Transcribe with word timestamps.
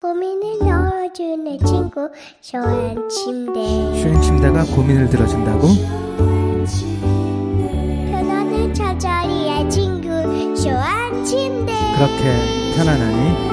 고민을 0.00 0.60
넣어주는 0.60 1.58
친구 1.66 2.08
쇼한 2.40 3.08
침대 3.08 3.60
슈행 4.00 4.20
침대가 4.20 4.62
고민을 4.64 5.10
들어준다고? 5.10 5.66
편안한 8.08 8.72
저자리의 8.72 9.68
친구 9.68 10.08
쇼한 10.56 11.24
침대 11.24 11.72
그렇게 11.96 12.76
편안하니? 12.76 13.48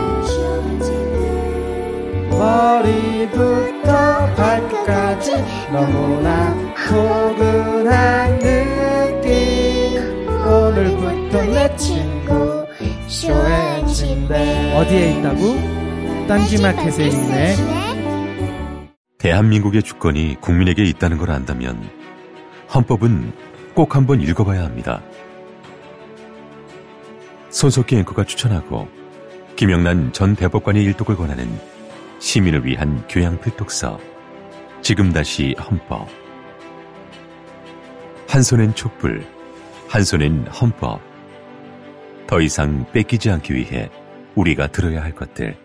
머리부터 2.30 3.92
발끝까지 4.36 5.32
너무나 5.72 6.54
포근한 6.88 8.38
느낌 8.38 10.28
오늘부터 10.48 11.42
내 11.44 11.76
친구 11.76 12.68
쇼한 13.08 13.88
침대 13.88 14.76
어디에 14.76 15.14
있다고? 15.18 15.85
딴지마켓에 16.28 17.06
있네. 17.08 17.56
대한민국의 19.20 19.84
주권이 19.84 20.38
국민에게 20.42 20.84
있다는 20.84 21.18
걸 21.20 21.30
안다면 21.30 21.88
헌법은 22.74 23.32
꼭 23.76 23.96
한번 23.96 24.22
읽어봐야 24.22 24.64
합니다. 24.64 25.04
손석희 27.52 27.98
앵커가 28.00 28.24
추천하고 28.24 28.88
김영란 29.56 30.14
전 30.14 30.36
대법관의 30.36 30.84
일독을 30.84 31.16
권하는 31.16 31.48
시민을 32.20 32.66
위한 32.66 33.06
교양 33.08 33.40
필독서 33.40 34.00
지금 34.82 35.14
다시 35.14 35.56
헌법. 35.60 36.08
한 38.28 38.42
손엔 38.42 38.74
촛불 38.74 39.24
한 39.88 40.04
손엔 40.04 40.48
헌법. 40.48 41.00
더 42.26 42.42
이상 42.42 42.84
뺏기지 42.92 43.30
않기 43.30 43.54
위해 43.54 43.92
우리가 44.34 44.68
들어야 44.68 45.04
할 45.04 45.14
것들 45.14 45.65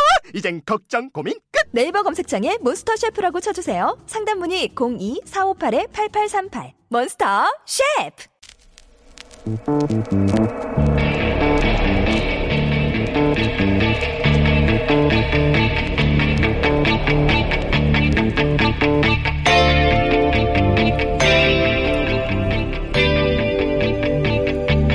이젠 0.33 0.61
걱정 0.65 1.09
고민 1.09 1.35
끝. 1.51 1.61
네이버 1.71 2.03
검색창에 2.03 2.57
몬스터 2.61 2.95
셰프라고 2.95 3.39
쳐주세요. 3.39 3.97
상담 4.05 4.39
문의 4.39 4.69
02-458-8838 4.75 6.71
몬스터 6.89 7.45
셰프 7.65 8.25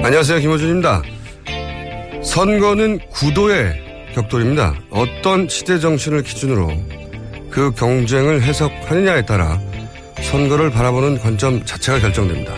안녕하세요. 0.03 0.39
김호준입니다. 0.39 1.03
선거는 2.23 3.01
구도의 3.11 3.86
격돌입니다. 4.17 4.75
어떤 4.89 5.47
시대 5.47 5.79
정신을 5.79 6.23
기준으로 6.23 6.73
그 7.51 7.71
경쟁을 7.73 8.43
해석하느냐에 8.43 9.27
따라 9.27 9.61
선거를 10.23 10.71
바라보는 10.71 11.19
관점 11.19 11.63
자체가 11.65 11.99
결정됩니다. 11.99 12.55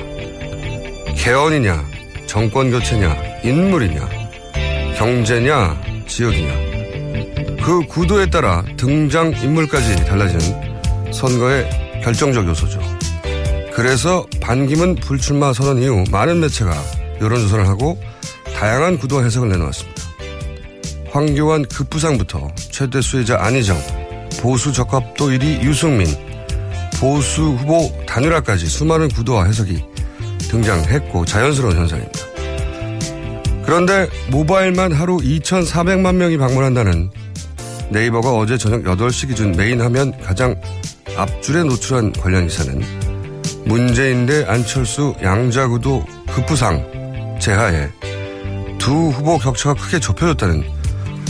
개헌이냐, 1.16 1.84
정권 2.26 2.70
교체냐, 2.70 3.16
인물이냐, 3.42 4.08
경제냐, 4.96 5.80
지역이냐. 6.06 6.54
그 7.64 7.84
구도에 7.88 8.30
따라 8.30 8.64
등장 8.76 9.32
인물까지 9.32 10.04
달라지는 10.04 11.12
선거의 11.12 11.68
결정적 12.04 12.46
요소죠. 12.46 12.80
그래서 13.72 14.24
반기문 14.40 14.94
불출마 14.94 15.52
선언 15.52 15.82
이후 15.82 16.04
많은 16.10 16.40
매체가 16.40 16.72
여론조사를 17.20 17.66
하고 17.66 18.00
다양한 18.56 18.98
구도 18.98 19.24
해석을 19.24 19.48
내놓았습니다. 19.48 20.07
황교안 21.10 21.64
급부상부터 21.66 22.48
최대 22.56 23.00
수혜자 23.00 23.38
안희정, 23.40 23.76
보수 24.40 24.72
적합도 24.72 25.28
1위 25.28 25.62
유승민, 25.62 26.06
보수 27.00 27.42
후보 27.42 27.90
단일화까지 28.06 28.66
수많은 28.66 29.08
구도와 29.08 29.44
해석이 29.44 29.82
등장했고 30.50 31.24
자연스러운 31.24 31.76
현상입니다. 31.76 32.20
그런데 33.64 34.08
모바일만 34.30 34.92
하루 34.92 35.18
2,400만 35.18 36.14
명이 36.14 36.38
방문한다는 36.38 37.10
네이버가 37.90 38.32
어제 38.32 38.56
저녁 38.56 38.82
8시 38.82 39.28
기준 39.28 39.52
메인 39.52 39.80
화면 39.80 40.12
가장 40.22 40.60
앞줄에 41.16 41.64
노출한 41.64 42.12
관련 42.12 42.46
기사는 42.46 42.82
문재인 43.64 44.26
대 44.26 44.44
안철수 44.46 45.14
양자구도 45.22 46.04
급부상 46.32 47.36
제하에 47.40 47.88
두 48.78 49.10
후보 49.10 49.38
격차가 49.38 49.74
크게 49.74 50.00
좁혀졌다는 50.00 50.77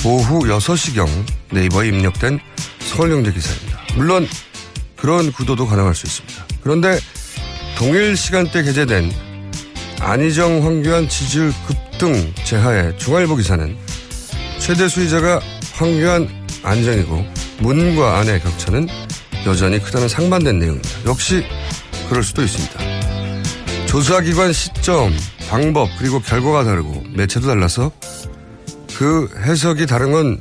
오후 0.05 0.41
6시경 0.41 1.09
네이버에 1.51 1.89
입력된 1.89 2.39
서울경제 2.81 3.33
기사입니다. 3.33 3.79
물론 3.97 4.29
그런 4.97 5.33
구도도 5.33 5.67
가능할 5.67 5.95
수 5.95 6.07
있습니다. 6.07 6.47
그런데 6.63 6.99
동일 7.77 8.17
시간대 8.17 8.63
게재된 8.63 9.13
안희정 10.01 10.65
황교안 10.65 11.09
지지율 11.09 11.53
급등 11.67 12.33
제하의 12.45 12.99
중앙일보 12.99 13.37
기사는 13.37 13.77
최대 14.59 14.89
수위자가 14.89 15.41
황교안 15.75 16.29
안정이고 16.63 17.25
문과 17.61 18.19
안의 18.19 18.41
격차는 18.41 18.89
여전히 19.47 19.83
크다는 19.83 20.09
상반된 20.09 20.59
내용입니다. 20.59 20.89
역시 21.07 21.45
그럴 22.09 22.23
수도 22.23 22.43
있습니다. 22.43 23.87
조사기관 23.87 24.53
시점, 24.53 25.17
방법 25.49 25.89
그리고 25.99 26.21
결과가 26.21 26.65
다르고 26.65 27.05
매체도 27.15 27.47
달라서 27.47 27.91
그 28.99 29.31
해석이 29.37 29.87
다른 29.87 30.11
건 30.11 30.41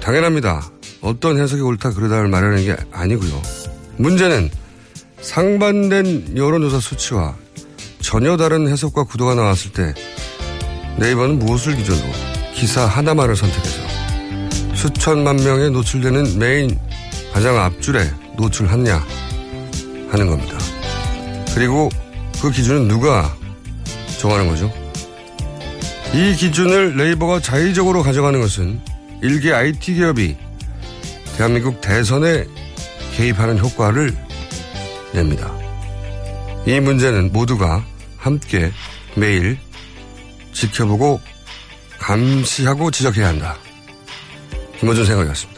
당연합니다. 0.00 0.66
어떤 1.02 1.38
해석이 1.38 1.60
옳다 1.60 1.90
그러다를 1.92 2.26
말하는 2.26 2.64
게 2.64 2.74
아니고요. 2.90 3.42
문제는 3.98 4.48
상반된 5.20 6.38
여론조사 6.38 6.80
수치와 6.80 7.36
전혀 8.00 8.38
다른 8.38 8.66
해석과 8.66 9.04
구도가 9.04 9.34
나왔을 9.34 9.72
때 9.72 9.92
네이버는 10.96 11.38
무엇을 11.38 11.76
기준으로 11.76 12.06
기사 12.54 12.86
하나만을 12.86 13.36
선택해서 13.36 13.82
수천만 14.74 15.36
명에 15.36 15.68
노출되는 15.68 16.38
메인 16.38 16.78
가장 17.34 17.60
앞줄에 17.60 18.10
노출하냐 18.38 19.04
하는 20.08 20.26
겁니다. 20.26 20.56
그리고 21.54 21.90
그 22.40 22.50
기준은 22.50 22.88
누가 22.88 23.36
정하는 24.18 24.48
거죠? 24.48 24.83
이 26.14 26.36
기준을 26.36 26.96
네이버가 26.96 27.40
자의적으로 27.40 28.04
가져가는 28.04 28.40
것은 28.40 28.80
일개 29.20 29.52
IT 29.52 29.94
기업이 29.94 30.36
대한민국 31.36 31.80
대선에 31.80 32.44
개입하는 33.16 33.58
효과를 33.58 34.16
냅니다. 35.12 35.52
이 36.66 36.78
문제는 36.78 37.32
모두가 37.32 37.84
함께 38.16 38.70
매일 39.16 39.58
지켜보고 40.52 41.20
감시하고 41.98 42.92
지적해야 42.92 43.26
한다. 43.26 43.56
김호준 44.78 45.04
생각이었습니다. 45.06 45.53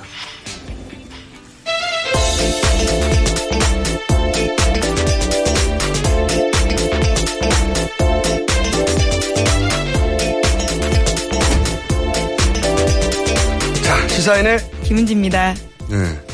시사인의 14.26 14.58
김은지입니다. 14.82 15.54
네. 15.88 16.26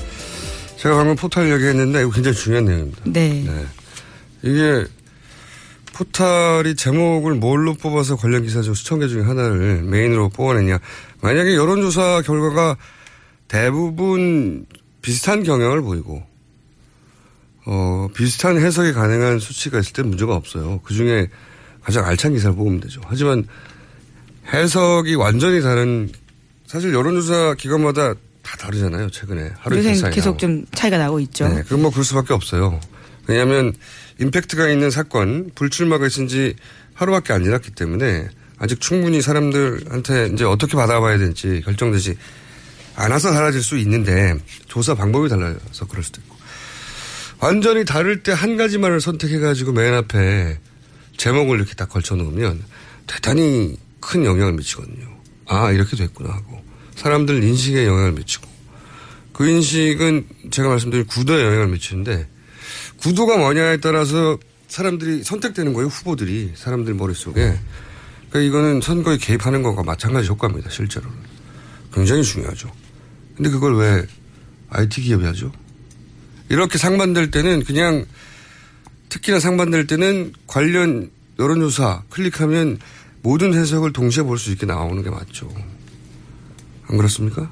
제가 0.76 0.96
방금 0.96 1.14
포탈 1.14 1.52
얘기했는데 1.52 2.00
이거 2.00 2.10
굉장히 2.10 2.34
중요한 2.34 2.64
내용입니다. 2.64 3.02
네. 3.04 3.44
이게 4.40 4.86
포탈이 5.92 6.74
제목을 6.74 7.34
뭘로 7.34 7.74
뽑아서 7.74 8.16
관련 8.16 8.44
기사 8.44 8.62
중 8.62 8.72
수천 8.72 9.00
개 9.00 9.08
중에 9.08 9.22
하나를 9.22 9.82
메인으로 9.82 10.30
뽑아냈냐. 10.30 10.78
만약에 11.20 11.54
여론조사 11.54 12.22
결과가 12.24 12.78
대부분 13.48 14.64
비슷한 15.02 15.42
경향을 15.42 15.82
보이고, 15.82 16.22
어, 17.66 18.08
비슷한 18.14 18.56
해석이 18.56 18.94
가능한 18.94 19.38
수치가 19.38 19.78
있을 19.80 19.92
때 19.92 20.02
문제가 20.02 20.34
없어요. 20.34 20.80
그 20.82 20.94
중에 20.94 21.28
가장 21.82 22.06
알찬 22.06 22.32
기사를 22.32 22.56
뽑으면 22.56 22.80
되죠. 22.80 23.02
하지만 23.04 23.46
해석이 24.50 25.14
완전히 25.14 25.60
다른, 25.60 26.10
사실 26.72 26.94
여론조사 26.94 27.56
기관마다 27.58 28.14
다 28.42 28.56
다르잖아요. 28.56 29.10
최근에. 29.10 29.52
하루 29.58 29.76
이틀 29.76 29.90
요새 29.90 30.00
사이에. 30.00 30.14
계속 30.14 30.38
좀 30.38 30.64
차이가 30.74 30.96
나고 30.96 31.20
있죠. 31.20 31.46
네, 31.46 31.62
그건 31.64 31.82
뭐 31.82 31.90
그럴 31.90 32.02
수밖에 32.02 32.32
없어요. 32.32 32.80
왜냐하면 33.26 33.74
임팩트가 34.18 34.70
있는 34.70 34.90
사건, 34.90 35.50
불출마가 35.54 36.06
있은 36.06 36.28
지 36.28 36.54
하루밖에 36.94 37.34
안 37.34 37.44
지났기 37.44 37.72
때문에 37.72 38.26
아직 38.58 38.80
충분히 38.80 39.20
사람들한테 39.20 40.30
이제 40.32 40.44
어떻게 40.44 40.74
받아봐야 40.78 41.18
될지 41.18 41.60
결정되지 41.62 42.16
않아서 42.96 43.32
달라질 43.32 43.62
수 43.62 43.76
있는데 43.76 44.34
조사 44.66 44.94
방법이 44.94 45.28
달라서 45.28 45.86
그럴 45.90 46.02
수도 46.02 46.22
있고 46.22 46.36
완전히 47.38 47.84
다를 47.84 48.22
때 48.22 48.32
한 48.32 48.56
가지만을 48.56 49.02
선택해가지고 49.02 49.72
맨 49.72 49.92
앞에 49.92 50.58
제목을 51.18 51.58
이렇게 51.58 51.74
딱 51.74 51.90
걸쳐 51.90 52.14
놓으면 52.16 52.62
대단히 53.06 53.76
큰 54.00 54.24
영향을 54.24 54.54
미치거든요. 54.54 55.06
아, 55.46 55.70
이렇게 55.70 55.96
됐구나 55.96 56.32
하고. 56.32 56.61
사람들 56.96 57.42
인식에 57.42 57.86
영향을 57.86 58.12
미치고. 58.12 58.48
그 59.32 59.48
인식은 59.48 60.26
제가 60.50 60.68
말씀드린 60.68 61.06
구도에 61.06 61.44
영향을 61.44 61.68
미치는데 61.68 62.28
구도가 62.98 63.38
뭐냐에 63.38 63.78
따라서 63.78 64.38
사람들이 64.68 65.24
선택되는 65.24 65.72
거예요. 65.72 65.88
후보들이 65.88 66.52
사람들 66.54 66.94
머릿속에. 66.94 67.58
그러니까 68.30 68.40
이거는 68.40 68.80
선거에 68.80 69.18
개입하는 69.18 69.62
것과 69.62 69.82
마찬가지 69.82 70.28
효과입니다. 70.28 70.70
실제로는. 70.70 71.16
굉장히 71.92 72.22
중요하죠. 72.22 72.70
근데 73.36 73.50
그걸 73.50 73.76
왜 73.76 74.06
IT 74.70 75.02
기업이 75.02 75.24
하죠? 75.26 75.52
이렇게 76.48 76.78
상반될 76.78 77.30
때는 77.30 77.64
그냥 77.64 78.06
특히나 79.08 79.40
상반될 79.40 79.86
때는 79.86 80.32
관련 80.46 81.10
여론조사 81.38 82.04
클릭하면 82.10 82.78
모든 83.22 83.54
해석을 83.54 83.92
동시에 83.92 84.22
볼 84.22 84.38
수 84.38 84.50
있게 84.52 84.64
나오는 84.66 85.02
게 85.02 85.10
맞죠. 85.10 85.52
안 86.92 86.98
그렇습니까? 86.98 87.50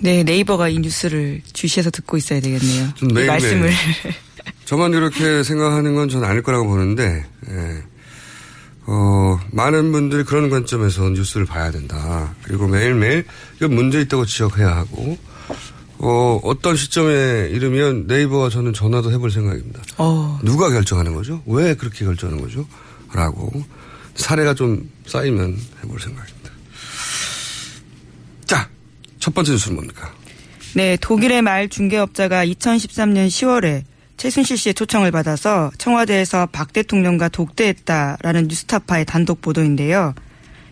네, 0.00 0.24
네이버가 0.24 0.68
이 0.68 0.78
뉴스를 0.78 1.42
주시해서 1.52 1.90
듣고 1.90 2.16
있어야 2.16 2.40
되겠네요. 2.40 2.88
좀이 2.96 3.12
매일매일. 3.12 3.26
말씀을. 3.28 3.70
저만 4.64 4.92
이렇게 4.92 5.42
생각하는 5.42 5.94
건 5.94 6.08
저는 6.08 6.26
아닐 6.26 6.42
거라고 6.42 6.66
보는데, 6.66 7.24
예. 7.48 7.82
어, 8.86 9.38
많은 9.52 9.92
분들이 9.92 10.24
그런 10.24 10.50
관점에서 10.50 11.08
뉴스를 11.10 11.46
봐야 11.46 11.70
된다. 11.70 12.34
그리고 12.42 12.66
매일매일 12.66 13.24
이건 13.58 13.74
문제 13.74 14.00
있다고 14.00 14.26
지적해야 14.26 14.74
하고, 14.74 15.16
어, 15.98 16.40
어떤 16.42 16.76
시점에 16.76 17.48
이르면 17.52 18.06
네이버와 18.08 18.48
저는 18.48 18.72
전화도 18.72 19.12
해볼 19.12 19.30
생각입니다. 19.30 19.82
어, 19.98 20.40
누가 20.42 20.70
결정하는 20.70 21.14
거죠? 21.14 21.42
왜 21.46 21.74
그렇게 21.74 22.04
결정하는 22.04 22.42
거죠? 22.42 22.66
라고 23.12 23.52
사례가 24.16 24.54
좀 24.54 24.90
쌓이면 25.06 25.56
해볼 25.84 26.00
생각입니다. 26.00 26.39
자, 29.20 29.26
첫 29.26 29.34
번째 29.34 29.52
뉴스는 29.52 29.76
뭡니까? 29.76 30.12
네, 30.74 30.96
독일의 30.96 31.42
말 31.42 31.68
중개업자가 31.68 32.44
2013년 32.44 33.28
10월에 33.28 33.84
최순실 34.16 34.56
씨의 34.56 34.74
초청을 34.74 35.10
받아서 35.10 35.70
청와대에서 35.78 36.46
박 36.52 36.72
대통령과 36.72 37.28
독대했다라는 37.28 38.48
뉴스타파의 38.48 39.04
단독 39.04 39.40
보도인데요. 39.40 40.14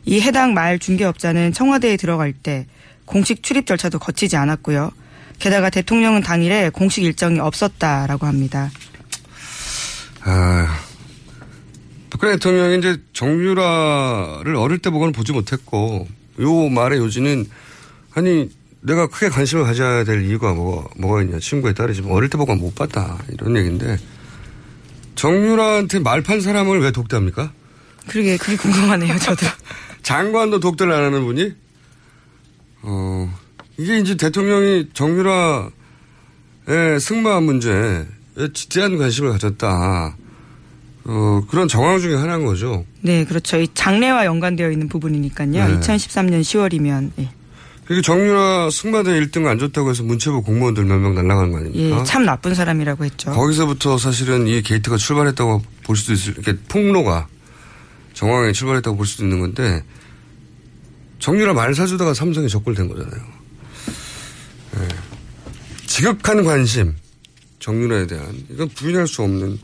이 0.04 0.20
해당 0.20 0.54
말 0.54 0.78
중개업자는 0.78 1.52
청와대에 1.52 1.96
들어갈 1.96 2.32
때 2.32 2.66
공식 3.04 3.42
출입 3.42 3.66
절차도 3.66 3.98
거치지 3.98 4.36
않았고요. 4.36 4.90
게다가 5.38 5.70
대통령은 5.70 6.22
당일에 6.22 6.70
공식 6.70 7.04
일정이 7.04 7.38
없었다라고 7.38 8.26
합니다. 8.26 8.70
아, 10.20 10.80
박근혜 12.10 12.34
대통령이 12.34 12.78
이제 12.78 12.96
정유라를 13.12 14.56
어릴 14.56 14.78
때 14.78 14.90
보고는 14.90 15.12
보지 15.12 15.32
못했고, 15.32 16.06
요 16.40 16.68
말의 16.68 16.98
요지는, 16.98 17.46
아니, 18.18 18.50
내가 18.80 19.06
크게 19.06 19.28
관심을 19.28 19.62
가져야 19.62 20.02
될 20.02 20.24
이유가 20.24 20.52
뭐가, 20.52 20.88
뭐가 20.96 21.22
있냐. 21.22 21.38
친구에 21.38 21.72
따르지만 21.72 22.10
어릴 22.10 22.28
때 22.28 22.36
보고는 22.36 22.60
못 22.60 22.74
봤다. 22.74 23.16
이런 23.32 23.56
얘기인데, 23.56 23.96
정유라한테 25.14 26.00
말판 26.00 26.40
사람을 26.40 26.80
왜 26.80 26.90
독대합니까? 26.90 27.52
그러게 28.08 28.36
그게 28.36 28.56
궁금하네요, 28.56 29.16
저도. 29.18 29.46
장관도 30.02 30.58
독대를 30.58 30.92
안 30.92 31.04
하는 31.04 31.24
분이? 31.24 31.52
어, 32.82 33.32
이게 33.76 33.98
이제 33.98 34.16
대통령이 34.16 34.88
정유라의 34.94 35.70
승마 37.00 37.40
문제에 37.40 38.04
지대한 38.52 38.98
관심을 38.98 39.30
가졌다. 39.30 40.16
어, 41.04 41.42
그런 41.48 41.68
정황 41.68 42.00
중에 42.00 42.16
하나인 42.16 42.44
거죠. 42.44 42.84
네, 43.00 43.24
그렇죠. 43.24 43.58
이 43.58 43.68
장래와 43.74 44.24
연관되어 44.24 44.72
있는 44.72 44.88
부분이니까요. 44.88 45.50
네. 45.50 45.78
2013년 45.78 46.40
10월이면 46.40 47.12
예. 47.20 47.37
그게 47.88 48.02
정유라 48.02 48.68
승마대 48.70 49.12
1등 49.18 49.46
안 49.46 49.58
줬다고 49.58 49.88
해서 49.88 50.02
문체부 50.02 50.42
공무원들 50.42 50.84
몇 50.84 50.98
명 50.98 51.14
날라간 51.14 51.50
거 51.50 51.56
아닙니까? 51.56 52.00
예, 52.00 52.04
참 52.04 52.26
나쁜 52.26 52.54
사람이라고 52.54 53.02
했죠. 53.06 53.30
거기서부터 53.32 53.96
사실은 53.96 54.46
이 54.46 54.60
게이트가 54.60 54.98
출발했다고 54.98 55.62
볼 55.84 55.96
수도 55.96 56.12
있을, 56.12 56.34
이렇게 56.34 56.54
폭로가 56.68 57.28
정황에 58.12 58.52
출발했다고 58.52 58.94
볼 58.94 59.06
수도 59.06 59.24
있는 59.24 59.40
건데, 59.40 59.82
정유라 61.18 61.54
말 61.54 61.74
사주다가 61.74 62.12
삼성에 62.12 62.46
적골된 62.48 62.88
거잖아요. 62.88 63.22
예. 64.80 64.88
지극한 65.86 66.44
관심, 66.44 66.94
정유라에 67.58 68.06
대한, 68.06 68.26
이건 68.50 68.68
부인할 68.68 69.06
수 69.08 69.22
없는 69.22 69.58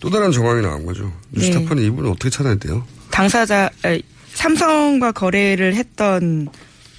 또 0.00 0.10
다른 0.10 0.32
정황이 0.32 0.62
나온 0.62 0.84
거죠. 0.84 1.12
뉴스타파는 1.30 1.80
이분을 1.84 2.10
어떻게 2.10 2.28
찾아야 2.28 2.56
돼요? 2.56 2.84
당사자 3.12 3.70
에, 3.84 4.02
삼성과 4.34 5.12
거래를 5.12 5.76
했던 5.76 6.48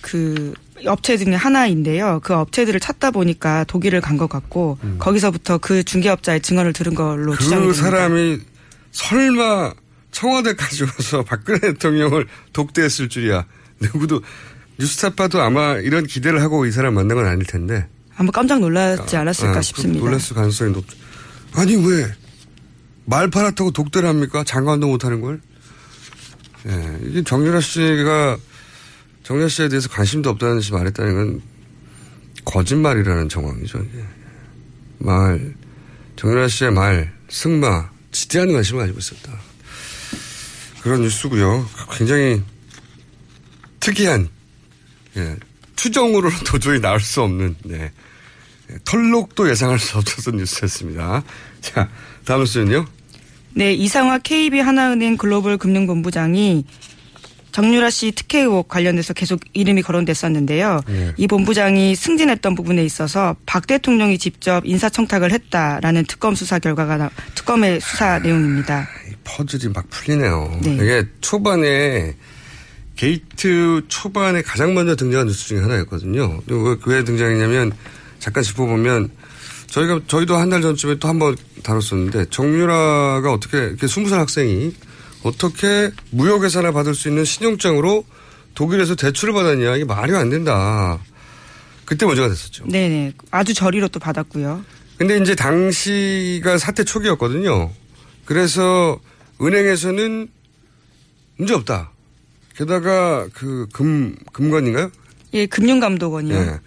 그 0.03 0.53
업체 0.85 1.17
중에 1.17 1.33
하나인데요. 1.33 2.19
그 2.23 2.33
업체들을 2.35 2.79
찾다 2.81 3.09
보니까 3.11 3.63
독일을 3.63 4.01
간 4.01 4.17
것 4.17 4.27
같고 4.27 4.77
거기서부터 4.99 5.57
그 5.59 5.83
중개업자의 5.83 6.41
증언을 6.41 6.73
들은 6.73 6.93
걸로 6.93 7.31
음. 7.31 7.37
그 7.39 7.49
됩니다. 7.49 7.73
사람이 7.73 8.39
설마 8.91 9.73
청와대까지 10.11 10.83
와서 10.83 11.23
박근혜 11.23 11.59
대통령을 11.59 12.27
독대했을 12.51 13.07
줄이야. 13.09 13.45
누구도 13.79 14.21
뉴스타파도 14.77 15.41
아마 15.41 15.75
이런 15.77 16.05
기대를 16.05 16.41
하고 16.41 16.65
이 16.65 16.71
사람 16.71 16.95
만난 16.95 17.15
건 17.17 17.25
아닐 17.25 17.45
텐데. 17.45 17.87
아마 18.17 18.29
깜짝 18.31 18.59
놀랐지 18.59 19.15
않았을까 19.15 19.59
아, 19.59 19.61
싶습니다. 19.61 20.03
놀랐을 20.03 20.35
가능성이 20.35 20.73
높. 20.73 20.85
아니 21.53 21.75
왜 21.75 22.11
말 23.05 23.29
팔았다고 23.29 23.71
독대를 23.71 24.07
합니까? 24.07 24.43
장관도 24.45 24.87
못하는 24.87 25.19
걸. 25.21 25.41
예, 26.67 26.97
이게 27.05 27.21
정유라 27.23 27.59
씨가 27.59 28.37
정유라 29.23 29.47
씨에 29.47 29.69
대해서 29.69 29.89
관심도 29.89 30.29
없다는 30.31 30.57
듯이 30.57 30.73
말했다는 30.73 31.15
건 31.15 31.41
거짓말이라는 32.45 33.29
정황이죠. 33.29 33.85
말 34.99 35.53
정유라 36.15 36.47
씨의 36.47 36.71
말 36.71 37.13
승마 37.29 37.89
지대한 38.11 38.51
관심을 38.51 38.81
가지고 38.81 38.99
있었다. 38.99 39.33
그런 40.81 41.01
뉴스고요. 41.01 41.67
굉장히 41.97 42.41
특이한 43.79 44.29
예, 45.17 45.35
추정으로는 45.75 46.37
도저히 46.45 46.79
나올 46.81 46.99
수 46.99 47.21
없는 47.21 47.55
네. 47.63 47.91
예, 48.71 48.77
털록도 48.83 49.49
예상할 49.49 49.79
수 49.79 49.97
없었던 49.97 50.37
뉴스였습니다. 50.37 51.23
자, 51.61 51.89
다음 52.25 52.41
뉴스는요. 52.41 52.85
네, 53.55 53.73
이상화 53.73 54.19
KB 54.19 54.59
하나은행 54.59 55.15
글로벌 55.15 55.57
금융본부장이 55.57 56.65
정유라 57.53 57.89
씨 57.91 58.11
특혜 58.11 58.39
의혹 58.41 58.67
관련돼서 58.67 59.13
계속 59.13 59.39
이름이 59.53 59.83
거론됐었는데요. 59.83 60.81
예. 60.89 61.13
이 61.17 61.27
본부장이 61.27 61.95
승진했던 61.95 62.55
부분에 62.55 62.83
있어서 62.83 63.35
박 63.45 63.67
대통령이 63.67 64.17
직접 64.17 64.65
인사청탁을 64.65 65.31
했다라는 65.31 66.05
특검 66.07 66.35
수사 66.35 66.59
결과가 66.59 66.97
나, 66.97 67.09
특검의 67.35 67.79
수사 67.79 68.19
내용입니다. 68.19 68.87
이 69.09 69.13
퍼즐이 69.23 69.71
막 69.73 69.87
풀리네요. 69.89 70.59
네. 70.63 70.73
이게 70.75 71.03
초반에 71.21 72.15
게이트 72.95 73.81
초반에 73.87 74.41
가장 74.41 74.73
먼저 74.73 74.95
등장한 74.95 75.27
뉴스 75.27 75.47
중에 75.47 75.59
하나였거든요. 75.61 76.41
왜, 76.47 76.75
왜 76.85 77.03
등장했냐면 77.03 77.71
잠깐 78.19 78.43
짚어보면 78.43 79.09
저희가 79.67 80.01
저희도 80.07 80.35
한 80.37 80.49
달 80.49 80.61
전쯤에 80.61 80.99
또 80.99 81.07
한 81.07 81.19
번 81.19 81.35
다뤘었는데 81.63 82.25
정유라가 82.29 83.31
어떻게 83.31 83.57
이렇게 83.57 83.87
스무 83.87 84.09
살 84.09 84.19
학생이 84.19 84.73
어떻게 85.23 85.91
무효계산을 86.11 86.71
받을 86.73 86.93
수 86.95 87.07
있는 87.07 87.25
신용장으로 87.25 88.05
독일에서 88.55 88.95
대출을 88.95 89.33
받았냐 89.33 89.75
이게 89.77 89.85
말이 89.85 90.13
안 90.15 90.29
된다. 90.29 90.99
그때 91.85 92.05
문제가 92.05 92.27
됐었죠. 92.29 92.65
네네. 92.67 93.13
아주 93.31 93.53
저리로 93.53 93.87
또 93.87 93.99
받았고요. 93.99 94.63
근데 94.97 95.17
이제 95.17 95.35
당시가 95.35 96.57
사태 96.57 96.83
초기였거든요. 96.83 97.71
그래서 98.25 98.99
은행에서는 99.41 100.27
문제 101.37 101.53
없다. 101.55 101.91
게다가 102.55 103.27
그 103.33 103.67
금, 103.73 104.15
금관인가요? 104.31 104.91
예, 105.33 105.45
금융감독원이요. 105.47 106.35
예. 106.35 106.59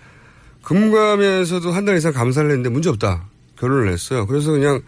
금감에서도 0.63 1.71
한 1.71 1.85
달 1.85 1.97
이상 1.97 2.13
감사를 2.13 2.51
했는데 2.51 2.69
문제 2.69 2.89
없다. 2.89 3.29
결론을 3.59 3.91
냈어요. 3.91 4.27
그래서 4.27 4.51
그냥 4.51 4.83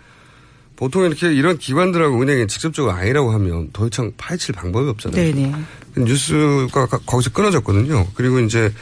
보통 0.78 1.04
이렇게 1.04 1.32
이런 1.34 1.58
기관들하고 1.58 2.22
은행에 2.22 2.46
직접적으로 2.46 2.92
아니라고 2.92 3.32
하면 3.32 3.70
더 3.72 3.88
이상 3.88 4.12
파헤칠 4.16 4.54
방법이 4.54 4.88
없잖아요. 4.90 5.34
네네. 5.34 5.52
뉴스가 5.96 6.86
가- 6.86 6.98
거기서 7.04 7.30
끊어졌거든요. 7.30 8.06
그리고 8.14 8.38
이제 8.38 8.72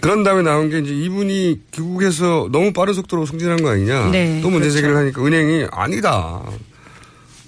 그런 0.00 0.22
다음에 0.22 0.40
나온 0.40 0.70
게 0.70 0.78
이제 0.78 0.94
이분이 0.94 1.60
귀국해서 1.72 2.48
너무 2.52 2.72
빠른 2.72 2.94
속도로 2.94 3.26
승진한 3.26 3.62
거 3.62 3.68
아니냐. 3.68 4.08
네, 4.10 4.40
또 4.40 4.48
문제 4.48 4.68
그렇죠. 4.68 4.74
제기를 4.76 4.96
하니까 4.96 5.22
은행이 5.26 5.66
아니다. 5.72 6.42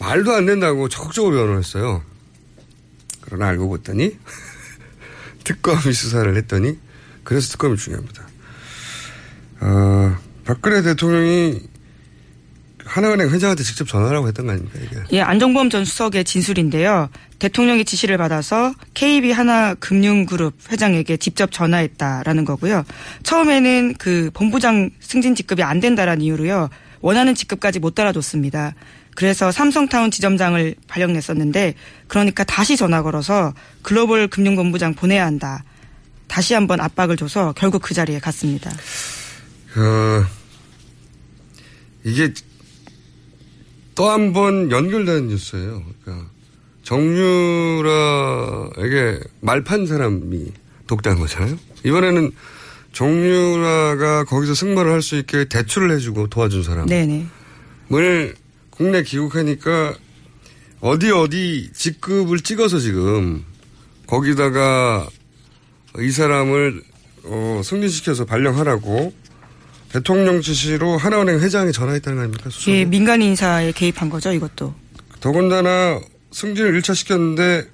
말도 0.01 0.33
안 0.35 0.45
된다고 0.45 0.91
적극적으로 0.91 1.37
변호를 1.37 1.59
했어요. 1.61 2.03
그러나 3.23 3.47
알고 3.49 3.71
봤더니 3.71 4.19
특검이 5.45 5.95
수사를 5.95 6.37
했더니 6.37 6.77
그래서 7.25 7.53
특검이 7.53 7.79
중요합니다. 7.79 8.27
어, 9.63 10.17
박근혜 10.45 10.83
대통령이 10.83 11.61
하나은행 12.85 13.31
회장한테 13.31 13.63
직접 13.63 13.87
전화라고 13.87 14.29
했던 14.29 14.47
거 14.47 14.53
아닙니까 14.53 14.79
이게. 14.83 14.97
예, 15.13 15.21
안종범 15.21 15.71
전 15.71 15.85
수석의 15.85 16.25
진술인데요. 16.25 17.09
대통령이 17.39 17.85
지시를 17.85 18.19
받아서 18.19 18.75
KB 18.95 19.33
하나 19.33 19.75
금융그룹 19.75 20.55
회장에게 20.71 21.17
직접 21.17 21.51
전화했다라는 21.53 22.45
거고요. 22.45 22.85
처음에는 23.23 23.95
그 23.99 24.31
본부장 24.35 24.91
승진 25.01 25.35
직급이 25.35 25.63
안 25.63 25.81
된다라는 25.81 26.23
이유로요. 26.23 26.69
원하는 27.01 27.35
직급까지 27.35 27.79
못 27.79 27.95
달아줬습니다. 27.95 28.75
그래서 29.15 29.51
삼성타운 29.51 30.11
지점장을 30.11 30.75
발령냈었는데 30.87 31.75
그러니까 32.09 32.45
다시 32.45 32.77
전화 32.77 33.03
걸어서 33.03 33.55
글로벌 33.83 34.29
금융본부장 34.29 34.95
보내야 34.95 35.25
한다. 35.27 35.65
다시 36.29 36.55
한번 36.55 36.81
압박을 36.81 37.17
줘서 37.17 37.53
결국 37.57 37.83
그 37.83 37.93
자리에 37.93 38.21
갔습니다. 38.21 38.71
그 39.73 40.25
이게 42.05 42.33
또 44.01 44.09
한 44.09 44.33
번 44.33 44.71
연결되는 44.71 45.29
뉴스예요. 45.29 45.83
그러니까 46.03 46.27
정유라에게 46.85 48.41
말판 49.43 49.85
사람이 49.87 50.53
독대한 50.87 51.19
거잖아요. 51.19 51.59
이번에는 51.85 52.33
정유라가 52.95 54.25
거기서 54.25 54.55
승마를 54.55 54.91
할 54.91 55.03
수 55.03 55.17
있게 55.17 55.45
대출을 55.45 55.91
해주고 55.93 56.29
도와준 56.29 56.63
사람. 56.63 56.87
네네. 56.87 57.27
을 57.93 58.35
국내 58.71 59.03
귀국하니까 59.03 59.95
어디 60.81 61.11
어디 61.11 61.71
직급을 61.75 62.41
찍어서 62.41 62.79
지금 62.79 63.45
거기다가 64.07 65.07
이 65.99 66.11
사람을 66.11 66.83
어, 67.25 67.61
승진시켜서 67.63 68.25
발령하라고 68.25 69.13
대통령 69.93 70.41
지시로 70.41 70.97
하나은행 70.97 71.41
회장이 71.41 71.73
전화했다는 71.73 72.17
거 72.17 72.23
아닙니까? 72.23 72.51
수석에? 72.51 72.79
예, 72.81 72.85
민간 72.85 73.21
인사에 73.21 73.73
개입한 73.73 74.09
거죠, 74.09 74.33
이것도. 74.33 74.75
더군다나 75.21 76.01
승진을 76.31 76.81
1차 76.81 76.95
시켰는데 76.95 77.65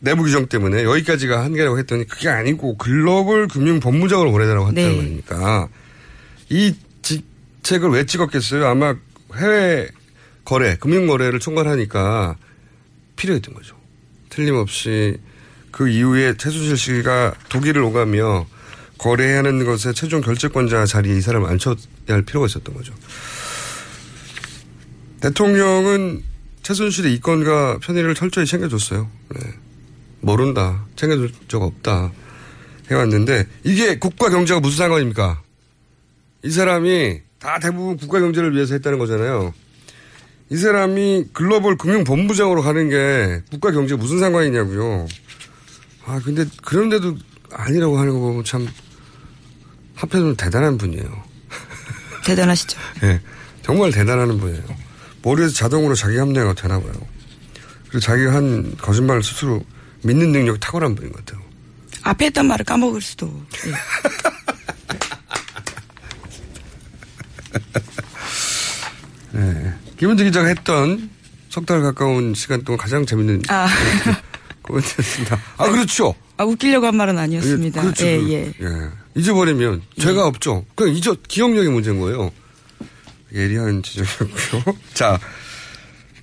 내부 0.00 0.22
규정 0.22 0.46
때문에 0.46 0.84
여기까지가 0.84 1.42
한계라고 1.44 1.78
했더니 1.78 2.06
그게 2.06 2.28
아니고 2.28 2.76
글로벌 2.76 3.48
금융 3.48 3.80
본부장으로 3.80 4.30
보내달라고 4.30 4.68
했다는 4.68 4.88
네. 4.90 4.94
거 4.94 5.00
아닙니까? 5.02 5.68
이 6.50 6.74
직책을 7.02 7.90
왜 7.90 8.06
찍었겠어요? 8.06 8.66
아마 8.66 8.94
해외 9.34 9.88
거래, 10.44 10.76
금융 10.76 11.06
거래를 11.06 11.40
총괄하니까 11.40 12.36
필요했던 13.16 13.54
거죠. 13.54 13.76
틀림없이 14.28 15.18
그 15.70 15.88
이후에 15.88 16.36
최순실 16.36 16.76
씨가 16.76 17.34
독일을 17.48 17.82
오가며 17.82 18.46
거래하는 19.04 19.66
것에 19.66 19.92
최종 19.92 20.22
결재권자 20.22 20.86
자리에 20.86 21.18
이 21.18 21.20
사람을 21.20 21.46
앉혀야 21.50 21.74
할 22.08 22.22
필요가 22.22 22.46
있었던 22.46 22.74
거죠. 22.74 22.94
대통령은 25.20 26.22
최순실의 26.62 27.12
이권과 27.12 27.80
편의를 27.82 28.14
철저히 28.14 28.46
챙겨줬어요. 28.46 29.10
네. 29.28 29.40
모른다. 30.22 30.86
챙겨줄 30.96 31.32
적 31.48 31.62
없다. 31.62 32.12
해왔는데 32.90 33.46
이게 33.64 33.98
국가 33.98 34.30
경제가 34.30 34.60
무슨 34.60 34.78
상관입니까? 34.78 35.42
이 36.42 36.50
사람이 36.50 37.20
다 37.38 37.58
대부분 37.58 37.98
국가 37.98 38.20
경제를 38.20 38.54
위해서 38.54 38.72
했다는 38.72 38.98
거잖아요. 38.98 39.52
이 40.48 40.56
사람이 40.56 41.26
글로벌 41.34 41.76
금융본부장으로 41.76 42.62
가는 42.62 42.88
게 42.88 43.42
국가 43.50 43.70
경제에 43.70 43.98
무슨 43.98 44.18
상관이냐고요. 44.18 45.06
아 46.06 46.20
근데 46.24 46.46
그런데도 46.62 47.18
아니라고 47.50 47.98
하는 47.98 48.14
거 48.14 48.20
보면 48.20 48.44
참 48.44 48.66
한편으로 49.94 50.34
대단한 50.36 50.76
분이에요. 50.78 51.24
대단하시죠. 52.24 52.78
예, 53.04 53.20
정말 53.62 53.90
대단한 53.92 54.38
분이에요. 54.38 54.62
머리에서 55.22 55.54
자동으로 55.54 55.94
자기 55.94 56.16
합리화가 56.18 56.54
되나 56.54 56.78
봐요. 56.80 56.92
그리고 57.84 58.00
자기가 58.00 58.32
한 58.34 58.76
거짓말을 58.76 59.22
스스로 59.22 59.64
믿는 60.02 60.32
능력이 60.32 60.60
탁월한 60.60 60.94
분인 60.94 61.12
것 61.12 61.24
같아요. 61.24 61.42
앞에 62.02 62.26
했던 62.26 62.46
말을 62.46 62.64
까먹을 62.64 63.00
수도. 63.00 63.26
예. 63.66 63.72
예. 69.40 69.72
김은지 69.98 70.24
기자가 70.24 70.46
했던 70.48 71.10
석 71.50 71.64
달 71.66 71.80
가까운 71.82 72.34
시간 72.34 72.62
동안 72.64 72.78
가장 72.78 73.06
재밌는 73.06 73.42
아. 73.48 73.68
코멘트였습니다. 74.64 75.40
아, 75.56 75.70
그렇죠. 75.70 76.14
아, 76.36 76.44
웃기려고 76.44 76.86
한 76.86 76.96
말은 76.96 77.16
아니었습니다. 77.16 77.80
그렇죠. 77.80 78.06
예, 78.06 78.18
그, 78.18 78.30
예. 78.32 78.52
예. 78.60 78.90
잊어버리면 79.14 79.82
죄가 79.98 80.26
없죠. 80.26 80.64
그냥 80.74 80.94
잊어, 80.94 81.14
기억력이 81.28 81.68
문제인 81.68 82.00
거예요. 82.00 82.30
예리한 83.32 83.82
지적이었고요. 83.82 84.76
자. 84.94 85.18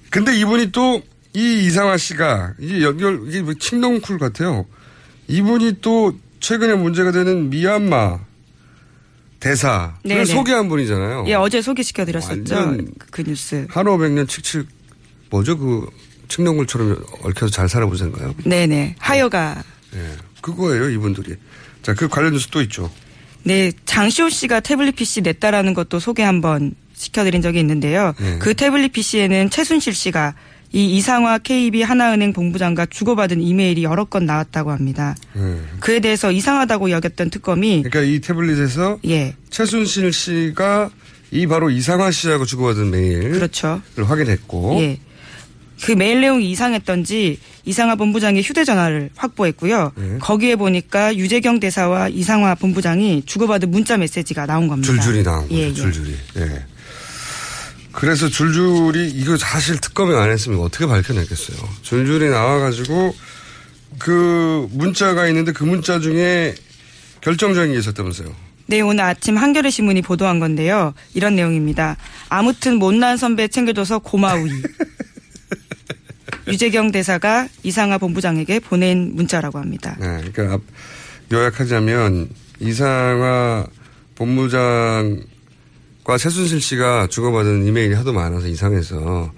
근데 0.10 0.38
이분이 0.38 0.72
또 0.72 1.02
이 1.34 1.66
이상화 1.66 1.98
씨가 1.98 2.56
이게 2.60 2.82
연결, 2.82 3.22
이게 3.28 3.42
뭐 3.42 3.54
칭동쿨 3.54 4.18
같아요. 4.20 4.66
이분이 5.28 5.78
또 5.82 6.14
최근에 6.42 6.76
문제가 6.76 7.12
되는 7.12 7.50
미얀마 7.50 8.20
대사를 9.40 9.94
네네. 10.04 10.26
소개한 10.26 10.68
분이잖아요. 10.68 11.26
예, 11.28 11.36
어제 11.36 11.62
소개시켜드렸었죠. 11.62 12.56
완전 12.56 12.92
그 13.12 13.24
뉴스. 13.24 13.66
한오 13.70 13.98
백년 13.98 14.28
칙칙 14.28 14.68
뭐죠 15.30 15.58
그 15.58 15.88
칙농굴처럼 16.36 17.04
얽혀서 17.24 17.52
잘 17.52 17.68
살아보sen가요? 17.68 18.34
네네. 18.46 18.96
하여가. 19.00 19.62
예, 19.94 20.00
그거예요 20.42 20.90
이분들이. 20.90 21.36
자 21.84 21.94
그 21.94 22.08
관련 22.08 22.34
뉴스 22.34 22.48
또 22.48 22.62
있죠. 22.62 22.90
네, 23.44 23.72
장시호 23.86 24.30
씨가 24.30 24.60
태블릿 24.62 24.96
PC 24.96 25.22
냈다라는 25.22 25.74
것도 25.74 26.00
소개 26.00 26.24
한번 26.24 26.74
시켜드린 26.94 27.42
적이 27.42 27.60
있는데요. 27.60 28.14
네. 28.20 28.38
그 28.40 28.54
태블릿 28.54 28.94
PC에는 28.94 29.50
최순실 29.50 29.94
씨가 29.94 30.36
이 30.74 30.96
이상화 30.96 31.40
KB 31.40 31.82
하나은행 31.82 32.32
본부장과 32.34 32.86
주고받은 32.86 33.42
이메일이 33.42 33.84
여러 33.84 34.06
건 34.06 34.26
나왔다고 34.26 34.72
합니다. 34.72 35.16
예. 35.36 35.60
그에 35.82 36.00
대해서 36.00 36.32
이상하다고 36.32 36.92
여겼던 36.92 37.30
특검이 37.30 37.84
그러니까 37.84 38.02
이 38.10 38.20
태블릿에서 38.22 39.00
예, 39.08 39.36
최순실 39.50 40.14
씨가 40.14 40.92
이 41.32 41.48
바로 41.48 41.70
이상화 41.72 42.12
씨하고 42.12 42.46
주고받은 42.46 42.92
메일을 42.92 43.32
그렇죠. 43.32 43.82
확인했고 43.98 44.78
예. 44.82 45.00
그 45.84 45.92
메일 45.94 46.22
내용이 46.22 46.50
이상했던지 46.52 47.40
이상화 47.66 47.96
본부장의 47.96 48.44
휴대전화를 48.44 49.10
확보했고요. 49.16 49.92
네. 49.96 50.18
거기에 50.20 50.56
보니까 50.56 51.16
유재경 51.16 51.60
대사와 51.60 52.10
이상화 52.10 52.56
본부장이 52.56 53.24
주고받은 53.26 53.72
문자 53.72 53.98
메시지가 53.98 54.46
나온 54.46 54.68
겁니다. 54.68 54.92
줄줄이 54.92 55.24
나온 55.24 55.48
거죠. 55.48 55.56
예, 55.56 55.70
예. 55.70 55.74
줄줄이. 55.74 56.16
예. 56.38 56.66
그래서 57.92 58.30
줄줄이 58.30 59.10
이거 59.10 59.38
사실 59.38 59.78
특검이 59.80 60.16
안 60.16 60.30
했으면 60.30 60.60
어떻게 60.60 60.86
밝혀냈겠어요. 60.86 61.58
줄줄이 61.82 62.30
나와가지고 62.30 63.16
그 64.00 64.68
문자가 64.72 65.28
있는데 65.28 65.52
그 65.52 65.64
문자 65.64 66.00
중에 66.00 66.56
결정적인 67.22 67.74
게 67.74 67.80
있었다면서요. 67.80 68.34
네, 68.68 68.80
오늘 68.80 69.04
아침 69.04 69.38
한겨레 69.38 69.70
신문이 69.70 70.02
보도한 70.02 70.40
건데요. 70.40 70.94
이런 71.14 71.36
내용입니다. 71.36 71.98
아무튼 72.30 72.78
못난 72.78 73.18
선배 73.18 73.48
챙겨줘서 73.50 74.00
고마우이. 74.00 74.50
유재경 76.48 76.92
대사가 76.92 77.48
이상화 77.64 77.98
본부장에게 77.98 78.60
보낸 78.60 79.16
문자라고 79.16 79.60
합니다. 79.60 79.96
네, 80.00 80.22
그러니까 80.32 80.56
앞- 80.56 80.62
요약하자면 81.32 82.30
이상화 82.60 83.66
본부장과 84.16 86.18
최순실 86.20 86.62
씨가 86.62 87.08
주고받은 87.08 87.66
이메일이 87.66 87.94
하도 87.94 88.14
많아서 88.14 88.48
이상해서 88.48 89.32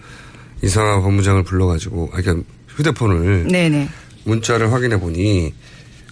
이상화 0.63 1.01
본부장을 1.01 1.43
불러가지고 1.43 2.11
아 2.13 2.21
그러니까 2.21 2.45
휴대폰을 2.69 3.47
네네. 3.47 3.89
문자를 4.23 4.71
확인해 4.71 4.99
보니 4.99 5.53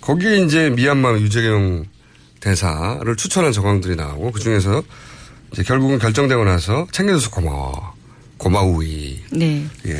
거기에 0.01 0.43
이제 0.43 0.69
미얀마 0.69 1.13
유재경 1.19 1.85
대사를 2.39 3.15
추천한 3.15 3.51
정황들이 3.51 3.95
나오고 3.95 4.31
그 4.31 4.39
중에서 4.39 4.83
이제 5.53 5.63
결국은 5.63 5.99
결정되고 5.99 6.43
나서 6.43 6.87
챙겨줘서 6.91 7.29
고마워 7.29 7.93
고마우이 8.37 9.19
네. 9.31 9.65
예. 9.87 9.95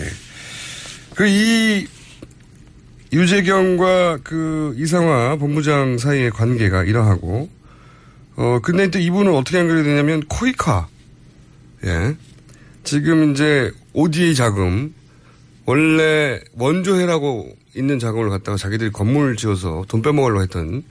그 1.15 1.27
이 1.27 1.87
유재경과 3.13 4.19
그 4.23 4.73
이상화 4.77 5.35
본부장 5.35 5.97
사이의 5.97 6.31
관계가 6.31 6.85
이러하고 6.85 7.49
어 8.37 8.59
근데 8.63 8.89
또 8.89 8.99
이분은 8.99 9.35
어떻게 9.35 9.57
연결이 9.57 9.83
되냐면 9.83 10.23
코이카 10.27 10.87
예. 11.85 12.15
지금 12.83 13.31
이제 13.31 13.71
ODA 13.93 14.33
자금 14.33 14.93
원래 15.65 16.39
원조해라고 16.53 17.49
있는 17.75 17.99
자금을 17.99 18.29
갖다가 18.29 18.57
자기들이 18.57 18.91
건물을 18.91 19.35
지어서 19.35 19.83
돈 19.89 20.01
빼먹으려고 20.01 20.41
했던 20.43 20.83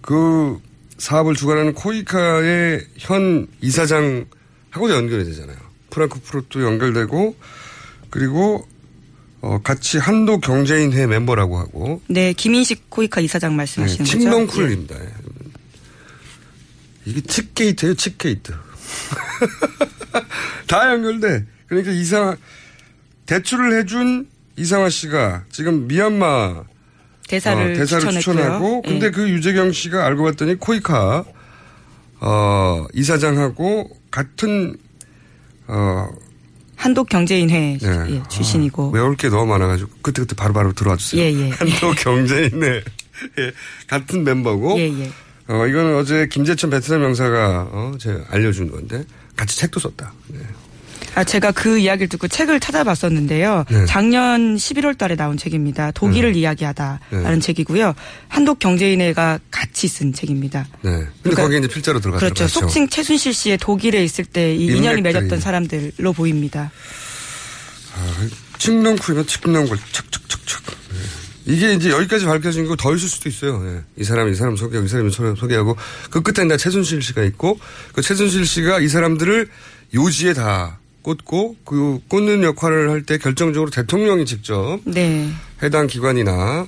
그 0.00 0.58
사업을 0.98 1.34
주관하는 1.34 1.74
코이카의 1.74 2.84
현 2.96 3.46
이사장하고도 3.60 4.90
연결이 4.90 5.24
되잖아요. 5.24 5.56
프랑크푸르트 5.90 6.58
연결되고 6.64 7.36
그리고 8.10 8.66
어, 9.40 9.60
같이 9.62 9.98
한도 9.98 10.40
경제인회 10.40 11.06
멤버라고 11.06 11.58
하고 11.58 12.02
네, 12.08 12.32
김인식 12.32 12.90
코이카 12.90 13.20
이사장 13.20 13.54
말씀하시는 13.56 14.04
거죠? 14.04 14.18
칭명쿨입니다. 14.18 14.96
이게 17.04 17.20
칙게이트예요, 17.20 17.94
칙게이트. 17.94 18.52
다 20.66 20.92
연결돼. 20.92 21.46
그러니까 21.66 21.92
이상 21.92 22.36
대출을 23.26 23.78
해준 23.78 24.28
이상화 24.56 24.88
씨가 24.88 25.44
지금 25.50 25.86
미얀마 25.86 26.64
대사를, 27.28 27.72
어, 27.72 27.76
대사를. 27.76 28.10
추천하고 28.10 28.82
근데 28.82 29.06
예. 29.06 29.10
그 29.10 29.28
유재경 29.28 29.72
씨가 29.72 30.04
알고 30.04 30.24
봤더니 30.24 30.56
코이카 30.56 31.24
어, 32.20 32.86
이사장하고 32.92 33.96
같은 34.10 34.76
어, 35.68 36.08
한독 36.78 37.08
경제인회 37.08 37.78
네. 37.82 38.06
예, 38.08 38.22
출신이고. 38.28 38.90
외울 38.90 39.16
게 39.16 39.28
너무 39.28 39.46
많아가지고 39.46 39.90
그때그때 40.00 40.36
바로바로 40.36 40.72
들어와 40.72 40.96
주세요. 40.96 41.20
예, 41.22 41.32
예. 41.32 41.50
한도 41.50 41.90
경제인회 41.98 42.84
예, 43.40 43.52
같은 43.88 44.22
멤버고 44.22 44.78
예, 44.78 44.84
예. 44.84 45.10
어, 45.48 45.66
이거는 45.66 45.96
어제 45.96 46.28
김재천 46.30 46.70
베트남 46.70 47.02
영사가 47.02 47.68
어, 47.72 47.92
제가 47.98 48.26
알려준 48.30 48.70
건데 48.70 49.04
같이 49.34 49.56
책도 49.56 49.80
썼다. 49.80 50.12
네. 51.18 51.20
아, 51.20 51.24
제가 51.24 51.50
그 51.50 51.78
이야기를 51.78 52.08
듣고 52.08 52.28
책을 52.28 52.60
찾아봤었는데요. 52.60 53.64
네. 53.70 53.86
작년 53.86 54.54
11월 54.56 54.96
달에 54.96 55.16
나온 55.16 55.36
책입니다. 55.36 55.90
독일을 55.90 56.36
이야기하다라는 56.36 57.34
네. 57.34 57.38
책이고요. 57.40 57.94
한독 58.28 58.60
경제인회가 58.60 59.40
같이 59.50 59.88
쓴 59.88 60.12
책입니다. 60.12 60.66
네. 60.82 60.90
근데 60.92 61.08
그러니까- 61.24 61.42
거기에 61.42 61.58
이제 61.58 61.68
필자로 61.68 61.98
들어갔죠. 62.00 62.20
그렇죠. 62.24 62.46
속칭 62.46 62.88
최순실 62.88 63.34
씨의 63.34 63.58
독일에 63.58 64.04
있을 64.04 64.24
때 64.26 64.54
이 64.54 64.66
인연이. 64.66 65.02
맺었던 65.02 65.40
사람들로 65.40 66.12
보입니다. 66.12 66.70
측렁쿨이면 68.58 69.26
측렁쿨 69.26 69.76
척척척척. 69.92 70.62
네. 71.46 71.52
이게 71.54 71.72
이제 71.74 71.90
여기까지 71.90 72.26
밝혀진 72.26 72.66
거 72.66 72.76
더 72.76 72.94
있을 72.94 73.08
수도 73.08 73.28
있어요. 73.28 73.62
예. 73.66 73.82
이 74.00 74.04
사람 74.04 74.28
이 74.28 74.34
사람 74.34 74.54
소개하고 74.56 74.86
이 74.86 74.88
사람이 74.88 75.10
소- 75.10 75.34
소개하고 75.34 75.76
그 76.10 76.20
끝에 76.22 76.46
나 76.46 76.56
최순실 76.56 77.02
씨가 77.02 77.22
있고 77.24 77.58
그 77.92 78.02
최순실 78.02 78.46
씨가 78.46 78.80
이 78.80 78.88
사람들을 78.88 79.48
요지에 79.94 80.34
다 80.34 80.77
꽂고 81.02 81.56
그 81.64 82.00
꽂는 82.08 82.42
역할을 82.42 82.90
할 82.90 83.02
때 83.02 83.18
결정적으로 83.18 83.70
대통령이 83.70 84.26
직접 84.26 84.80
네. 84.84 85.28
해당 85.62 85.86
기관이나 85.86 86.66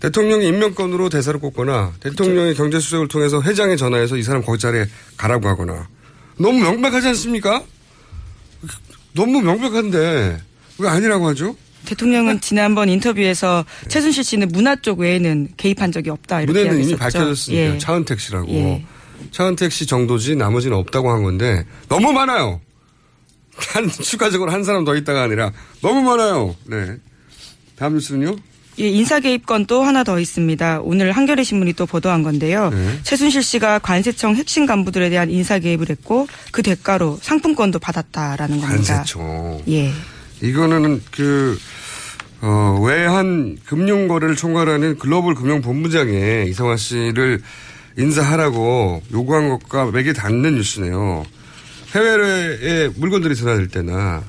대통령이 0.00 0.46
임명권으로 0.46 1.08
대사를 1.08 1.38
꼽거나 1.40 1.92
대통령이 2.00 2.54
경제수석을 2.54 3.08
통해서 3.08 3.42
회장에 3.42 3.76
전화해서 3.76 4.16
이 4.16 4.22
사람 4.22 4.42
거기 4.42 4.58
자리에 4.58 4.86
가라고 5.16 5.48
하거나 5.48 5.88
너무 6.38 6.58
명백하지 6.60 7.08
않습니까? 7.08 7.62
너무 9.12 9.40
명백한데 9.42 10.38
왜 10.78 10.88
아니라고 10.88 11.26
하죠? 11.28 11.56
대통령은 11.84 12.40
지난번 12.40 12.88
인터뷰에서 12.88 13.64
최순실 13.88 14.22
씨는 14.22 14.48
문화 14.52 14.76
쪽 14.76 15.00
외에는 15.00 15.48
개입한 15.56 15.90
적이 15.90 16.10
없다 16.10 16.42
이렇게 16.42 16.60
문제는 16.60 16.84
이미. 16.84 16.96
밝혀졌으니까 16.96 17.74
예. 17.74 17.78
차은택 17.78 18.20
씨라고 18.20 18.48
예. 18.52 18.84
차은택 19.32 19.72
씨 19.72 19.86
정도지 19.86 20.36
나머지는 20.36 20.76
없다고 20.76 21.10
한 21.10 21.22
건데 21.22 21.64
너무 21.88 22.12
많아요. 22.12 22.60
한 23.72 23.88
추가적으로 23.88 24.50
한 24.52 24.64
사람 24.64 24.84
더 24.84 24.94
있다가 24.96 25.22
아니라 25.22 25.52
너무 25.82 26.02
많아요. 26.02 26.54
네. 26.64 26.96
다음 27.76 27.94
뉴스는요? 27.94 28.36
예, 28.80 28.88
인사 28.88 29.18
개입 29.18 29.44
건 29.44 29.66
또 29.66 29.82
하나 29.82 30.04
더 30.04 30.20
있습니다. 30.20 30.80
오늘 30.82 31.10
한겨레 31.12 31.42
신문이 31.42 31.72
또 31.72 31.84
보도한 31.84 32.22
건데요. 32.22 32.70
네. 32.70 33.00
최순실 33.02 33.42
씨가 33.42 33.80
관세청 33.80 34.36
핵심 34.36 34.66
간부들에 34.66 35.10
대한 35.10 35.30
인사 35.30 35.58
개입을 35.58 35.90
했고 35.90 36.28
그 36.52 36.62
대가로 36.62 37.18
상품권도 37.20 37.80
받았다라는 37.80 38.60
겁니다. 38.60 38.94
관세청. 38.94 39.62
예. 39.68 39.92
이거는 40.40 41.02
그, 41.10 41.58
어, 42.40 42.78
외환 42.84 43.58
금융거래를 43.66 44.36
총괄하는 44.36 44.98
글로벌 44.98 45.34
금융본부장에 45.34 46.44
이성화 46.48 46.76
씨를 46.76 47.40
인사하라고 47.98 49.02
요구한 49.12 49.48
것과 49.48 49.90
맥이 49.90 50.12
닿는 50.12 50.54
뉴스네요. 50.54 51.24
해외에 51.94 52.88
물건들이 52.96 53.34
드나들 53.34 53.68
때나 53.68 54.22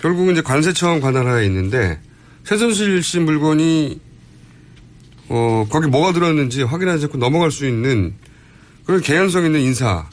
결국은 0.00 0.32
이제 0.32 0.42
관세청 0.42 1.00
관할하에 1.00 1.46
있는데 1.46 2.00
최순실 2.46 3.02
씨 3.02 3.18
물건이 3.20 4.00
어, 5.28 5.66
거기 5.70 5.86
뭐가 5.86 6.12
들었는지 6.12 6.62
확인하지 6.62 7.04
않고 7.06 7.18
넘어갈 7.18 7.50
수 7.52 7.66
있는 7.66 8.14
그런 8.84 9.00
개연성 9.00 9.44
있는 9.44 9.60
인사죠. 9.60 10.06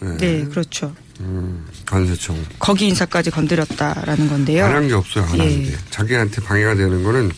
네. 0.00 0.16
네, 0.18 0.44
그렇죠. 0.44 0.94
음, 1.20 1.64
관세청. 1.86 2.36
거기 2.58 2.88
인사까지 2.88 3.30
건드렸다라는 3.30 4.28
건데요. 4.28 4.64
안 4.66 4.72
한 4.74 4.88
게 4.88 4.94
없어요. 4.94 5.24
안 5.24 5.38
예. 5.38 5.74
자기한테 5.90 6.42
방해가 6.42 6.74
되는 6.74 7.02
거는 7.04 7.30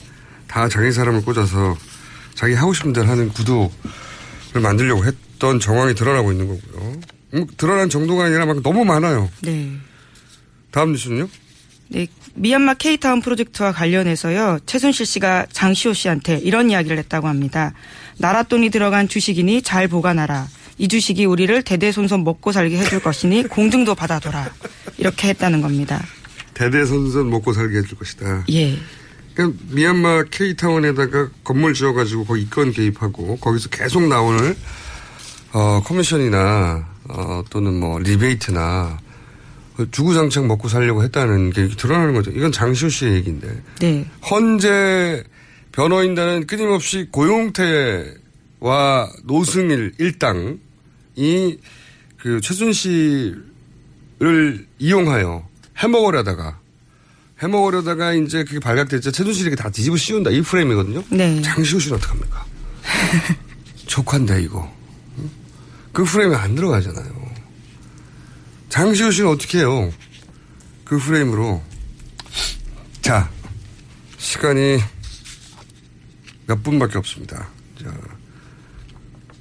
다 0.48 0.68
자기 0.68 0.90
사람을 0.90 1.22
꽂아서 1.24 1.76
자기 2.34 2.54
하고 2.54 2.72
싶은 2.72 2.92
대로 2.92 3.06
하는 3.06 3.28
구도를 3.28 3.70
만들려고 4.62 5.04
했던 5.04 5.60
정황이 5.60 5.94
드러나고 5.94 6.32
있는 6.32 6.48
거고요. 6.48 6.94
음, 7.34 7.46
드러난 7.56 7.88
정도가 7.88 8.24
아니라 8.24 8.46
막 8.46 8.62
너무 8.62 8.84
많아요. 8.84 9.28
네. 9.42 9.72
다음 10.70 10.92
뉴스는요? 10.92 11.28
네, 11.88 12.06
미얀마 12.34 12.74
케이타운 12.74 13.20
프로젝트와 13.20 13.72
관련해서요, 13.72 14.60
최순실 14.66 15.06
씨가 15.06 15.46
장시호 15.52 15.92
씨한테 15.92 16.38
이런 16.38 16.70
이야기를 16.70 16.96
했다고 16.98 17.28
합니다. 17.28 17.72
나라 18.18 18.42
돈이 18.42 18.70
들어간 18.70 19.08
주식이니 19.08 19.62
잘 19.62 19.88
보관하라. 19.88 20.48
이 20.78 20.88
주식이 20.88 21.24
우리를 21.24 21.62
대대손손 21.62 22.24
먹고 22.24 22.50
살게 22.52 22.78
해줄 22.78 23.00
것이니 23.00 23.44
공증도 23.48 23.94
받아둬라. 23.94 24.52
이렇게 24.98 25.28
했다는 25.28 25.60
겁니다. 25.60 26.04
대대손손 26.54 27.30
먹고 27.30 27.52
살게 27.52 27.78
해줄 27.78 27.98
것이다. 27.98 28.44
예. 28.50 28.76
그러니까 29.34 29.60
미얀마 29.70 30.24
K타운에다가 30.30 31.28
건물 31.42 31.74
지어가지고 31.74 32.24
거기 32.24 32.42
이권 32.42 32.72
개입하고 32.72 33.36
거기서 33.38 33.68
계속 33.68 34.02
나오는 34.08 34.56
어, 35.52 35.80
커미션이나 35.84 36.93
어, 37.08 37.42
또는 37.50 37.78
뭐 37.78 37.98
리베이트나 37.98 38.98
그 39.76 39.90
주구장창 39.90 40.46
먹고 40.46 40.68
살려고 40.68 41.02
했다는 41.02 41.50
게 41.50 41.68
드러나는 41.68 42.14
거죠. 42.14 42.30
이건 42.30 42.52
장시호 42.52 42.88
씨의 42.88 43.14
얘기인데. 43.14 43.62
네. 43.80 44.08
헌재 44.30 45.24
변호인단은 45.72 46.46
끊임없이 46.46 47.08
고영태와 47.10 48.14
노승일 49.24 49.94
일당이 49.98 50.58
그 52.18 52.40
최순실을 52.40 53.42
이용하여 54.78 55.46
해먹으려다가 55.76 56.60
해먹으려다가 57.42 58.14
이제 58.14 58.44
그게 58.44 58.60
발각됐죠. 58.60 59.10
최순실에게 59.10 59.56
다 59.56 59.70
뒤집어 59.70 59.96
씌운다. 59.96 60.30
이 60.30 60.40
프레임이거든요. 60.40 61.02
네. 61.10 61.42
장시호 61.42 61.80
씨는 61.80 61.98
어떡합니까? 61.98 62.46
족한데 63.86 64.40
이거. 64.42 64.72
응? 65.94 66.04
그 66.04 66.04
프레임에 66.04 66.34
안 66.34 66.54
들어가잖아요. 66.54 67.24
장시호 68.68 69.12
씨는 69.12 69.30
어떻게 69.30 69.58
해요? 69.58 69.92
그 70.84 70.98
프레임으로. 70.98 71.62
자, 73.00 73.30
시간이 74.18 74.78
몇 76.46 76.62
분밖에 76.62 76.98
없습니다. 76.98 77.48
자, 77.80 77.92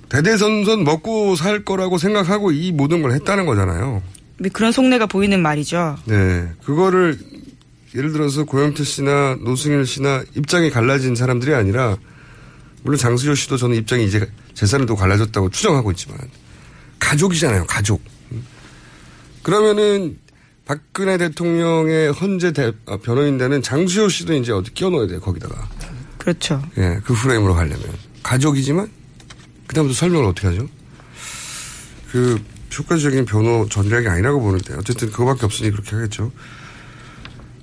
대대선선 0.09 0.83
먹고 0.83 1.35
살 1.35 1.65
거라고 1.65 1.97
생각하고 1.97 2.51
이 2.51 2.71
모든 2.71 3.01
걸 3.01 3.13
했다는 3.13 3.45
거잖아요. 3.47 4.03
그런 4.51 4.71
속내가 4.71 5.07
보이는 5.07 5.41
말이죠. 5.41 5.97
네. 6.05 6.51
그거를 6.63 7.17
예를 7.95 8.11
들어서 8.11 8.43
고영태 8.43 8.83
씨나 8.83 9.37
노승일 9.41 9.85
씨나 9.85 10.23
입장이 10.35 10.69
갈라진 10.69 11.15
사람들이 11.15 11.53
아니라 11.53 11.97
물론 12.83 12.97
장수효 12.97 13.33
씨도 13.33 13.57
저는 13.57 13.77
입장이 13.77 14.05
이제 14.05 14.29
재산을 14.53 14.85
또 14.85 14.95
갈라졌다고 14.95 15.49
추정하고 15.49 15.91
있지만 15.91 16.17
가족이잖아요. 17.03 17.65
가족. 17.65 18.01
음. 18.31 18.45
그러면은 19.41 20.17
박근혜 20.65 21.17
대통령의 21.17 22.11
헌재 22.11 22.53
대, 22.53 22.71
아, 22.85 22.97
변호인단은 22.97 23.61
장수효 23.61 24.07
씨도 24.07 24.33
이제 24.33 24.51
어디 24.53 24.73
끼워넣어야 24.73 25.07
돼요. 25.07 25.19
거기다가. 25.19 25.69
그렇죠. 26.17 26.61
예, 26.77 26.99
그 27.03 27.13
프레임으로 27.13 27.53
가려면. 27.53 27.81
가족이지만, 28.23 28.89
그다음부터 29.67 29.97
설명을 29.99 30.25
어떻게 30.25 30.47
하죠? 30.47 30.67
그, 32.11 32.41
효과적인 32.77 33.25
변호 33.25 33.67
전략이 33.69 34.07
아니라고 34.07 34.41
보는데 34.41 34.73
어쨌든 34.75 35.11
그거밖에 35.11 35.45
없으니 35.45 35.69
그렇게 35.69 35.95
하겠죠. 35.95 36.31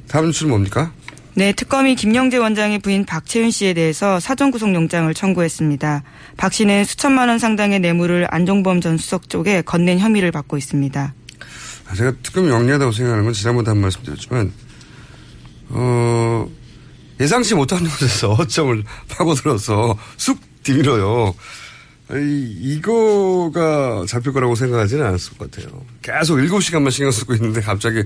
다음 0.07 0.27
뉴스는 0.27 0.51
뭡니까? 0.51 0.93
네, 1.35 1.53
특검이 1.53 1.95
김영재 1.95 2.39
원장의 2.39 2.81
부인 2.81 3.05
박채윤 3.05 3.53
씨에 3.53 3.73
대해서 3.73 4.19
사전 4.19 4.51
구속영장을 4.51 5.13
청구했습니다. 5.15 6.03
박 6.37 6.53
씨는 6.53 6.85
수천만 6.85 7.29
원 7.29 7.39
상당의 7.39 7.79
뇌물을 7.81 8.27
안종범 8.31 8.81
전 8.81 8.99
수석 8.99 9.29
쪽에 9.29 9.63
건넨 9.63 10.01
혐의를 10.01 10.33
받고 10.33 10.57
있습니다. 10.59 11.15
아, 11.87 11.95
제가 11.95 12.13
특검이 12.23 12.49
영리하다고 12.49 12.93
생각하는 12.93 13.25
건 13.25 13.33
지난번에 13.33 13.69
한 13.69 13.79
말씀 13.79 14.03
드렸지만, 14.03 14.53
어, 15.69 16.49
예상치 17.21 17.55
못한 17.55 17.79
곳에서 17.85 18.33
어점을 18.39 18.83
파고들어서 19.09 19.97
쑥 20.17 20.41
뒤밀어요. 20.65 21.35
이, 22.13 22.57
이거가 22.61 24.05
잡힐 24.09 24.33
거라고 24.33 24.57
생각하지는 24.57 25.07
않았을 25.07 25.39
것 25.39 25.49
같아요. 25.51 25.85
계속 26.03 26.39
7시간만 26.39 26.91
신경 26.91 27.13
쓰고 27.13 27.35
있는데 27.35 27.61
갑자기, 27.61 28.03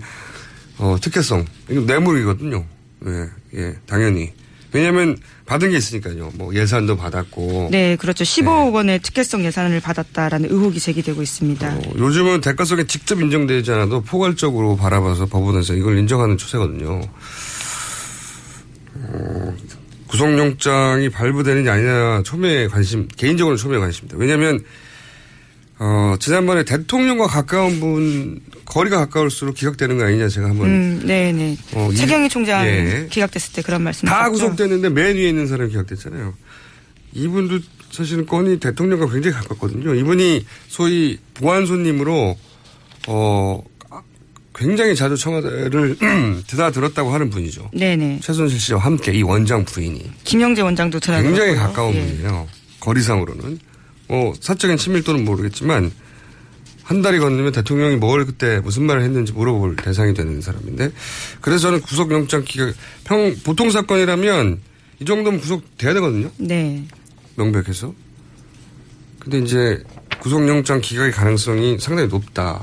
어, 0.77 0.97
특혜성. 1.01 1.47
이거 1.71 1.81
뇌물이거든요. 1.81 2.67
예, 3.07 3.59
예, 3.59 3.75
당연히. 3.87 4.33
왜냐면 4.73 5.17
받은 5.47 5.71
게 5.71 5.77
있으니까요. 5.77 6.33
뭐 6.35 6.53
예산도 6.53 6.97
받았고. 6.97 7.69
네, 7.71 7.95
그렇죠. 7.95 8.25
15억 8.25 8.75
원의 8.75 8.99
특혜성 9.01 9.45
예산을 9.45 9.81
받았다라는 9.81 10.51
의혹이 10.51 10.81
제기되고 10.81 11.23
있습니다. 11.23 11.75
어, 11.77 11.83
요즘은 11.97 12.41
대가성에 12.41 12.85
직접 12.89 13.21
인정되지 13.21 13.71
않아도 13.71 14.01
포괄적으로 14.01 14.77
바라봐서 14.77 15.27
법원에서 15.27 15.75
이걸 15.75 15.97
인정하는 15.99 16.37
추세거든요. 16.37 17.03
어, 18.97 19.57
구속영장이 20.09 21.09
발부되느냐 21.09 21.73
아니냐 21.73 22.23
초미의 22.25 22.69
관심, 22.69 23.07
개인적으로 23.17 23.57
초미의 23.57 23.81
관심입니다. 23.81 24.19
왜냐하면 24.19 24.65
어, 25.79 26.15
지난번에 26.21 26.65
대통령과 26.65 27.27
가까운 27.27 27.81
분 27.81 28.41
거리가 28.65 28.99
가까울수록 28.99 29.57
기각되는 29.57 29.99
거 29.99 30.05
아니냐 30.05 30.29
제가 30.29 30.49
한번 30.51 30.69
음, 30.69 31.03
네네. 31.05 31.57
어, 31.75 31.91
이- 31.93 31.97
최경희 31.97 32.29
총장 32.29 32.65
예. 32.67 33.07
기각됐을 33.11 33.53
때 33.55 33.63
그런 33.63 33.83
말씀 33.83 34.07
다? 34.07 34.31
구속됐는데 34.31 34.89
맨 34.91 35.17
위에 35.17 35.29
있는 35.29 35.47
사람이 35.49 35.71
기각됐잖아요. 35.71 36.33
이분도 37.13 37.59
사실은 37.91 38.27
건이 38.27 38.59
대통령과 38.61 39.09
굉장히 39.11 39.37
가깝거든요. 39.37 39.95
이분이 39.95 40.47
소위 40.69 41.19
보안 41.35 41.67
손님으로 41.67 42.37
어 43.09 43.63
굉장히 44.55 44.95
자주 44.95 45.17
청와대를 45.17 45.97
드나들었다고 46.47 47.13
하는 47.13 47.31
분이죠. 47.31 47.71
네네. 47.75 48.21
최순실 48.23 48.59
씨와 48.61 48.81
함께 48.81 49.13
이 49.13 49.23
원장 49.23 49.65
부인이 49.65 50.11
김영재 50.23 50.63
원장도 50.63 51.01
들어요. 51.01 51.23
굉장히 51.23 51.57
가까운 51.57 51.93
분이에요. 51.93 52.47
거리상으로는 52.81 53.59
뭐 54.09 54.35
사적인 54.39 54.77
친밀도는 54.77 55.25
모르겠지만 55.25 55.91
한 56.83 57.01
달이 57.03 57.19
건너면 57.19 57.53
대통령이 57.53 57.97
뭘 57.97 58.27
그때 58.27 58.61
무슨 58.61 58.85
말을 58.85 59.03
했는지 59.03 59.33
물어볼 59.33 59.77
대상이 59.77 60.13
되는 60.13 60.41
사람인데 60.41 60.93
그래서 61.41 61.63
저는 61.63 61.81
구속영장 61.81 62.45
기각 62.45 62.75
평 63.05 63.35
보통 63.45 63.71
사건이라면 63.71 64.61
이 65.01 65.05
정도면 65.05 65.41
구속돼야 65.41 65.95
되거든요. 65.95 66.31
네. 66.37 66.85
명백해서. 67.37 67.95
근데 69.19 69.39
이제 69.39 69.83
구속영장 70.21 70.81
기각의 70.83 71.13
가능성이 71.13 71.79
상당히 71.81 72.09
높다는 72.09 72.61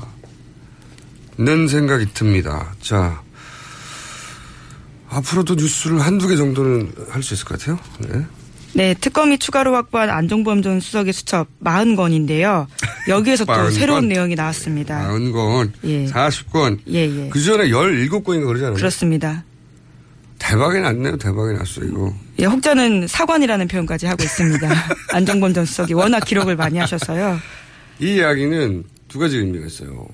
생각이 1.68 2.06
듭니다. 2.14 2.74
자, 2.80 3.22
앞으로도 5.08 5.56
뉴스를 5.56 6.00
한두 6.00 6.28
개 6.28 6.36
정도는 6.36 6.92
할 7.10 7.22
수 7.22 7.34
있을 7.34 7.44
것 7.44 7.58
같아요. 7.58 7.78
네. 7.98 8.24
네, 8.74 8.94
특검이 8.94 9.38
추가로 9.38 9.74
확보한 9.74 10.08
안종범 10.08 10.62
전 10.62 10.80
수석의 10.80 11.12
수첩 11.12 11.46
40건인데요. 11.62 12.66
여기에서 13.08 13.44
또 13.44 13.52
40건? 13.52 13.72
새로운 13.72 14.08
내용이 14.08 14.34
나왔습니다. 14.34 15.08
40건, 15.08 15.72
예. 15.84 16.06
40건. 16.06 16.78
예, 16.88 17.00
예. 17.00 17.28
그 17.28 17.40
전에 17.40 17.68
17건인가 17.68 18.46
그러잖아요. 18.46 18.74
그렇습니다. 18.74 19.44
대박이 20.38 20.80
났네요. 20.80 21.16
대박이 21.18 21.56
났어, 21.56 21.82
이거. 21.84 22.12
예, 22.38 22.46
혹자는 22.46 23.06
사관이라는 23.06 23.68
표현까지 23.68 24.06
하고 24.06 24.24
있습니다. 24.24 24.68
안종범 25.12 25.52
전 25.52 25.66
수석이 25.66 25.92
워낙 25.92 26.20
기록을 26.20 26.56
많이 26.56 26.78
하셔서요. 26.78 27.38
이 28.00 28.14
이야기는 28.16 28.84
두 29.08 29.18
가지 29.18 29.36
의미가 29.36 29.66
있어요. 29.66 30.06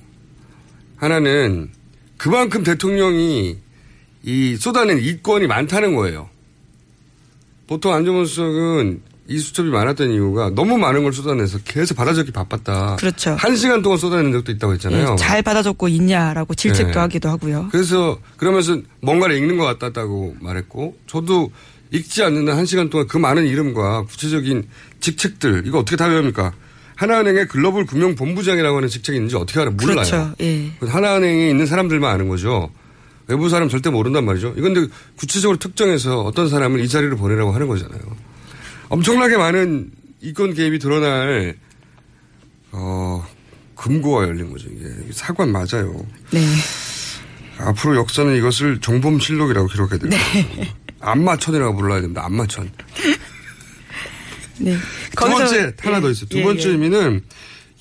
하나는 0.97 1.69
그만큼 2.17 2.63
대통령이 2.63 3.57
이 4.23 4.55
쏟아낸 4.57 4.99
이권이 4.99 5.47
많다는 5.47 5.95
거예요. 5.95 6.29
보통 7.69 7.93
안정원 7.93 8.25
수석은 8.25 8.99
이 9.27 9.37
수첩이 9.37 9.69
많았던 9.69 10.09
이유가 10.09 10.49
너무 10.49 10.79
많은 10.79 11.03
걸 11.03 11.13
쏟아내서 11.13 11.59
계속 11.63 11.93
받아적기 11.93 12.31
바빴다. 12.31 12.95
그렇죠. 12.95 13.35
한 13.37 13.55
시간 13.55 13.83
동안 13.83 13.99
쏟아낸 13.99 14.31
적도 14.31 14.51
있다고 14.51 14.73
했잖아요. 14.73 15.11
예, 15.11 15.15
잘 15.17 15.43
받아줬고 15.43 15.87
있냐라고 15.87 16.55
질책도 16.55 16.93
네. 16.93 16.99
하기도 16.99 17.29
하고요. 17.29 17.67
그래서 17.71 18.17
그러면서 18.37 18.79
뭔가를 19.01 19.37
읽는 19.37 19.57
것 19.57 19.77
같다고 19.77 20.35
말했고 20.39 20.97
저도 21.05 21.51
읽지 21.91 22.23
않는 22.23 22.49
한한 22.49 22.65
시간 22.65 22.89
동안 22.89 23.05
그 23.05 23.19
많은 23.19 23.45
이름과 23.45 24.05
구체적인 24.05 24.67
직책들 24.99 25.65
이거 25.67 25.77
어떻게 25.77 25.95
다 25.95 26.07
외웁니까? 26.07 26.53
하나은행의 26.95 27.49
글로벌 27.49 27.85
금융본부장이라고 27.85 28.77
하는 28.77 28.89
직책이 28.89 29.15
있는지 29.15 29.35
어떻게 29.35 29.59
알아? 29.59 29.69
몰라요. 29.69 29.95
그렇죠. 29.95 30.33
예. 30.41 30.71
하나은행에 30.81 31.51
있는 31.51 31.67
사람들만 31.67 32.11
아는 32.11 32.29
거죠. 32.29 32.71
외부 33.29 33.47
사람 33.47 33.69
절대 33.69 33.91
모른단 33.91 34.25
말이죠. 34.25 34.55
이건 34.57 34.73
근데 34.73 34.93
구체적으로 35.15 35.59
특정해서 35.59 36.21
어떤 36.21 36.49
사람을 36.49 36.79
이 36.79 36.89
자리로 36.89 37.15
보내라고 37.15 37.51
하는 37.51 37.67
거잖아요. 37.67 38.01
엄청나게 38.89 39.37
많은 39.37 39.91
이권 40.21 40.55
개입이 40.55 40.79
드러날 40.79 41.55
어 42.71 43.25
금고가 43.75 44.27
열린 44.27 44.51
거죠. 44.51 44.67
이게 44.69 45.11
사관 45.11 45.51
맞아요. 45.51 46.05
네. 46.31 46.43
앞으로 47.59 47.97
역사는 47.97 48.35
이것을 48.35 48.79
정범실록이라고 48.81 49.67
기록해야 49.67 49.99
됩니다. 49.99 50.23
네. 50.33 50.73
안마천이라고 50.99 51.77
불러야 51.77 52.01
됩니다. 52.01 52.25
안마천. 52.25 52.71
네. 54.57 54.75
두 55.15 55.29
번째 55.29 55.73
하나 55.79 56.01
더 56.01 56.09
있어요. 56.09 56.29
두 56.29 56.39
예, 56.39 56.43
번째 56.43 56.67
예. 56.67 56.71
의미는 56.71 57.21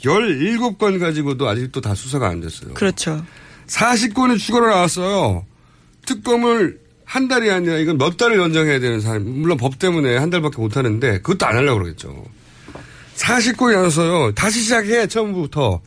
17건 0.02 1.00
가지고도 1.00 1.48
아직도 1.48 1.80
다 1.80 1.94
수사가 1.94 2.28
안 2.28 2.40
됐어요. 2.40 2.74
그렇죠. 2.74 3.24
40건이 3.68 4.38
추가로 4.38 4.68
나왔어요. 4.68 5.44
특검을 6.07 6.81
한 7.04 7.28
달이 7.28 7.50
아니라 7.50 7.76
이건 7.78 7.98
몇 7.98 8.16
달을 8.16 8.38
연장해야 8.38 8.81
되는 8.81 9.00
사람. 9.00 9.24
물론 9.24 9.57
법 9.57 9.78
때문에 9.78 10.16
한 10.16 10.31
달밖에 10.31 10.59
못 10.59 10.76
하는데 10.76 11.20
그것도 11.20 11.46
안 11.46 11.57
하려고 11.57 11.81
그러겠죠. 11.81 12.24
40건이 13.16 13.72
나와서요. 13.72 14.33
다시 14.33 14.61
시작해 14.62 15.07
처음부터. 15.07 15.81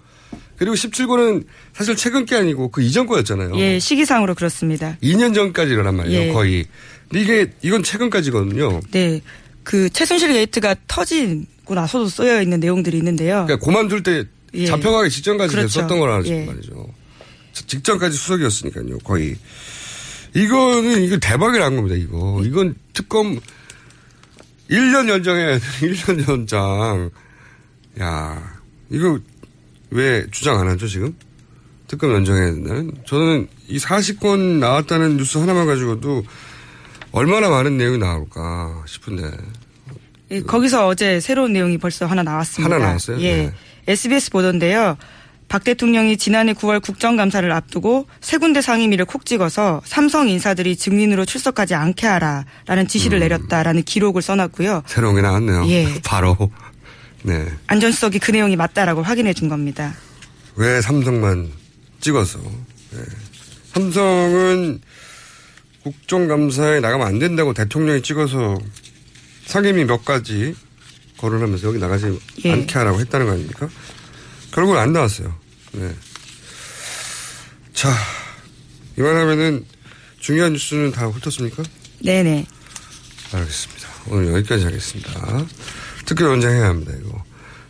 그리고 0.58 0.76
17건은 0.76 1.46
사실 1.74 1.96
최근 1.96 2.26
게 2.26 2.36
아니고 2.36 2.70
그 2.70 2.82
이전 2.84 3.08
거였잖아요. 3.08 3.58
예, 3.58 3.80
시기상으로 3.80 4.36
그렇습니다. 4.36 4.98
2년 5.02 5.34
전까지 5.34 5.72
일어난 5.72 5.96
말이에요. 5.96 6.22
예. 6.22 6.32
거의. 6.32 6.66
근데 7.10 7.24
이게 7.24 7.52
이건 7.64 7.82
최근까지거든요. 7.82 8.82
네. 8.92 9.22
그 9.64 9.90
최순실 9.90 10.34
게이트가 10.34 10.76
터지고 10.88 11.74
나서도 11.74 12.10
쓰여 12.10 12.42
있는 12.42 12.60
내용들이 12.60 12.98
있는데요. 12.98 13.46
그러니까 13.48 13.66
고만둘 13.66 14.04
때 14.04 14.24
예. 14.54 14.66
잡혀가기 14.66 15.10
직전까지 15.10 15.56
그렇죠. 15.56 15.80
됐었던 15.80 16.00
거라는 16.00 16.28
예. 16.28 16.46
말이죠. 16.46 16.88
직전까지 17.54 18.16
수석이었으니까요. 18.18 19.00
거의. 19.00 19.36
이거는 20.34 21.02
이거 21.04 21.18
대박이 21.18 21.60
난 21.60 21.76
겁니다. 21.76 21.96
이거 21.96 22.42
이건 22.44 22.76
특검 22.94 23.40
1년 24.70 25.10
연장해야 25.10 25.60
돼. 25.60 25.66
1년 25.82 26.30
연장. 26.30 27.10
야 28.00 28.54
이거 28.90 29.20
왜 29.90 30.26
주장 30.32 30.60
안 30.60 30.70
하죠 30.70 30.88
지금? 30.88 31.16
특검 31.88 32.14
연장해야 32.14 32.52
된다는. 32.54 32.94
저는 33.06 33.48
이 33.68 33.78
40건 33.78 34.60
나왔다는 34.60 35.18
뉴스 35.18 35.38
하나만 35.38 35.68
가지고도 35.68 36.24
얼마나 37.12 37.50
많은 37.50 37.78
내용이 37.78 37.98
나올까 37.98 38.84
싶은데. 38.88 39.30
예, 40.32 40.42
거기서 40.42 40.88
어제 40.88 41.20
새로운 41.20 41.52
내용이 41.52 41.78
벌써 41.78 42.06
하나 42.06 42.24
나왔습니다. 42.24 42.74
하나 42.74 42.86
나왔어요? 42.86 43.20
예. 43.20 43.36
네. 43.36 43.54
SBS 43.88 44.32
보던데요. 44.32 44.98
박 45.52 45.66
대통령이 45.66 46.16
지난해 46.16 46.54
9월 46.54 46.82
국정감사를 46.82 47.52
앞두고 47.52 48.08
세 48.22 48.38
군데 48.38 48.62
상임위를 48.62 49.04
콕 49.04 49.26
찍어서 49.26 49.82
삼성 49.84 50.30
인사들이 50.30 50.78
증인으로 50.78 51.26
출석하지 51.26 51.76
않게 51.76 52.08
하라라는 52.08 52.88
지시를 52.88 53.18
음. 53.18 53.20
내렸다라는 53.20 53.84
기록을 53.84 54.22
써놨고요. 54.22 54.84
새로운 54.88 55.16
게 55.16 55.22
나왔네요. 55.22 55.68
예. 55.68 56.00
바로. 56.08 56.38
네. 57.24 57.46
안전수석이 57.68 58.20
그 58.20 58.32
내용이 58.32 58.56
맞다라고 58.56 59.02
확인해 59.02 59.34
준 59.34 59.50
겁니다. 59.50 59.94
왜 60.56 60.80
삼성만 60.80 61.52
찍어서. 62.00 62.40
네. 62.92 63.00
삼성은 63.74 64.80
국정감사에 65.84 66.80
나가면 66.80 67.06
안 67.06 67.20
된다고 67.20 67.54
대통령이 67.54 68.04
찍어서 68.04 68.58
상임위 69.48 69.84
몇 69.84 70.06
가지 70.06 70.56
거론하면서 71.18 71.68
여기 71.68 71.78
나가지 71.78 72.18
예. 72.46 72.54
않게 72.54 72.74
하라고 72.80 73.02
했다는 73.02 73.26
거 73.26 73.34
아닙니까? 73.34 73.68
결국은 74.54 74.80
안 74.80 74.94
나왔어요. 74.94 75.41
네. 75.74 75.94
자, 77.74 77.94
이만하면은 78.98 79.66
중요한 80.20 80.54
뉴스는 80.54 80.92
다 80.92 81.08
훑었습니까? 81.08 81.64
네네. 82.04 82.46
알겠습니다. 83.34 83.90
오늘 84.08 84.34
여기까지 84.34 84.66
하겠습니다. 84.66 85.46
특히 86.06 86.26
연장해야 86.26 86.68
합니다, 86.68 86.92
이거. 87.00 87.24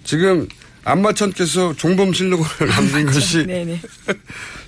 지금, 0.04 0.48
안마천께서 0.84 1.76
종범 1.76 2.12
실록을 2.14 2.46
남긴 2.68 3.06
것이. 3.06 3.46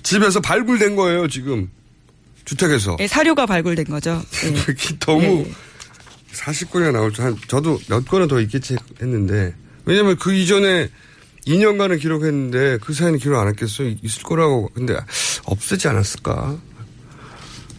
집에서 0.03 0.39
발굴된 0.39 0.95
거예요, 0.95 1.27
지금. 1.27 1.69
주택에서. 2.45 2.97
예, 2.99 3.07
사료가 3.07 3.45
발굴된 3.45 3.85
거죠. 3.85 4.21
예. 4.45 4.51
그게 4.53 4.97
너무 4.99 5.21
네. 5.21 5.51
40권이나 6.33 6.91
나올 6.91 7.13
줄 7.13 7.25
한, 7.25 7.37
저도 7.47 7.79
몇 7.87 8.05
권은 8.05 8.27
더 8.27 8.39
있겠지 8.41 8.75
했는데. 9.01 9.55
왜냐면 9.85 10.17
그 10.17 10.33
이전에 10.33 10.89
2년간은 11.47 11.99
기록했는데 11.99 12.77
그 12.81 12.93
사이는 12.93 13.19
기록 13.19 13.39
안 13.39 13.47
했겠어? 13.49 13.83
있을 13.83 14.23
거라고. 14.23 14.69
근데 14.73 14.95
없애지 15.45 15.87
않았을까? 15.87 16.57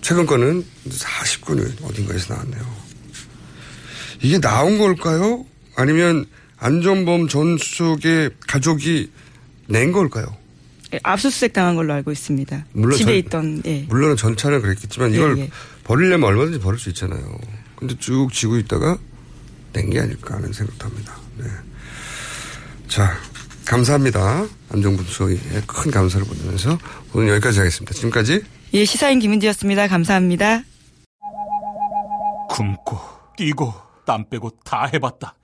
최근 0.01 0.27
거는 0.27 0.65
40권이 0.89 1.83
어딘가에서 1.85 2.35
나왔네요. 2.35 2.85
이게 4.23 4.39
나온 4.39 4.79
걸까요? 4.79 5.45
아니면 5.77 6.27
안전범 6.59 7.29
전 7.29 7.57
수석의 7.59 8.31
가족이 8.47 9.11
낸 9.67 9.93
걸까요? 9.93 10.27
예, 10.93 11.01
압수수색 11.03 11.53
당한 11.55 11.75
걸로 11.75 11.93
알고 11.95 12.13
있습니다. 12.13 12.67
물론 12.73 12.97
집에 12.99 13.13
전- 13.13 13.17
있던 13.59 13.63
예. 13.67 13.87
물론 13.89 14.17
전차는 14.17 14.61
그랬겠지만 14.63 15.13
이걸 15.15 15.39
예, 15.39 15.43
예. 15.43 15.51
버리려면 15.85 16.29
얼마든지 16.29 16.61
버릴 16.61 16.79
수 16.79 16.91
있잖아요. 16.91 17.39
근데 17.77 17.97
쭉 17.99 18.29
지고 18.33 18.57
있다가 18.59 18.99
낸 19.73 19.91
게 19.91 20.01
아닐까 20.01 20.35
하는 20.37 20.53
생각도 20.53 20.87
합니다. 20.87 21.17
네. 21.39 21.47
자, 22.87 23.19
감사합니다. 23.67 24.47
안정분 24.73 25.05
수석에 25.07 25.37
큰 25.67 25.91
감사를 25.91 26.27
보내면서 26.27 26.79
오늘 27.15 27.31
여기까지 27.31 27.59
하겠습니다. 27.61 27.95
지금까지 27.95 28.45
예, 28.75 28.85
시사인 28.85 29.19
김은지였습니다. 29.19 29.89
감사합니다. 29.89 30.63
굶고 32.51 32.99
뛰고 33.37 33.73
땀 34.05 34.29
빼고 34.29 34.51
다 34.65 34.89
해봤다. 34.93 35.35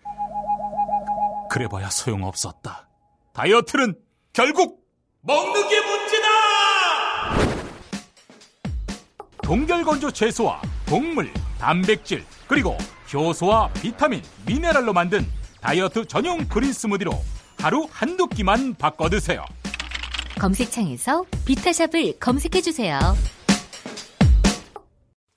그래봐야 1.50 1.90
소용없었다. 1.90 2.88
다이어트는 3.32 3.94
결국 4.32 4.80
먹는 5.22 5.68
게 5.68 5.80
문제다! 5.80 6.28
동결건조 9.42 10.10
채소와 10.12 10.62
곡물, 10.88 11.32
단백질, 11.58 12.24
그리고 12.46 12.76
효소와 13.12 13.72
비타민, 13.74 14.22
미네랄로 14.46 14.92
만든 14.92 15.26
다이어트 15.60 16.04
전용 16.06 16.46
그린 16.46 16.72
스무디로 16.72 17.12
하루 17.60 17.86
한두 17.90 18.26
끼만 18.26 18.74
바꿔 18.74 19.08
드세요. 19.10 19.44
검색창에서 20.38 21.24
비타샵을 21.44 22.18
검색해 22.18 22.62
주세요. 22.62 22.98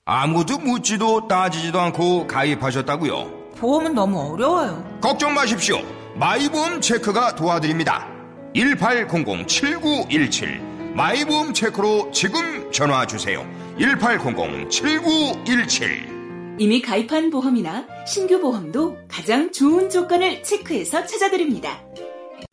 아무도 0.06 0.58
묻지도 0.58 1.28
따지지도 1.28 1.78
않고 1.80 2.26
가입하셨다고요? 2.26 3.52
보험은 3.56 3.94
너무 3.94 4.32
어려워요. 4.32 4.98
걱정 5.02 5.34
마십시오. 5.34 5.78
마이보험 6.14 6.80
체크가 6.80 7.34
도와드립니다. 7.34 8.08
1800-7917 8.54 10.94
마이보험 10.94 11.52
체크로 11.52 12.10
지금 12.12 12.70
전화 12.72 13.04
주세요. 13.06 13.44
1800-7917 13.78 16.14
이미 16.58 16.80
가입한 16.80 17.30
보험이나 17.30 17.84
신규 18.06 18.40
보험도 18.40 18.96
가장 19.08 19.50
좋은 19.50 19.90
조건을 19.90 20.44
체크해서 20.44 21.04
찾아드립니다. 21.04 21.80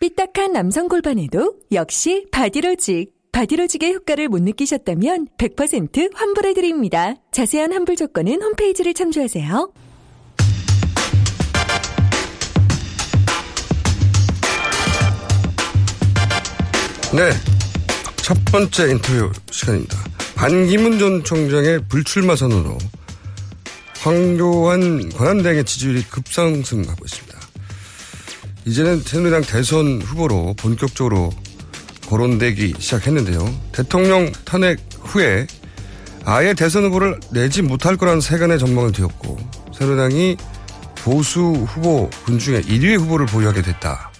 삐딱한 0.00 0.52
남성 0.52 0.86
골반에도 0.88 1.56
역시 1.72 2.26
바디로직. 2.30 3.12
바디로직의 3.32 3.94
효과를 3.94 4.28
못 4.28 4.42
느끼셨다면 4.42 5.26
100% 5.38 6.14
환불해드립니다. 6.14 7.14
자세한 7.32 7.72
환불 7.72 7.96
조건은 7.96 8.40
홈페이지를 8.40 8.94
참조하세요. 8.94 9.72
네. 17.12 17.30
첫 18.22 18.36
번째 18.52 18.90
인터뷰 18.90 19.32
시간입니다. 19.50 19.98
반기문 20.36 21.00
전 21.00 21.24
총장의 21.24 21.88
불출마 21.88 22.36
선언으로 22.36 22.78
황교안 23.98 25.08
권한대행의 25.08 25.64
지지율이 25.64 26.02
급상승하고 26.04 27.04
있습니다. 27.04 27.37
이제는 28.68 29.00
새누리당 29.00 29.40
대선 29.42 30.02
후보로 30.02 30.54
본격적으로 30.58 31.30
거론되기 32.06 32.74
시작했는데요. 32.78 33.42
대통령 33.72 34.30
탄핵 34.44 34.78
후에 35.00 35.46
아예 36.26 36.52
대선 36.52 36.84
후보를 36.84 37.18
내지 37.32 37.62
못할 37.62 37.96
거라는 37.96 38.20
세간의 38.20 38.58
전망을 38.58 38.92
뒤엎고 38.92 39.38
새누리당이 39.74 40.36
보수 40.96 41.40
후보 41.40 42.10
군 42.26 42.38
중에 42.38 42.60
1위 42.60 42.98
후보를 42.98 43.24
보유하게 43.24 43.62
됐다. 43.62 44.12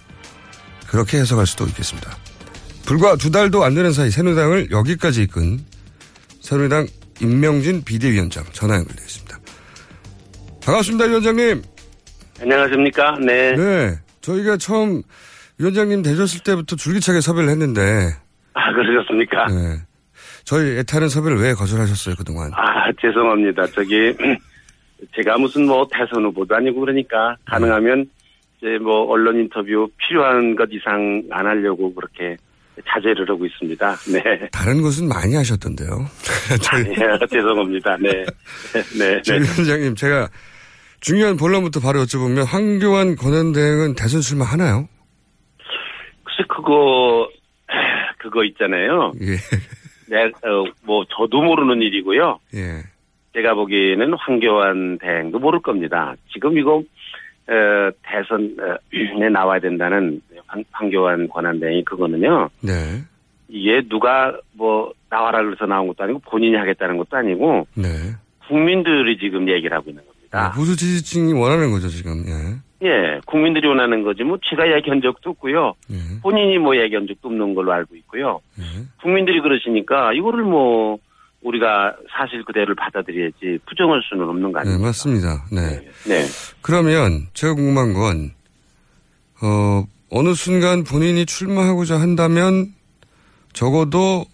그렇게 0.87 1.19
해석할 1.19 1.45
수도 1.45 1.65
있겠습니다. 1.67 2.17
불과 2.87 3.17
두 3.17 3.29
달도 3.29 3.63
안 3.63 3.75
되는 3.75 3.93
사이 3.93 4.09
새누리당을 4.09 4.71
여기까지 4.71 5.23
이끈 5.23 5.59
새누리당 6.41 6.87
임명진 7.21 7.83
비대위원장 7.83 8.45
전화 8.51 8.77
연결되어 8.77 9.05
있습니다. 9.05 9.39
반갑습니다, 10.65 11.05
위원장님. 11.05 11.61
안녕하십니까? 12.41 13.19
네. 13.19 13.55
네. 13.55 13.99
저희가 14.29 14.57
처음 14.57 15.01
위원장님 15.57 16.03
되셨을 16.03 16.41
때부터 16.43 16.75
줄기차게 16.75 17.21
섭외를 17.21 17.49
했는데. 17.49 17.81
아, 18.53 18.71
그러셨습니까? 18.71 19.47
네. 19.47 19.81
저희 20.43 20.77
애타는 20.79 21.09
섭외를 21.09 21.39
왜 21.39 21.53
거절하셨어요, 21.53 22.15
그동안? 22.15 22.51
아, 22.53 22.91
죄송합니다. 23.01 23.65
저기, 23.67 24.13
제가 25.15 25.37
무슨 25.37 25.65
뭐 25.65 25.87
대선 25.91 26.25
후보도 26.25 26.55
아니고 26.55 26.79
그러니까 26.81 27.35
가능하면 27.45 28.05
이제 28.57 28.77
뭐 28.81 29.05
언론 29.09 29.37
인터뷰 29.37 29.89
필요한 29.97 30.55
것 30.55 30.69
이상 30.71 31.23
안 31.31 31.45
하려고 31.45 31.93
그렇게 31.93 32.37
자제를 32.87 33.29
하고 33.29 33.45
있습니다. 33.45 33.95
네. 34.13 34.49
다른 34.51 34.81
것은 34.81 35.07
많이 35.07 35.35
하셨던데요. 35.35 36.05
저희, 36.63 36.83
예, 36.89 37.27
죄송합니다. 37.29 37.97
네. 37.97 38.25
네. 38.97 39.21
저희 39.23 39.39
네. 39.39 39.45
위원장님, 39.45 39.95
제가 39.95 40.29
중요한 41.01 41.37
본론부터 41.37 41.79
바로 41.79 42.01
여쭤보면 42.01 42.45
황교안 42.45 43.15
권한대행은 43.15 43.95
대선 43.95 44.21
출마 44.21 44.45
하나요? 44.45 44.87
혹시 46.21 46.43
그거, 46.47 47.29
그거 48.19 48.43
있잖아요. 48.43 49.11
예. 49.21 49.35
네, 50.09 50.25
어, 50.25 50.65
뭐 50.83 51.05
저도 51.05 51.41
모르는 51.41 51.81
일이고요. 51.81 52.39
예. 52.55 52.83
제가 53.33 53.53
보기에는 53.53 54.13
황교안 54.13 54.97
대행도 54.97 55.39
모를 55.39 55.61
겁니다. 55.61 56.15
지금 56.33 56.57
이거 56.57 56.77
어, 57.49 57.91
대선에 58.03 59.29
나와야 59.31 59.59
된다는 59.59 60.21
황, 60.47 60.63
황교안 60.71 61.27
권한대행이 61.29 61.83
그거는요. 61.83 62.49
네. 62.61 63.01
이게 63.47 63.81
누가 63.87 64.37
뭐 64.53 64.93
나와라 65.09 65.43
그래서 65.43 65.65
나온 65.65 65.87
것도 65.87 66.03
아니고 66.03 66.19
본인이 66.19 66.55
하겠다는 66.55 66.97
것도 66.97 67.17
아니고 67.17 67.67
네. 67.75 67.87
국민들이 68.47 69.17
지금 69.17 69.49
얘기를 69.49 69.75
하고 69.75 69.89
있는 69.89 70.03
겁니다. 70.31 70.51
보수 70.55 70.75
지지층이 70.75 71.33
원하는 71.33 71.71
거죠, 71.71 71.89
지금. 71.89 72.23
예. 72.27 72.87
예, 72.87 73.19
국민들이 73.25 73.67
원하는 73.67 74.03
거지 74.03 74.23
뭐 74.23 74.37
제가 74.49 74.73
얘기한 74.77 75.01
적도 75.01 75.31
없고요. 75.31 75.73
본인이 76.21 76.57
뭐 76.57 76.77
얘기한 76.77 77.07
적도 77.07 77.27
없는 77.27 77.53
걸로 77.53 77.73
알고 77.73 77.95
있고요. 77.97 78.39
국민들이 79.01 79.41
그러시니까 79.41 80.13
이거를 80.13 80.43
뭐 80.43 80.97
우리가 81.41 81.95
사실 82.11 82.43
그대로 82.43 82.75
받아들여야지 82.75 83.59
부정할 83.67 84.01
수는 84.09 84.27
없는 84.27 84.51
거 84.51 84.59
네, 84.59 84.69
아닙니까? 84.69 84.87
맞습니다. 84.87 85.45
네. 85.51 85.81
네. 86.07 86.25
그러면 86.61 87.27
제가 87.33 87.53
궁금한 87.53 87.93
건, 87.93 88.31
어, 89.41 89.83
어느 90.11 90.33
순간 90.33 90.83
본인이 90.83 91.25
출마하고자 91.25 91.99
한다면 91.99 92.73
적어도, 93.53 94.25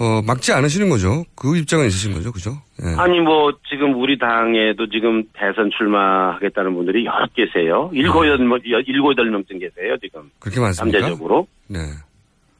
어, 0.00 0.22
막지 0.26 0.50
않으시는 0.54 0.88
거죠. 0.88 1.24
그 1.36 1.58
입장은 1.58 1.86
있으신 1.86 2.14
거죠. 2.14 2.32
그죠? 2.32 2.52
예. 2.82 2.98
아니 2.98 3.20
뭐 3.20 3.52
지금 3.68 4.00
우리 4.00 4.16
당에도 4.16 4.88
지금 4.88 5.24
대선 5.34 5.70
출마하겠다는 5.76 6.72
분들이 6.72 7.04
여러 7.04 7.26
계세요. 7.36 7.90
일곱 7.92 8.26
여덟 8.26 8.48
일곱 8.86 9.10
여덟 9.10 9.30
명쯤 9.30 9.58
계세요 9.58 9.98
지금. 9.98 10.30
그렇게 10.38 10.58
많습니까? 10.58 11.00
잠재적으로. 11.00 11.46
네. 11.68 11.80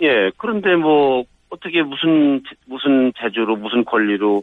예. 0.02 0.30
그런데 0.36 0.76
뭐 0.76 1.24
어떻게 1.48 1.82
무슨 1.82 2.42
무슨 2.66 3.10
재주로 3.18 3.56
무슨 3.56 3.86
권리로 3.86 4.42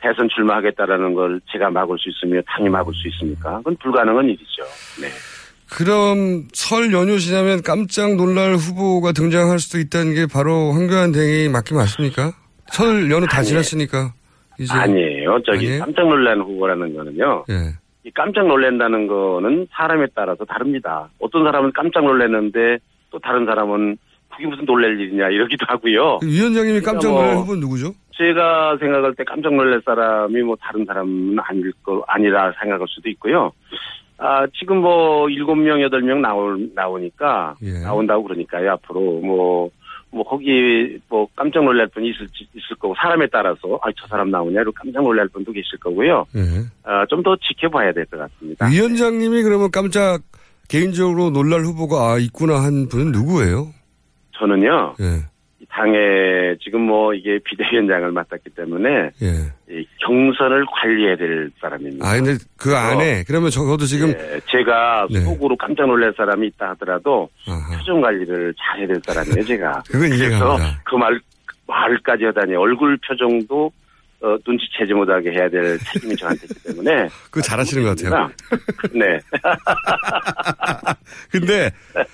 대선 0.00 0.28
출마하겠다라는 0.28 1.14
걸 1.14 1.40
제가 1.52 1.70
막을 1.70 1.96
수 2.00 2.10
있으며 2.10 2.40
당이 2.48 2.68
막을 2.68 2.92
수 2.92 3.06
있습니까? 3.06 3.58
그건 3.58 3.76
불가능한 3.76 4.24
일이죠. 4.24 4.64
네. 5.00 5.06
그럼 5.72 6.48
설 6.52 6.92
연휴 6.92 7.18
지나면 7.18 7.62
깜짝 7.62 8.14
놀랄 8.16 8.54
후보가 8.56 9.12
등장할 9.12 9.58
수도 9.58 9.78
있다는 9.78 10.14
게 10.14 10.26
바로 10.30 10.72
황교안 10.72 11.12
대행이 11.12 11.48
맞긴 11.48 11.78
맞습니까? 11.78 12.32
설 12.66 13.10
연휴 13.10 13.26
다 13.26 13.38
아니, 13.38 13.48
지났으니까 13.48 14.12
이제 14.58 14.72
아니에요. 14.72 15.42
저기 15.44 15.66
아니에요? 15.66 15.84
깜짝 15.84 16.08
놀란 16.08 16.40
후보라는 16.40 16.94
거는요. 16.94 17.44
예. 17.50 17.54
이 18.04 18.10
깜짝 18.12 18.46
놀란다는 18.46 19.06
거는 19.06 19.68
사람에 19.72 20.08
따라서 20.14 20.44
다릅니다. 20.44 21.08
어떤 21.20 21.44
사람은 21.44 21.72
깜짝 21.74 22.04
놀랐는데 22.04 22.78
또 23.10 23.18
다른 23.18 23.46
사람은 23.46 23.96
그게 24.30 24.46
무슨 24.46 24.64
놀랄 24.66 24.98
일이냐 25.00 25.28
이러기도 25.28 25.64
하고요. 25.68 26.18
그 26.18 26.26
위원장님이 26.26 26.80
깜짝 26.82 27.08
그러니까 27.08 27.20
놀랄 27.20 27.34
뭐 27.34 27.42
후보는 27.42 27.60
누구죠? 27.60 27.94
제가 28.14 28.76
생각할 28.78 29.14
때 29.14 29.24
깜짝 29.24 29.54
놀랄 29.54 29.80
사람이 29.84 30.42
뭐 30.42 30.56
다른 30.60 30.84
사람은 30.84 31.38
아닐 31.40 31.72
거 31.82 32.04
아니라 32.08 32.52
생각할 32.60 32.86
수도 32.88 33.08
있고요. 33.10 33.52
아 34.22 34.46
지금 34.58 34.78
뭐 34.78 35.28
일곱 35.28 35.56
명 35.56 35.82
여덟 35.82 36.00
명 36.02 36.20
나올 36.22 36.70
나오니까 36.74 37.56
예. 37.62 37.80
나온다고 37.80 38.22
그러니까요 38.24 38.72
앞으로 38.72 39.00
뭐. 39.20 39.70
뭐 40.14 40.22
거기 40.24 40.98
뭐 41.08 41.26
깜짝 41.34 41.64
놀랄 41.64 41.86
분이 41.88 42.10
있을 42.10 42.26
있을 42.54 42.76
거고 42.78 42.94
사람에 43.00 43.28
따라서 43.32 43.78
아 43.82 43.88
저 43.98 44.06
사람 44.08 44.30
나오냐로 44.30 44.70
깜짝 44.72 45.02
놀랄 45.02 45.26
분도 45.28 45.50
계실 45.52 45.78
거고요. 45.80 46.26
예. 46.36 46.40
아, 46.84 47.06
좀 47.06 47.22
더 47.22 47.34
지켜봐야 47.36 47.92
될 47.94 48.04
것 48.04 48.18
같습니다. 48.18 48.66
위원장님이 48.66 49.42
그러면 49.42 49.70
깜짝 49.70 50.20
개인적으로 50.68 51.30
놀랄 51.30 51.62
후보가 51.62 51.96
아 52.12 52.18
있구나 52.18 52.62
한 52.62 52.88
분은 52.90 53.12
누구예요? 53.12 53.68
저는요 54.38 54.96
예. 55.00 55.31
이 55.72 55.74
당에 55.74 56.56
지금 56.62 56.82
뭐 56.82 57.14
이게 57.14 57.38
비대위원장을 57.44 58.10
맡았기 58.12 58.50
때문에 58.50 59.10
예. 59.22 59.74
이 59.74 59.86
경선을 60.04 60.66
관리해야 60.66 61.16
될 61.16 61.50
사람입니다. 61.60 62.06
아 62.06 62.16
근데 62.16 62.36
그 62.58 62.76
안에 62.76 63.24
그러면 63.26 63.50
적어도 63.50 63.86
지금 63.86 64.10
예, 64.10 64.40
제가 64.50 65.06
네. 65.10 65.20
속으로 65.20 65.56
깜짝 65.56 65.86
놀랄 65.86 66.12
사람이 66.16 66.46
있다 66.48 66.70
하더라도 66.70 67.30
표정 67.78 68.00
관리를 68.00 68.54
잘해야 68.58 68.86
될 68.86 69.00
사람이에요, 69.04 69.44
제가. 69.44 69.82
그건 69.88 70.10
그래서 70.10 70.24
이해갑니다. 70.24 70.80
그 70.84 70.96
말, 70.96 71.20
말까지 71.66 72.24
하다니 72.26 72.54
얼굴 72.54 72.98
표정도 73.08 73.72
어, 74.20 74.36
눈치채지 74.46 74.92
못하게 74.92 75.32
해야 75.32 75.48
될 75.48 75.78
책임이 75.78 76.14
저한테 76.16 76.44
있기 76.44 76.62
때문에. 76.62 77.08
그거 77.30 77.40
잘하시는 77.40 77.82
것 77.82 77.98
같아요. 77.98 78.30
네. 78.92 79.18
근데 81.32 81.70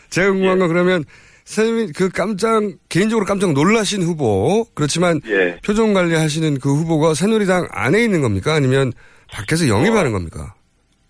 제가 0.08 0.30
궁금한 0.30 0.58
건 0.58 0.68
그러면 0.68 1.04
선생님이 1.48 1.92
그 1.96 2.10
깜짝 2.10 2.60
개인적으로 2.90 3.24
깜짝 3.24 3.52
놀라신 3.54 4.02
후보 4.02 4.66
그렇지만 4.74 5.20
예. 5.28 5.56
표정 5.64 5.94
관리하시는 5.94 6.58
그 6.60 6.74
후보가 6.74 7.14
새누리당 7.14 7.68
안에 7.70 8.02
있는 8.04 8.20
겁니까? 8.20 8.54
아니면 8.54 8.92
밖에서 9.32 9.66
영입하는 9.66 10.12
겁니까? 10.12 10.54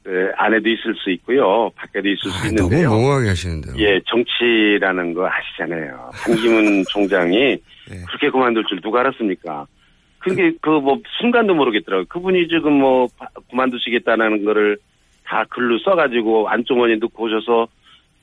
네, 0.05 0.13
안에도 0.37 0.69
있을 0.71 0.95
수 1.03 1.11
있고요. 1.11 1.71
밖에도 1.75 2.09
있을 2.09 2.31
수 2.31 2.39
아, 2.39 2.51
너무 2.53 2.73
있는데요. 2.73 2.91
멍하게 2.91 3.29
하시는데요. 3.29 3.75
예, 3.79 4.01
정치라는 4.07 5.13
거 5.15 5.29
아시잖아요. 5.29 6.11
한기문 6.13 6.85
총장이 6.89 7.35
네. 7.91 8.03
그렇게 8.07 8.31
그만둘 8.31 8.65
줄 8.69 8.81
누가 8.81 9.01
알았습니까? 9.01 9.67
그게 10.21 10.53
그 10.63 10.71
뭐 10.81 11.01
순간도 11.21 11.55
모르겠더라고요. 11.55 12.07
그분이 12.09 12.47
지금 12.49 12.75
뭐 12.75 13.09
바- 13.19 13.29
그만두시겠다는 13.51 14.45
거를 14.45 14.79
다 15.25 15.45
글로 15.51 15.79
써가지고 15.81 16.49
안주머니 16.49 16.97
넣고 16.99 17.25
오셔서 17.25 17.67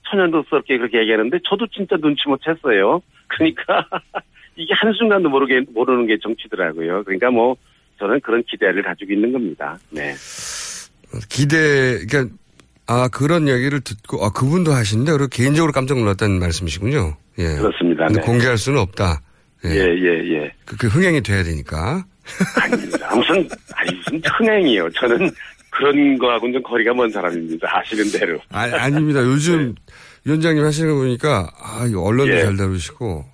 천연덕스럽게 0.10 0.78
그렇게 0.78 1.00
얘기하는데 1.00 1.40
저도 1.48 1.68
진짜 1.68 1.98
눈치 1.98 2.28
못 2.28 2.42
챘어요. 2.42 3.02
그러니까 3.28 3.88
이게 4.56 4.74
한순간도 4.74 5.30
모르게 5.30 5.62
모르는 5.74 6.08
게 6.08 6.18
정치더라고요. 6.22 7.04
그러니까 7.04 7.32
뭐 7.32 7.56
저는 8.00 8.20
그런 8.22 8.44
기대를 8.44 8.84
가지고 8.84 9.14
있는 9.14 9.32
겁니다. 9.32 9.78
네. 9.90 10.14
기대 11.30 12.06
그러니까 12.08 12.36
아 12.88 13.08
그런 13.08 13.48
얘기를 13.48 13.82
듣고 13.82 14.24
아 14.24 14.30
그분도 14.30 14.72
하시는데 14.72 15.12
그리고 15.12 15.28
개인적으로 15.30 15.72
깜짝 15.72 15.98
놀랐다는 16.00 16.40
말씀이시군요. 16.40 17.18
예. 17.40 17.56
그렇습니다. 17.58 18.08
네. 18.08 18.22
공개할 18.22 18.58
수는 18.58 18.80
없다. 18.80 19.22
예, 19.66 19.70
예, 19.70 20.44
예. 20.44 20.52
그, 20.66 20.78
그 20.78 20.88
흥행이 20.88 21.22
돼야 21.22 21.44
되니까. 21.44 22.06
아닙니다. 22.62 23.16
무슨, 23.16 23.48
아니, 23.76 23.92
무슨 23.96 24.22
흥행이에요. 24.38 24.90
저는 24.92 25.30
그런 25.78 26.18
거하고는 26.18 26.54
좀 26.54 26.64
거리가 26.64 26.94
먼 26.94 27.10
사람입니다. 27.10 27.68
아시는 27.80 28.12
대로. 28.12 28.40
아, 28.52 28.62
아닙니다. 28.84 29.22
요즘 29.22 29.76
위원장님 30.26 30.64
하시는 30.64 30.90
거 30.90 30.96
보니까 31.00 31.50
아, 31.62 31.86
이 31.88 31.94
언론도 31.94 32.34
예. 32.34 32.42
잘 32.44 32.58
다루시고 32.58 33.26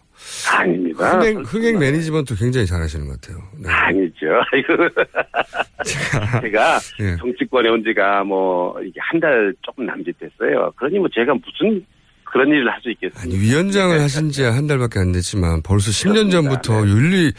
아닙니다. 0.51 1.11
흥행, 1.19 1.41
흥행 1.43 1.79
매니지먼트 1.79 2.35
굉장히 2.37 2.65
잘 2.65 2.81
하시는 2.81 3.07
것 3.07 3.19
같아요. 3.19 3.41
네. 3.57 3.69
아니죠. 3.69 4.27
제가 6.41 6.79
예. 6.99 7.15
정치권에 7.17 7.69
온 7.69 7.83
지가 7.83 8.23
뭐, 8.23 8.75
이게 8.81 8.99
한 9.01 9.19
달 9.19 9.53
조금 9.61 9.85
남짓 9.85 10.15
됐어요. 10.19 10.71
그러니 10.77 10.97
뭐 10.99 11.07
제가 11.13 11.33
무슨 11.33 11.85
그런 12.23 12.47
일을 12.49 12.71
할 12.71 12.81
수 12.81 12.89
있겠습니까? 12.91 13.39
위원장을 13.39 13.99
하신 13.99 14.31
지 14.31 14.43
한 14.43 14.65
달밖에 14.67 14.99
안 14.99 15.11
됐지만 15.11 15.61
벌써 15.61 15.91
10년 15.91 16.31
전부터 16.31 16.85
네. 16.85 16.91
윤리 16.91 17.31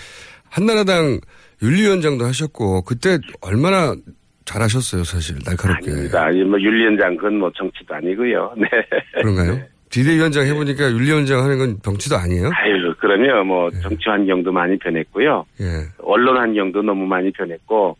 한나라당 0.51 1.19
윤리위원장도 1.63 2.25
하셨고 2.25 2.83
그때 2.83 3.19
얼마나 3.41 3.95
잘하셨어요, 4.45 5.05
사실 5.05 5.37
날카롭게. 5.45 5.91
아닙니다. 5.91 6.25
아니, 6.25 6.45
뭐, 6.45 6.61
윤리위원장 6.61 7.17
그건 7.17 7.39
뭐 7.39 7.51
정치도 7.57 7.95
아니고요. 7.95 8.55
네. 8.59 8.69
그런가요? 9.21 9.61
비대위원장 9.91 10.47
해보니까 10.47 10.91
윤리위원장 10.91 11.45
하는 11.45 11.59
건 11.59 11.79
정치도 11.83 12.17
아니에요? 12.17 12.51
아유, 12.55 12.95
그러면 12.99 13.47
뭐 13.47 13.71
정치 13.83 14.09
환경도 14.09 14.51
많이 14.51 14.79
변했고요. 14.79 15.45
예. 15.61 15.67
언론 15.99 16.39
환경도 16.39 16.83
너무 16.83 17.07
많이 17.07 17.31
변했고, 17.33 17.97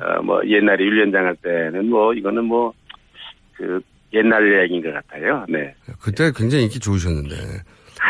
어, 0.00 0.22
뭐 0.22 0.40
옛날에 0.46 0.84
윤리위원장 0.84 1.26
할 1.26 1.36
때는 1.36 1.90
뭐 1.90 2.14
이거는 2.14 2.44
뭐 2.44 2.72
그 3.56 3.80
옛날 4.12 4.62
얘기인 4.62 4.82
것 4.82 4.92
같아요. 4.92 5.44
네. 5.48 5.74
그때 6.00 6.30
굉장히 6.34 6.64
인기 6.64 6.78
좋으셨는데. 6.78 7.34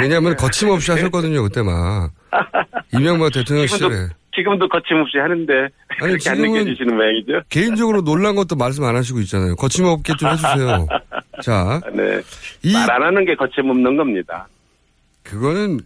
왜냐하면 0.00 0.36
거침없이 0.36 0.90
하셨거든요, 0.90 1.42
그때 1.42 1.62
막. 1.62 2.10
이명박 2.92 3.32
대통령 3.32 3.66
시절에. 3.66 4.08
지금도 4.34 4.68
거침없이 4.68 5.18
하는데 5.18 5.52
아니, 6.00 6.12
그렇게 6.12 6.30
안 6.30 6.38
느껴지시는 6.38 6.96
모양이죠. 6.96 7.42
개인적으로 7.48 8.02
놀란 8.02 8.34
것도 8.34 8.56
말씀 8.56 8.84
안 8.84 8.96
하시고 8.96 9.20
있잖아요. 9.20 9.54
거침없게 9.56 10.14
좀 10.18 10.30
해주세요. 10.30 10.86
자, 11.42 11.80
네. 11.92 12.20
이- 12.62 12.72
말안 12.72 13.02
하는 13.02 13.24
게 13.24 13.34
거침없는 13.34 13.96
겁니다. 13.96 14.46
그거는 15.22 15.80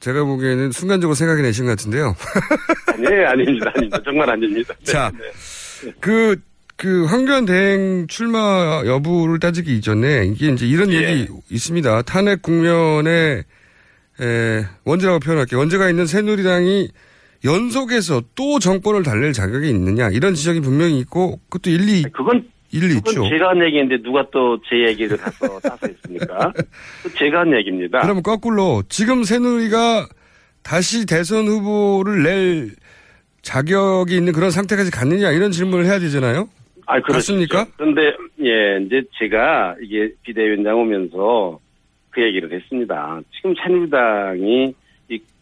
제가 0.00 0.24
보기에는 0.24 0.72
순간적으로 0.72 1.14
생각이 1.14 1.42
내신 1.42 1.64
것 1.64 1.70
같은데요. 1.72 2.14
아니에요, 2.94 3.28
아닙니다, 3.28 3.70
아닙니다. 3.74 3.98
정말 4.04 4.30
아닙니다. 4.30 4.74
네, 4.78 4.84
자, 4.92 5.12
네. 5.16 5.92
그, 6.00 6.36
그, 6.76 7.04
황교안 7.04 7.44
대행 7.44 8.06
출마 8.08 8.82
여부를 8.84 9.38
따지기 9.38 9.76
이전에 9.76 10.24
이게 10.26 10.48
이제 10.48 10.66
이런 10.66 10.90
예. 10.92 10.96
얘기 10.96 11.28
있습니다. 11.50 12.02
탄핵 12.02 12.42
국면에, 12.42 13.44
에, 14.20 14.64
원죄라고 14.84 15.20
표현할게요. 15.20 15.60
원죄가 15.60 15.88
있는 15.88 16.06
새누리당이 16.06 16.88
연속해서 17.44 18.22
또 18.34 18.58
정권을 18.58 19.02
달랠 19.02 19.32
자격이 19.32 19.68
있느냐 19.70 20.08
이런 20.10 20.34
지적이 20.34 20.60
분명히 20.60 20.98
있고 21.00 21.38
그것도 21.48 21.70
일리 21.70 22.02
그건 22.12 22.48
일리 22.70 22.94
그건 22.94 23.12
있죠. 23.12 23.28
제가 23.28 23.50
한 23.50 23.62
얘기인데 23.64 24.00
누가 24.02 24.24
또 24.30 24.56
제 24.68 24.86
얘기를 24.88 25.16
가서 25.16 25.58
따서 25.60 25.86
했습니까? 25.86 26.52
또 27.02 27.08
제가 27.18 27.40
한 27.40 27.52
얘기입니다. 27.56 28.00
그러면 28.00 28.22
거꾸로 28.22 28.82
지금 28.88 29.24
새누리가 29.24 30.06
다시 30.62 31.04
대선 31.06 31.46
후보를 31.48 32.22
낼 32.22 32.70
자격이 33.42 34.14
있는 34.16 34.32
그런 34.32 34.50
상태까지 34.52 34.90
갔느냐 34.92 35.32
이런 35.32 35.50
질문을 35.50 35.84
해야 35.86 35.98
되잖아요. 35.98 36.48
아, 36.86 37.00
그렇습니까? 37.00 37.66
그런데 37.76 38.12
예, 38.40 38.80
이제 38.84 39.02
제가 39.18 39.76
이게 39.82 40.12
비대위원장 40.22 40.78
오면서 40.78 41.58
그 42.10 42.22
얘기를 42.22 42.52
했습니다. 42.52 43.20
지금 43.36 43.54
새누리당이 43.62 44.64
이 44.68 44.74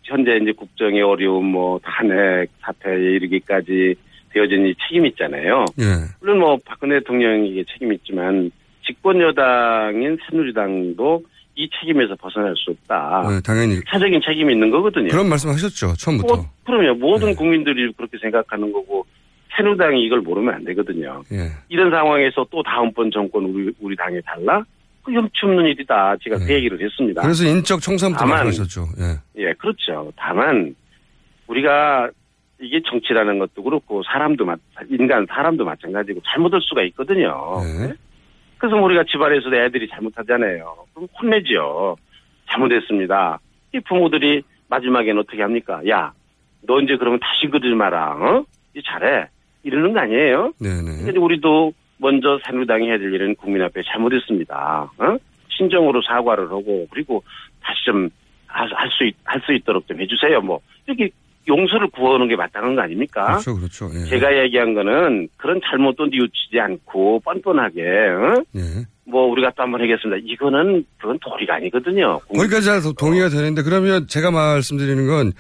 현재 0.03 0.37
이제 0.37 0.53
국정의 0.53 1.03
어려움, 1.03 1.47
뭐 1.47 1.79
탄핵 1.83 2.49
사태에 2.61 2.95
이르기까지 2.95 3.95
되어진 4.33 4.67
이 4.67 4.75
책임 4.87 5.07
있잖아요. 5.07 5.65
예. 5.81 5.85
물론 6.21 6.39
뭐 6.39 6.59
박근혜 6.65 6.99
대통령에게 7.01 7.65
책임 7.73 7.93
있지만 7.93 8.51
집권 8.87 9.21
여당인 9.21 10.19
새누리당도 10.29 11.23
이 11.57 11.69
책임에서 11.79 12.15
벗어날 12.17 12.55
수 12.57 12.71
없다. 12.71 13.29
네, 13.29 13.41
당연히 13.43 13.81
사적인 13.89 14.21
책임이 14.25 14.53
있는 14.53 14.71
거거든요. 14.71 15.09
그런 15.09 15.29
말씀하셨죠 15.29 15.95
처음부터. 15.95 16.37
뭐, 16.37 16.45
그럼요. 16.65 16.95
모든 16.95 17.29
네. 17.29 17.35
국민들이 17.35 17.93
그렇게 17.93 18.17
생각하는 18.19 18.73
거고 18.73 19.05
새누리당이 19.57 20.03
이걸 20.05 20.21
모르면 20.21 20.55
안 20.55 20.65
되거든요. 20.65 21.23
예. 21.33 21.51
이런 21.69 21.91
상황에서 21.91 22.47
또 22.51 22.63
다음번 22.63 23.11
정권 23.11 23.45
우리 23.45 23.73
우리 23.81 23.97
당에 23.97 24.21
달라? 24.25 24.65
그 25.03 25.15
염치 25.15 25.33
없는 25.45 25.65
일이다. 25.67 26.17
제가 26.23 26.39
그 26.39 26.53
얘기를 26.53 26.81
했습니다. 26.81 27.23
네. 27.23 27.27
그래서 27.27 27.45
인적 27.45 27.81
청산부터 27.81 28.25
다만- 28.25 28.45
말씀하셨죠. 28.45 28.87
예. 29.01 29.43
예, 29.43 29.53
그렇죠. 29.55 30.13
다만 30.17 30.75
우리가 31.47 32.11
이게 32.61 32.81
정치라는 32.89 33.39
것도 33.39 33.63
그렇고 33.63 34.03
사람도 34.03 34.45
마, 34.45 34.57
인간 34.91 35.27
사람도 35.29 35.65
마찬가지고 35.65 36.21
잘못할 36.27 36.61
수가 36.63 36.83
있거든요. 36.85 37.61
네. 37.63 37.95
그래서 38.59 38.77
우리가 38.77 39.05
집안에서도 39.11 39.57
애들이 39.57 39.89
잘못하잖아요. 39.89 40.77
그럼 40.93 41.09
혼내죠. 41.19 41.97
잘못했습니다. 42.51 43.41
이 43.75 43.81
부모들이 43.81 44.43
마지막에는 44.69 45.19
어떻게 45.21 45.41
합니까? 45.41 45.81
야, 45.89 46.13
너 46.67 46.79
이제 46.81 46.97
그러면 46.99 47.19
다시 47.21 47.47
그러지 47.51 47.75
마라. 47.75 48.17
어? 48.17 48.45
이 48.77 48.83
잘해. 48.85 49.27
이러는 49.63 49.93
거 49.95 50.01
아니에요? 50.01 50.53
네네. 50.61 51.05
근데 51.05 51.19
우리도 51.19 51.73
먼저 52.01 52.39
새누리당이 52.45 52.89
해야 52.89 52.99
될 52.99 53.13
일은 53.13 53.35
국민 53.37 53.63
앞에 53.63 53.83
잘못했습니다. 53.87 54.91
어? 54.99 55.17
신정으로 55.51 56.03
사과를 56.03 56.45
하고 56.45 56.87
그리고 56.91 57.23
다시 57.63 57.85
좀 57.85 58.09
할수할수 58.47 59.53
있도록 59.53 59.87
좀 59.87 60.01
해주세요. 60.01 60.41
뭐 60.41 60.61
이렇게 60.87 61.11
용서를 61.49 61.89
구하는 61.89 62.29
게 62.29 62.37
맞다는 62.37 62.75
거 62.75 62.83
아닙니까? 62.83 63.27
그렇죠, 63.27 63.55
그렇죠. 63.57 63.91
예. 63.95 64.05
제가 64.09 64.37
얘기한 64.45 64.75
거는 64.75 65.29
그런 65.37 65.61
잘못도 65.65 66.07
뉘우치지 66.07 66.59
않고 66.61 67.21
뻔뻔하게 67.25 67.83
어? 67.83 68.43
예. 68.57 68.61
뭐 69.05 69.27
우리가 69.27 69.53
또 69.57 69.63
한번 69.65 69.81
하겠습니다. 69.81 70.21
이거는 70.25 70.85
그건 70.99 71.19
도리가 71.21 71.57
아니거든요. 71.57 72.21
거기까지 72.35 72.69
다 72.69 72.81
동의가 72.99 73.29
되는데 73.29 73.63
그러면 73.63 74.07
제가 74.07 74.31
말씀드리는 74.31 75.07
건 75.07 75.33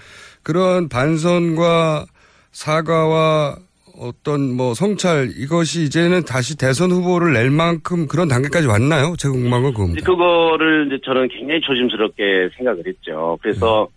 그런 0.42 0.88
반선과 0.88 2.06
사과와 2.50 3.56
어떤 4.00 4.56
뭐 4.56 4.72
성찰 4.72 5.28
이것이 5.36 5.82
이제는 5.82 6.24
다시 6.24 6.56
대선 6.56 6.90
후보를 6.90 7.34
낼 7.34 7.50
만큼 7.50 8.06
그런 8.08 8.28
단계까지 8.28 8.66
왔나요? 8.66 9.14
제가 9.18 9.32
궁금한 9.32 9.62
건 9.62 9.74
그겁니다. 9.74 10.06
그거를 10.06 10.86
이제 10.86 10.98
저는 11.04 11.28
굉장히 11.28 11.60
조심스럽게 11.60 12.48
생각을 12.56 12.82
했죠. 12.86 13.38
그래서 13.42 13.88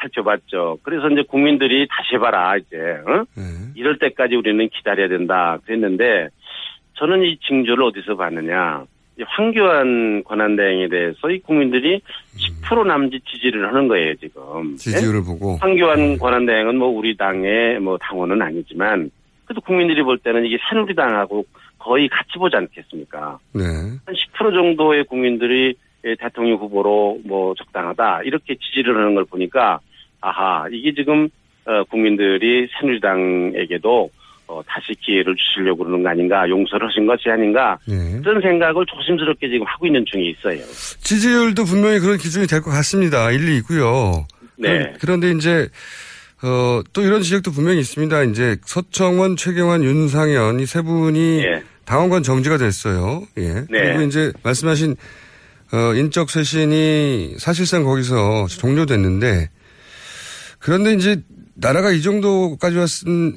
살펴봤죠. 0.00 0.78
그래서 0.82 1.08
이제 1.08 1.22
국민들이 1.28 1.86
다시 1.88 2.16
해봐라 2.16 2.56
이제 2.56 2.76
어? 3.06 3.24
이럴 3.76 3.96
때까지 4.00 4.34
우리는 4.34 4.68
기다려야 4.70 5.08
된다 5.08 5.56
그랬는데 5.64 6.28
저는 6.94 7.22
이 7.22 7.38
징조를 7.46 7.84
어디서 7.84 8.16
봤느냐? 8.16 8.84
이 9.16 9.22
황교안 9.24 10.24
권한대행에 10.24 10.88
대해서 10.88 11.30
이 11.30 11.38
국민들이 11.38 12.00
10% 12.64 12.84
남짓 12.84 13.22
지지를 13.24 13.68
하는 13.68 13.86
거예요 13.86 14.14
지금. 14.16 14.76
지지율을 14.76 15.20
네? 15.20 15.26
보고 15.26 15.56
황교안 15.60 16.18
권한대행은 16.18 16.76
뭐 16.76 16.88
우리 16.88 17.16
당의 17.16 17.78
뭐 17.78 17.96
당원은 17.98 18.42
아니지만 18.42 19.10
그래도 19.44 19.60
국민들이 19.60 20.02
볼 20.02 20.18
때는 20.18 20.44
이게 20.46 20.58
새누리당하고 20.68 21.44
거의 21.78 22.08
같이 22.08 22.38
보지 22.38 22.56
않겠습니까? 22.56 23.38
네. 23.52 23.62
한 23.64 24.14
10% 24.38 24.54
정도의 24.54 25.04
국민들이 25.04 25.74
예, 26.06 26.14
대통령 26.18 26.58
후보로 26.58 27.20
뭐 27.24 27.54
적당하다 27.56 28.22
이렇게 28.24 28.54
지지를 28.56 28.96
하는 28.96 29.14
걸 29.14 29.24
보니까 29.24 29.80
아하 30.20 30.66
이게 30.70 30.92
지금 30.94 31.28
어, 31.66 31.82
국민들이 31.84 32.68
새누리당에게도 32.78 34.10
어, 34.46 34.60
다시 34.66 34.92
기회를 35.00 35.34
주시려고 35.36 35.84
그러는 35.84 36.02
거 36.02 36.10
아닌가 36.10 36.46
용서를 36.48 36.88
하신 36.88 37.06
것이 37.06 37.30
아닌가 37.30 37.78
네. 37.88 38.20
그런 38.22 38.42
생각을 38.42 38.84
조심스럽게 38.86 39.48
지금 39.48 39.66
하고 39.66 39.86
있는 39.86 40.04
중에 40.06 40.24
있어요. 40.24 40.58
지지율도 41.00 41.64
분명히 41.64 41.98
그런 42.00 42.18
기준이 42.18 42.46
될 42.46 42.60
것 42.60 42.70
같습니다. 42.70 43.30
일리 43.30 43.56
있고요. 43.58 44.26
네. 44.58 44.68
그런- 44.78 44.94
그런데 45.00 45.30
이제 45.30 45.68
어, 46.46 46.82
또 46.92 47.00
이런 47.02 47.22
지적도 47.22 47.52
분명히 47.52 47.80
있습니다. 47.80 48.22
이제 48.24 48.56
서청원, 48.66 49.36
최경환, 49.36 49.82
윤상현 49.82 50.60
이 50.60 50.66
세 50.66 50.82
분이 50.82 51.42
당원권 51.86 52.22
정지가 52.22 52.58
됐어요. 52.58 53.26
예. 53.38 53.52
네. 53.52 53.66
그리고 53.70 54.02
이제 54.02 54.32
말씀하신 54.42 54.96
어, 55.72 55.94
인적 55.94 56.30
쇄신이 56.30 57.36
사실상 57.38 57.84
거기서 57.84 58.46
종료됐는데 58.48 59.48
그런데 60.58 60.92
이제 60.94 61.22
나라가 61.54 61.90
이 61.90 62.02
정도까지 62.02 62.76
왔, 62.76 62.88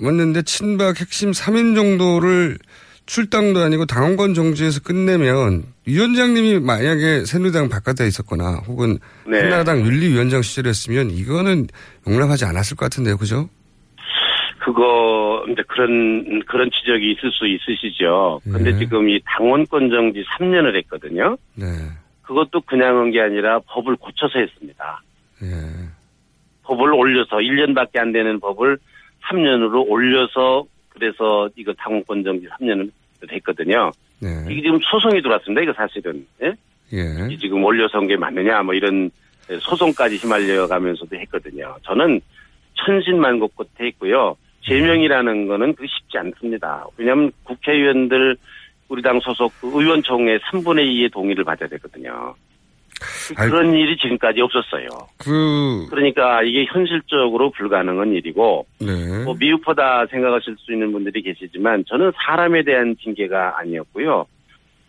왔는데 0.01 0.41
친박 0.43 0.99
핵심 0.99 1.32
3인 1.32 1.76
정도를 1.76 2.58
출당도 3.05 3.60
아니고 3.62 3.86
당원권 3.86 4.34
정지해서 4.34 4.82
끝내면 4.82 5.64
위원장님이 5.88 6.60
만약에 6.60 7.24
새누리당 7.26 7.70
바깥에 7.70 8.06
있었거나 8.08 8.58
혹은 8.68 9.00
네. 9.26 9.40
한나라당 9.40 9.80
윤리위원장 9.86 10.42
시절이었으면 10.42 11.12
이거는 11.12 11.68
용납하지 12.06 12.44
않았을 12.46 12.76
것 12.76 12.86
같은데요. 12.86 13.16
그죠? 13.18 13.50
그거 14.60 15.46
이제 15.50 15.64
그런 15.68 16.42
그런 16.46 16.70
지적이 16.72 17.14
있을 17.14 17.32
수 17.32 17.48
있으시죠. 17.48 18.42
근데 18.44 18.72
네. 18.74 18.80
지금 18.80 19.08
이 19.10 19.20
당원권 19.26 19.90
정지 19.90 20.26
3년을 20.38 20.76
했거든요. 20.78 21.38
네. 21.56 21.66
그것도 22.24 22.60
그냥 22.62 22.98
한 23.00 23.12
게 23.12 23.22
아니라 23.22 23.60
법을 23.68 23.96
고쳐서 23.96 24.40
했습니다. 24.40 25.02
예. 25.44 25.48
법을 26.64 26.92
올려서 26.94 27.38
1년밖에 27.38 27.98
안 28.00 28.12
되는 28.12 28.42
법을 28.42 28.78
3년으로 29.32 29.86
올려서 29.88 30.66
그래서 30.90 31.48
이거 31.56 31.72
당원권 31.78 32.26
정지 32.26 32.46
3년을 32.60 32.92
했거든요. 33.32 33.92
네. 34.20 34.30
이게 34.49 34.61
지금 34.61 34.80
소송이 34.82 35.22
들어왔습니다. 35.22 35.61
이거 35.61 35.74
사실은 35.74 36.26
예? 36.43 36.53
예. 36.93 37.28
이 37.30 37.38
지금 37.38 37.63
올려서 37.63 37.99
한게 37.99 38.15
맞느냐 38.15 38.63
뭐 38.63 38.74
이런 38.74 39.11
소송까지 39.61 40.18
휘말려 40.18 40.68
가면서도 40.68 41.15
했거든요. 41.15 41.76
저는 41.84 42.22
천신만고 42.86 43.49
끝에 43.49 43.88
했고요. 43.88 44.36
제명이라는 44.65 45.47
거는 45.47 45.76
그게 45.76 45.88
쉽지 45.88 46.18
않습니다. 46.18 46.86
왜냐하면 46.97 47.32
국회의원들 47.43 48.38
우리 48.89 49.01
당 49.01 49.20
소속 49.20 49.53
그 49.59 49.68
의원총회 49.68 50.38
3분의 50.39 50.86
2의 50.88 51.11
동의를 51.11 51.43
받아야 51.43 51.70
되거든요. 51.70 52.36
아이- 53.36 53.50
그런 53.50 53.74
일이 53.74 53.95
지금까지 53.98 54.41
없었어요. 54.41 54.88
그, 55.18 55.86
그러니까 55.89 56.41
이게 56.43 56.66
현실적으로 56.66 57.52
불가능한 57.52 58.14
일이고 58.14 58.66
네. 58.80 59.24
뭐 59.24 59.36
미흡하다 59.39 60.08
생각하실 60.10 60.56
수 60.60 60.74
있는 60.74 60.91
분들이 60.91 61.22
계시지만 61.22 61.84
저는 61.88 62.12
사람에 62.26 62.64
대한 62.64 62.95
징계가 63.04 63.60
아니었고요. 63.60 64.26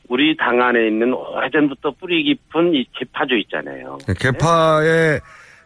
우리 0.08 0.36
당 0.36 0.62
안에 0.62 0.86
있는 0.86 1.12
오래전부터 1.12 1.90
뿌리 2.00 2.22
깊은 2.24 2.74
이 2.74 2.86
개파조 2.94 3.34
있잖아요. 3.36 3.98
네, 4.06 4.14
개파의 4.18 5.20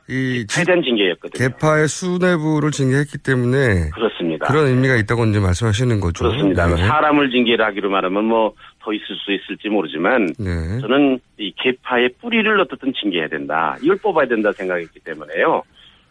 이 0.09 0.45
개파에 0.49 0.65
대한 0.65 0.83
징계였거든요. 0.83 1.49
개파의 1.49 1.87
수뇌부를 1.87 2.73
징계했기 2.73 3.19
때문에 3.19 3.91
그렇습니다. 3.95 4.47
그런 4.49 4.67
의미가 4.67 4.97
있다고 4.97 5.27
이제 5.27 5.39
말씀하시는 5.39 6.01
거죠. 6.01 6.25
그렇습니다. 6.25 6.67
네. 6.67 6.77
사람을 6.77 7.31
징계를 7.31 7.65
하기로 7.67 7.89
말하면 7.89 8.25
뭐 8.25 8.53
더 8.83 8.93
있을 8.93 9.07
수 9.17 9.33
있을지 9.33 9.69
모르지만 9.69 10.27
네. 10.39 10.81
저는 10.81 11.21
이 11.39 11.53
개파의 11.57 12.11
뿌리를 12.21 12.61
어떻든 12.61 12.93
징계해야 12.93 13.29
된다. 13.29 13.77
이걸 13.83 13.97
뽑아야 13.97 14.27
된다 14.27 14.51
생각했기 14.53 15.01
때문에요. 15.01 15.63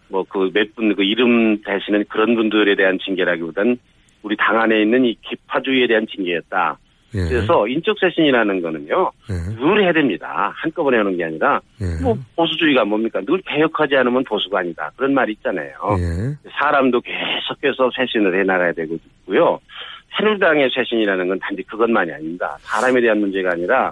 뭐 0.10 0.24
그 0.24 0.52
몇 0.54 0.76
분 0.76 0.96
그 0.96 1.04
이름 1.04 1.62
대신은 1.64 2.06
그런 2.10 2.36
분들에 2.36 2.76
대한 2.76 2.98
징계라기보단 3.04 3.78
우리 4.24 4.36
당 4.38 4.60
안에 4.60 4.82
있는 4.82 5.06
이 5.06 5.16
개파주의에 5.22 5.88
대한 5.88 6.06
징계였다. 6.08 6.78
예. 7.14 7.20
그래서 7.28 7.68
인적 7.68 7.98
쇄신이라는 8.00 8.62
거는요. 8.62 9.12
늘 9.60 9.84
해야 9.84 9.92
됩니다. 9.92 10.54
한꺼번에 10.56 10.98
하는 10.98 11.18
게 11.18 11.26
아니라 11.26 11.60
예. 11.82 12.02
뭐 12.02 12.16
보수주의가 12.38 12.86
뭡니까? 12.86 13.20
늘 13.22 13.42
개혁하지 13.46 13.98
않으면 13.98 14.24
보수가 14.24 14.60
아니다. 14.60 14.92
그런 14.96 15.14
말이 15.14 15.34
있잖아요. 15.34 15.74
예. 15.98 16.50
사람도 16.60 17.02
계속해서 17.02 17.92
쇄신을 17.98 18.40
해나가야 18.40 18.72
되고 18.74 18.96
있고요. 18.96 19.60
새누리당의 20.18 20.70
쇄신이라는 20.74 21.28
건 21.28 21.40
단지 21.40 21.64
그것만이 21.64 22.12
아닙니다. 22.12 22.58
사람에 22.62 23.02
대한 23.02 23.20
문제가 23.20 23.52
아니라 23.52 23.92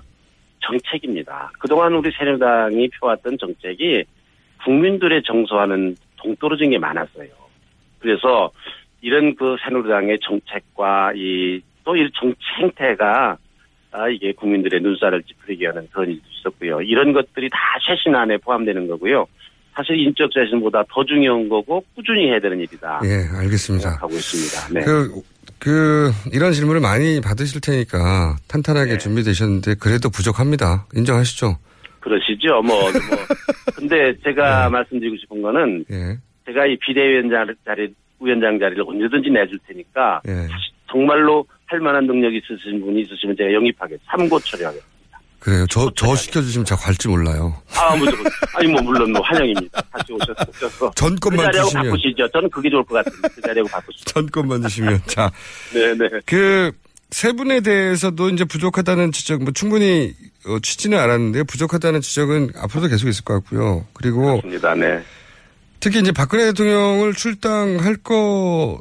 정책입니다. 0.62 1.52
그동안 1.60 1.94
우리 1.94 2.12
새누리당이 2.12 2.90
펴왔던 3.00 3.38
정책이 3.38 4.04
국민들의 4.66 5.24
정서와는 5.24 5.96
동떨어진 6.18 6.72
게 6.72 6.78
많았어요. 6.78 7.30
그래서 8.00 8.52
이런 9.02 9.36
그 9.36 9.56
새누리당의 9.64 10.20
정책과 10.22 11.14
이 11.16 11.62
또 11.90 11.96
이 11.96 12.08
정치 12.20 12.40
행태가 12.62 13.38
아, 13.92 14.08
이게 14.10 14.32
국민들의 14.34 14.82
눈살을 14.82 15.24
찌푸리게 15.24 15.66
하는 15.68 15.88
그런 15.92 16.10
일도 16.12 16.22
있었고요. 16.40 16.82
이런 16.82 17.12
것들이 17.14 17.50
다 17.50 17.58
쇄신 17.88 18.14
안에 18.14 18.38
포함되는 18.38 18.88
거고요. 18.88 19.26
사실 19.74 19.96
인적 19.98 20.30
쇄신보다 20.32 20.84
더 20.90 21.04
중요한 21.04 21.50
거고 21.50 21.84
꾸준히 21.96 22.28
해야 22.30 22.40
되는 22.40 22.60
일이다. 22.60 23.02
예, 23.06 23.38
알겠습니다. 23.40 23.96
하고 24.02 24.14
있습니다. 24.14 24.80
네. 24.80 24.86
그, 24.86 25.22
그, 25.60 26.12
이런 26.34 26.52
질문을 26.54 26.82
많이 26.82 27.22
받으실 27.22 27.62
테니까 27.62 28.38
탄탄하게 28.48 28.94
네. 28.94 28.98
준비되셨는데 28.98 29.76
그래도 29.80 30.10
부족합니다. 30.10 30.86
인정하시죠? 30.96 31.58
그러시죠. 32.00 32.62
뭐, 32.62 32.92
뭐. 32.92 32.92
근데 33.76 34.14
제가 34.24 34.70
말씀드리고 34.70 35.18
싶은 35.18 35.42
거는 35.42 35.86
예. 35.92 36.18
제가 36.46 36.66
이 36.66 36.78
비대위원장 36.78 37.54
자리, 37.66 37.94
위원장 38.20 38.58
자리를 38.58 38.84
언제든지 38.88 39.30
내줄 39.30 39.60
테니까 39.68 40.22
예. 40.28 40.48
정말로 40.90 41.46
할 41.66 41.80
만한 41.80 42.08
능력이 42.08 42.38
있으신 42.38 42.82
분이 42.82 43.02
있으시면 43.02 43.36
제가 43.38 43.54
영입하겠습니다. 43.54 44.12
삼고 44.18 44.40
처리하겠습니다. 44.40 44.89
그래요. 45.40 45.66
저, 45.70 45.90
저 45.96 46.16
시켜주시면 46.16 46.66
제가 46.66 46.82
갈지 46.82 47.08
몰라요. 47.08 47.56
아, 47.76 47.96
무조건. 47.96 48.26
아니, 48.56 48.68
뭐, 48.68 48.82
물론 48.82 49.12
뭐, 49.12 49.22
환영입니다. 49.22 49.82
다시 49.92 50.14
오셔서. 50.14 50.92
전그 50.96 51.30
주시면. 51.30 51.86
바꾸시죠. 51.86 52.28
저는 52.34 52.50
그게 52.50 52.70
좋을 52.70 52.84
것 52.84 53.04
같습니다. 53.04 53.30
그 53.30 53.42
자리하고 53.42 53.70
바꾸시죠. 53.70 54.06
전 54.06 54.28
것만 54.28 54.62
주시면. 54.64 55.02
자, 55.08 55.32
네네. 55.74 56.10
그, 56.26 56.72
세 57.12 57.32
분에 57.32 57.62
대해서도 57.62 58.30
이제 58.30 58.44
부족하다는 58.46 59.12
지적, 59.12 59.42
뭐 59.44 59.52
충분히 59.52 60.14
어, 60.46 60.60
취지는 60.62 61.00
알았는데 61.00 61.44
부족하다는 61.44 62.02
지적은 62.02 62.52
앞으로도 62.56 62.88
계속 62.88 63.08
있을 63.08 63.24
것 63.24 63.34
같고요. 63.36 63.86
그리고 63.94 64.42
입니다. 64.44 64.76
네. 64.76 65.04
특히 65.80 66.00
이제 66.00 66.12
박근혜 66.12 66.46
대통령을 66.46 67.14
출당할 67.14 67.96
것 67.98 68.80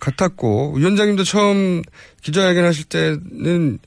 같았고 0.00 0.74
위원장님도 0.76 1.24
처음 1.24 1.82
기자회견 2.22 2.64
하실 2.64 2.84
때는 2.84 3.78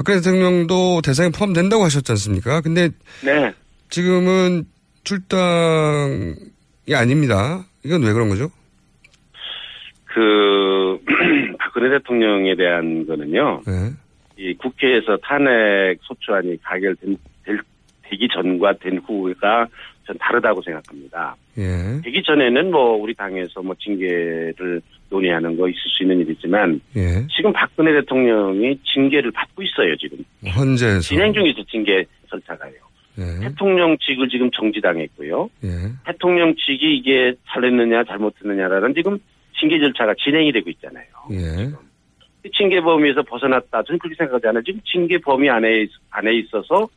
박근혜 0.00 0.18
대통령도 0.20 1.02
대상에 1.02 1.28
포함된다고 1.28 1.84
하셨지 1.84 2.10
않습니까? 2.12 2.62
근데 2.62 2.88
네. 3.22 3.52
지금은 3.90 4.64
출당이 5.04 6.34
아닙니다. 6.94 7.66
이건 7.84 8.02
왜 8.04 8.10
그런 8.14 8.30
거죠? 8.30 8.50
그, 10.06 10.98
박근혜 11.60 11.90
대통령에 11.98 12.56
대한 12.56 13.06
거는요. 13.06 13.60
네. 13.66 13.90
이 14.38 14.54
국회에서 14.54 15.18
탄핵 15.22 15.98
소추안이 16.00 16.56
가결된 16.62 17.18
될- 17.44 17.60
되기 18.04 18.26
전과 18.32 18.72
된 18.80 19.02
후가 19.06 19.66
전 20.06 20.16
다르다고 20.18 20.62
생각합니다. 20.62 21.36
예. 21.58 22.00
되기 22.02 22.22
전에는 22.22 22.70
뭐 22.70 22.94
우리 22.96 23.12
당에서 23.14 23.60
뭐 23.60 23.74
징계를 23.78 24.80
논의하는 25.10 25.56
거 25.56 25.68
있을 25.68 25.80
수 25.96 26.02
있는 26.02 26.20
일이지만 26.20 26.80
예. 26.96 27.26
지금 27.36 27.52
박근혜 27.52 27.92
대통령이 27.92 28.78
징계를 28.84 29.30
받고 29.32 29.62
있어요 29.62 29.96
지금 29.96 30.18
헌재에서. 30.56 31.00
진행 31.00 31.32
중에서 31.32 31.62
징계 31.70 32.04
절차가요. 32.30 32.72
예. 33.18 33.48
대통령직을 33.48 34.28
지금 34.28 34.50
정지당했고요. 34.52 35.50
예. 35.64 35.68
대통령직이 36.06 36.96
이게 36.96 37.34
잘했느냐 37.48 38.04
잘못했느냐라는 38.04 38.94
지금 38.94 39.18
징계 39.58 39.78
절차가 39.80 40.14
진행이 40.24 40.52
되고 40.52 40.70
있잖아요. 40.70 41.04
예. 41.32 41.70
이 42.46 42.50
징계 42.56 42.80
범위에서 42.80 43.22
벗어났다. 43.22 43.82
저는 43.82 43.98
그렇게 43.98 44.14
생각하지 44.16 44.46
않아요. 44.46 44.62
지금 44.62 44.80
징계 44.90 45.18
범위 45.18 45.50
안에 45.50 45.82
있- 45.82 45.90
안에 46.10 46.32
있어서 46.38 46.88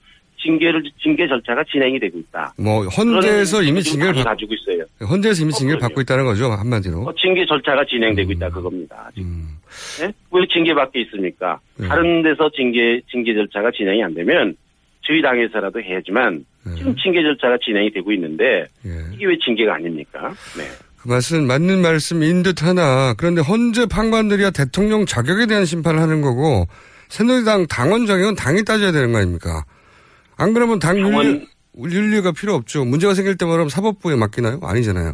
징계를 0.44 0.84
징계 1.02 1.28
절차가 1.28 1.64
진행이 1.72 2.00
되고 2.00 2.20
있다. 2.20 2.54
뭐 2.58 2.84
헌재에서 2.86 3.64
이미 3.64 3.82
징계를 3.82 4.14
받, 4.16 4.24
가지고 4.26 4.54
있어요. 4.54 4.86
헌재에서 5.02 5.44
이미 5.44 5.54
징계를 5.54 5.80
받고 5.80 6.02
있다는 6.02 6.26
거죠 6.26 6.52
한마디로. 6.52 7.04
어, 7.04 7.14
징계 7.16 7.46
절차가 7.46 7.86
진행되고 7.86 8.32
있다 8.34 8.50
그겁니다. 8.50 9.10
지금. 9.16 9.48
예? 10.02 10.12
왜 10.32 10.46
징계 10.52 10.74
밖에 10.74 11.02
있습니까? 11.02 11.60
네. 11.78 11.88
다른 11.88 12.22
데서 12.22 12.50
징계 12.56 13.02
징계 13.10 13.34
절차가 13.34 13.72
진행이 13.72 14.04
안 14.04 14.14
되면 14.14 14.56
저희 15.06 15.22
당에서라도 15.22 15.82
해야지만 15.82 16.46
네. 16.66 16.76
지금 16.76 16.96
징계 16.96 17.22
절차가 17.22 17.58
진행이 17.64 17.92
되고 17.92 18.12
있는데 18.12 18.66
예. 18.86 18.92
이게 19.14 19.26
왜 19.26 19.38
징계가 19.44 19.76
아닙니까? 19.76 20.30
네. 20.58 20.64
그 21.02 21.10
말씀 21.10 21.46
맞는 21.46 21.82
말씀인 21.82 22.44
듯 22.44 22.64
하나 22.64 23.14
그런데 23.18 23.42
헌재 23.42 23.88
판관들이야 23.88 24.52
대통령 24.52 25.06
자격에 25.06 25.48
대한 25.48 25.66
심판을 25.66 26.00
하는 26.00 26.22
거고 26.22 26.66
새누리당 27.10 27.68
당원 27.68 28.06
자격은 28.06 28.36
당이 28.36 28.64
따져야 28.64 28.92
되는 28.92 29.12
거 29.12 29.20
아닙니까? 29.20 29.66
안 30.38 30.54
그러면 30.54 30.80
당 30.80 30.98
윤리, 30.98 31.48
윤리가 31.78 32.32
필요 32.32 32.54
없죠. 32.54 32.86
문제가 32.86 33.14
생길 33.14 33.38
하면 33.54 33.70
사법부에 33.70 34.16
맡기나요? 34.16 34.60
아니잖아요. 34.62 35.14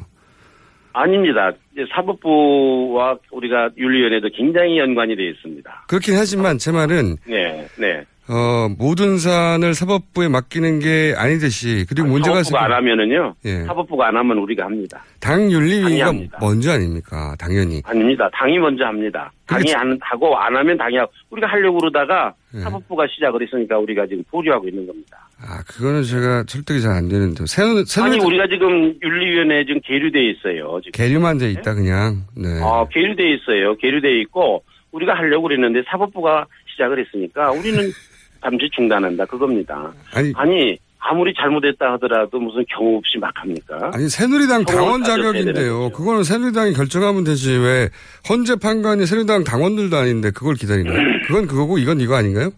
아닙니다. 0.93 1.51
사법부와 1.95 3.17
우리가 3.32 3.70
윤리위원회도 3.78 4.30
굉장히 4.36 4.80
연관이 4.80 5.15
되어 5.15 5.30
있습니다. 5.30 5.86
그렇긴 5.88 6.15
하지만 6.15 6.57
제 6.57 6.72
말은 6.72 7.17
네, 7.26 7.67
네. 7.78 8.03
어, 8.32 8.69
모든 8.77 9.17
사안을 9.17 9.73
사법부에 9.73 10.27
맡기는 10.27 10.80
게 10.80 11.15
아니듯이 11.17 11.86
그리고 11.89 12.07
문제가 12.09 12.43
사법부가 12.43 12.65
안 12.65 12.71
하면은요. 12.73 13.34
예. 13.45 13.63
사법부가 13.63 14.07
안 14.09 14.17
하면 14.17 14.38
우리가 14.38 14.65
합니다. 14.65 15.03
당 15.19 15.51
윤리위가. 15.51 16.13
먼저 16.39 16.73
아닙니까? 16.73 17.34
당연히. 17.39 17.82
아닙니다. 17.86 18.30
당이 18.34 18.59
먼저 18.59 18.86
합니다. 18.86 19.32
당이. 19.47 19.73
안 19.73 19.97
하고 20.01 20.38
안 20.38 20.55
하면 20.55 20.77
당이 20.77 20.95
하고 20.97 21.11
우리가 21.32 21.47
하려고 21.47 21.80
그러다가 21.80 22.34
예. 22.53 22.59
사법부가 22.59 23.07
시작을 23.15 23.41
했으니까 23.41 23.80
우리가 23.80 24.05
지금 24.05 24.23
보류하고 24.30 24.67
있는 24.67 24.86
겁니다. 24.86 25.27
아, 25.41 25.63
그거는 25.67 26.03
제가 26.03 26.43
설득이 26.47 26.82
잘 26.82 26.91
안 26.91 27.07
되는데. 27.09 27.45
새누, 27.47 27.86
새누리 27.86 28.11
아니 28.17 28.23
우리가 28.25 28.45
지금 28.47 28.93
윤리위원회 29.01 29.65
지금 29.65 29.82
계류돼 29.84 30.19
있어요. 30.32 30.80
지금. 30.84 30.91
계류만 30.93 31.39
돼 31.39 31.49
있다 31.51 31.73
그냥. 31.73 32.25
네. 32.38 32.47
아, 32.61 32.86
계류돼 32.91 33.23
있어요. 33.34 33.75
계류돼 33.77 34.19
있고 34.21 34.63
우리가 34.91 35.15
하려고 35.15 35.43
그랬는데 35.47 35.82
사법부가 35.89 36.45
시작을 36.71 36.99
했으니까 37.05 37.51
우리는 37.51 37.80
잠시 38.42 38.70
중단한다 38.72 39.26
그겁니다. 39.26 39.92
아니, 40.36 40.78
아무리 41.00 41.34
잘못했다 41.34 41.94
하더라도 41.94 42.40
무슨 42.40 42.64
경우 42.70 42.98
없이 42.98 43.18
막 43.18 43.32
합니까? 43.36 43.92
아니 43.94 44.10
새누리당 44.10 44.66
당원 44.66 45.04
자격인데요. 45.04 45.92
그거는 45.92 46.24
새누리당이 46.24 46.74
결정하면 46.74 47.24
되지 47.24 47.58
왜 47.58 47.90
헌재 48.30 48.58
판관이 48.62 49.06
새누리당 49.06 49.46
당원들도 49.46 49.96
아닌데 49.96 50.30
그걸 50.32 50.56
기다리나? 50.56 50.92
그건 51.26 51.48
그거고 51.48 51.78
이건 51.78 52.02
이거 52.02 52.16
아닌가요? 52.16 52.52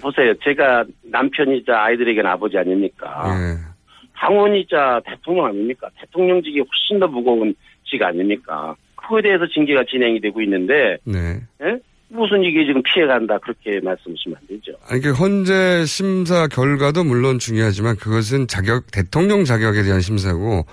보세요. 0.00 0.32
제가 0.42 0.84
남편이자 1.02 1.84
아이들에게는 1.84 2.28
아버지 2.30 2.56
아닙니까? 2.56 3.24
예. 3.36 3.72
당원이자 4.16 5.00
대통령 5.04 5.46
아닙니까? 5.46 5.88
대통령직이 6.00 6.60
훨씬 6.60 7.00
더 7.00 7.06
무거운 7.06 7.54
직 7.84 8.02
아닙니까? 8.02 8.74
그거에 8.94 9.20
대해서 9.20 9.46
징계가 9.46 9.84
진행이 9.90 10.20
되고 10.20 10.40
있는데 10.40 10.96
네. 11.04 11.40
예? 11.62 11.78
무슨 12.12 12.42
이게 12.42 12.64
지금 12.66 12.82
피해간다 12.82 13.38
그렇게 13.38 13.80
말씀하시면 13.80 14.36
안 14.38 14.46
되죠. 14.46 14.72
아니 14.86 15.00
그 15.00 15.12
헌재 15.12 15.86
심사 15.86 16.46
결과도 16.46 17.04
물론 17.04 17.38
중요하지만 17.38 17.96
그것은 17.96 18.46
자격 18.48 18.90
대통령 18.90 19.44
자격에 19.44 19.82
대한 19.82 20.00
심사고 20.00 20.66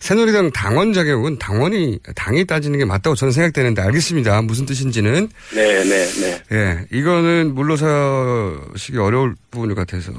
새누리당 0.00 0.50
당원 0.50 0.92
자격은 0.92 1.38
당원이 1.38 2.00
당이 2.14 2.44
따지는 2.44 2.78
게 2.78 2.84
맞다고 2.84 3.14
저는 3.14 3.32
생각되는데 3.32 3.80
알겠습니다. 3.82 4.42
무슨 4.42 4.66
뜻인지는 4.66 5.28
네, 5.54 5.84
네, 5.84 6.06
네. 6.20 6.42
예 6.52 6.98
이거는 6.98 7.54
물러서시기 7.54 8.98
어려울 8.98 9.34
부분 9.50 9.74
같아서 9.74 10.12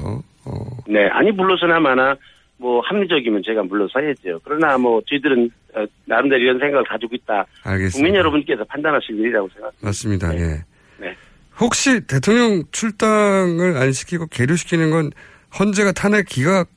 어, 0.45 0.53
네, 0.88 1.07
아니 1.11 1.32
물러서나 1.32 1.80
마나 1.80 2.15
뭐 2.64 2.80
합리적이면 2.86 3.43
제가 3.45 3.61
물러서야죠. 3.64 4.39
그러나 4.45 4.78
뭐 4.78 5.01
저희들은 5.09 5.51
어, 5.76 5.86
나름대로 6.05 6.41
이런 6.41 6.59
생각을 6.59 6.86
가지고 6.86 7.14
있다. 7.14 7.45
알겠습니다. 7.66 7.97
국민 7.97 8.16
여러분께서 8.16 8.64
판단하실 8.64 9.20
일이라고 9.20 9.49
생각합니다. 9.49 9.86
맞습니다. 9.86 10.34
예. 10.36 10.64
네. 10.97 11.14
혹시 11.59 12.07
대통령 12.07 12.64
출당을 12.72 13.76
안 13.76 13.91
시키고 13.91 14.28
계류시키는 14.28 14.91
건 14.91 15.11
헌재가 15.59 15.91
탄핵 15.91 16.26
기각 16.26 16.70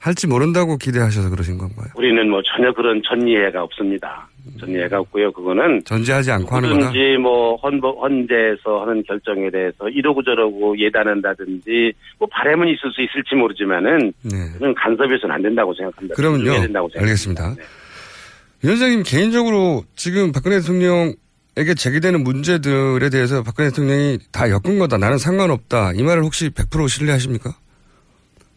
할지 0.00 0.26
모른다고 0.26 0.76
기대하셔서 0.76 1.30
그러신 1.30 1.56
건가요? 1.56 1.86
우리는 1.94 2.28
뭐 2.28 2.42
전혀 2.42 2.72
그런 2.72 3.00
전이해가 3.08 3.62
없습니다. 3.62 4.28
전이해가 4.58 5.00
없고요. 5.00 5.32
그거는 5.32 5.82
전제하지 5.84 6.30
않고 6.30 6.56
하는 6.56 6.78
거다. 6.78 6.92
뭐 7.20 7.56
헌법 7.56 8.02
헌재에서 8.02 8.82
하는 8.82 9.02
결정에 9.02 9.50
대해서 9.50 9.88
이러고 9.88 10.22
저러고 10.22 10.78
예단한다든지 10.78 11.92
뭐 12.18 12.28
바람은 12.30 12.68
있을 12.68 12.90
수 12.92 13.02
있을지 13.02 13.34
모르지만은 13.34 14.12
네. 14.22 14.58
저는 14.58 14.74
간섭해서는 14.74 15.34
안 15.34 15.42
된다고 15.42 15.74
생각합니다. 15.74 16.14
그러면요. 16.14 16.60
된다고 16.60 16.88
생각합니다. 16.88 17.00
알겠습니다. 17.00 17.54
위원장님 18.62 19.02
개인적으로 19.04 19.84
지금 19.94 20.32
박근혜 20.32 20.58
대통령에게 20.60 21.74
제기되는 21.76 22.22
문제들에 22.24 23.10
대해서 23.10 23.42
박근혜 23.42 23.68
대통령이 23.70 24.18
다 24.32 24.48
엮은 24.50 24.78
거다. 24.78 24.98
나는 24.98 25.18
상관없다. 25.18 25.92
이 25.94 26.02
말을 26.02 26.22
혹시 26.22 26.50
100% 26.50 26.88
신뢰하십니까? 26.88 27.50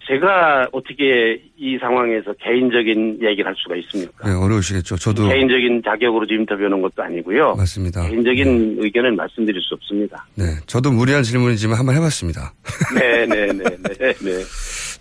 제가 0.10 0.68
어떻게 0.72 1.40
이 1.56 1.78
상황에서 1.80 2.34
개인적인 2.44 3.20
얘기를 3.22 3.46
할 3.46 3.56
수가 3.56 3.76
있습니까? 3.76 4.28
네, 4.28 4.34
어려우시겠죠. 4.34 4.96
저도 4.96 5.30
개인적인 5.30 5.84
자격으로 5.86 6.26
지금 6.26 6.42
인터뷰하는 6.42 6.82
것도 6.82 7.04
아니고요. 7.04 7.54
맞습니다. 7.56 8.10
개인적인 8.10 8.78
의견은 8.80 9.16
말씀드릴 9.16 9.62
수 9.62 9.76
없습니다. 9.76 10.26
네, 10.34 10.46
저도 10.66 10.92
무리한 10.92 11.22
질문이지만 11.22 11.78
한번 11.78 11.96
해봤습니다. 11.96 12.54
네, 13.00 13.28
네, 13.28 13.54
네, 13.54 13.64
네, 14.00 14.14
네. 14.14 14.44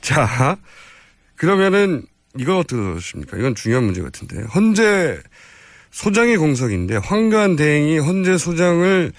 자, 0.03 0.57
그러면은 1.37 2.03
이건 2.39 2.59
어떠십니까? 2.59 3.39
이건 3.39 3.55
중요한 3.55 3.85
문제 3.85 4.03
같은데. 4.03 4.43
헌재 4.55 5.17
소장의 5.91 6.37
공석인데 6.37 6.97
황교안 6.97 7.57
대행이 7.57 7.99
헌재 7.99 8.37
소장을 8.37 9.11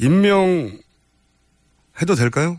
임명해도 0.00 0.74
될까요? 2.18 2.58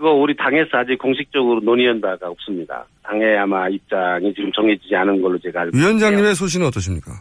그거 0.00 0.12
우리 0.12 0.34
당에서 0.34 0.78
아직 0.78 0.96
공식적으로 0.96 1.60
논의한 1.60 2.00
바가 2.00 2.30
없습니다. 2.30 2.86
당의 3.02 3.36
아마 3.36 3.68
입장이 3.68 4.32
지금 4.32 4.50
정해지지 4.50 4.96
않은 4.96 5.20
걸로 5.20 5.38
제가 5.38 5.60
알고 5.60 5.76
위원장님의 5.76 6.34
소신은 6.36 6.66
어떠십니까? 6.68 7.12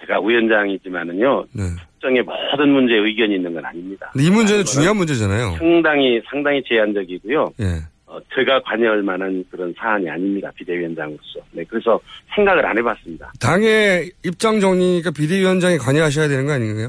제가 0.00 0.20
위원장이지만은요. 0.22 1.44
네. 1.52 1.62
특정의 1.92 2.22
모든 2.22 2.70
문제에 2.70 2.96
의견이 2.96 3.34
있는 3.34 3.52
건 3.52 3.62
아닙니다. 3.62 4.10
이 4.18 4.30
문제는 4.30 4.64
중요한 4.64 4.96
문제잖아요. 4.96 5.56
상당히 5.58 6.22
상당히 6.30 6.62
제한적이고요. 6.66 7.52
예. 7.60 7.64
어, 8.06 8.18
제가 8.34 8.62
관여할 8.62 9.02
만한 9.02 9.44
그런 9.50 9.74
사안이 9.76 10.08
아닙니다. 10.08 10.50
비대위원장으로서. 10.56 11.40
네, 11.52 11.62
그래서 11.68 12.00
생각을 12.34 12.64
안 12.64 12.78
해봤습니다. 12.78 13.32
당의 13.38 14.10
입장 14.24 14.60
정리니까 14.60 15.10
비대위원장이 15.10 15.76
관여하셔야 15.76 16.26
되는 16.26 16.46
거 16.46 16.52
아닌가요? 16.52 16.88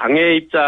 당의 0.00 0.38
입장 0.38 0.60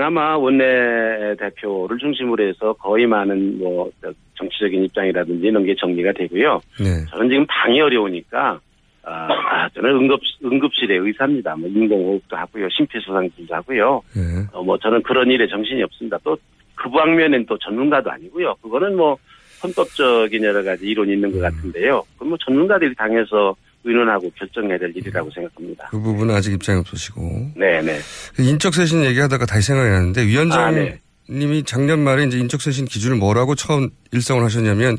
아마 0.00 0.36
원내 0.36 1.34
대표를 1.38 1.98
중심으로 1.98 2.48
해서 2.48 2.72
거의 2.74 3.06
많은 3.06 3.58
뭐 3.58 3.90
정치적인 4.34 4.84
입장이라든지 4.84 5.46
이런 5.46 5.64
게 5.64 5.74
정리가 5.74 6.12
되고요. 6.12 6.60
네. 6.78 7.04
저는 7.10 7.28
지금 7.28 7.46
방이 7.48 7.80
어려우니까 7.80 8.60
아, 9.02 9.28
아, 9.30 9.68
저는 9.74 9.90
응급 9.90 10.20
응급실의 10.44 10.98
의사입니다. 10.98 11.56
뭐 11.56 11.68
인공호흡도 11.68 12.36
하고요, 12.36 12.68
심폐소생술도 12.70 13.54
하고요. 13.54 14.02
예. 14.16 14.20
어, 14.52 14.62
뭐 14.62 14.76
저는 14.78 15.02
그런 15.02 15.30
일에 15.30 15.46
정신이 15.46 15.82
없습니다. 15.82 16.18
또 16.24 16.36
그 16.76 16.90
방면엔 16.90 17.46
또 17.46 17.58
전문가도 17.58 18.10
아니고요. 18.10 18.54
그거는 18.62 18.96
뭐 18.96 19.16
헌법적인 19.64 20.44
여러 20.44 20.62
가지 20.62 20.86
이론이 20.86 21.14
있는 21.14 21.32
것 21.32 21.40
같은데요. 21.40 22.02
그건 22.12 22.28
뭐 22.28 22.38
전문가들이 22.44 22.94
당해서 22.94 23.56
의논하고 23.86 24.30
결정해야 24.36 24.78
될 24.78 24.92
일이라고 24.94 25.30
생각합니다. 25.30 25.88
그 25.90 25.98
부분은 26.00 26.34
아직 26.34 26.52
입장이 26.52 26.80
없으시고. 26.80 27.52
네네. 27.56 27.98
인적쇄신 28.38 29.04
얘기하다가 29.04 29.46
다시 29.46 29.68
생각이 29.68 29.88
나는데 29.88 30.22
아, 30.22 30.24
위원장님이 30.24 30.98
네. 31.28 31.62
작년 31.64 32.00
말에 32.00 32.24
이제 32.24 32.38
인적쇄신 32.38 32.86
기준을 32.86 33.16
뭐라고 33.16 33.54
처음 33.54 33.90
일성을 34.12 34.42
하셨냐면 34.44 34.98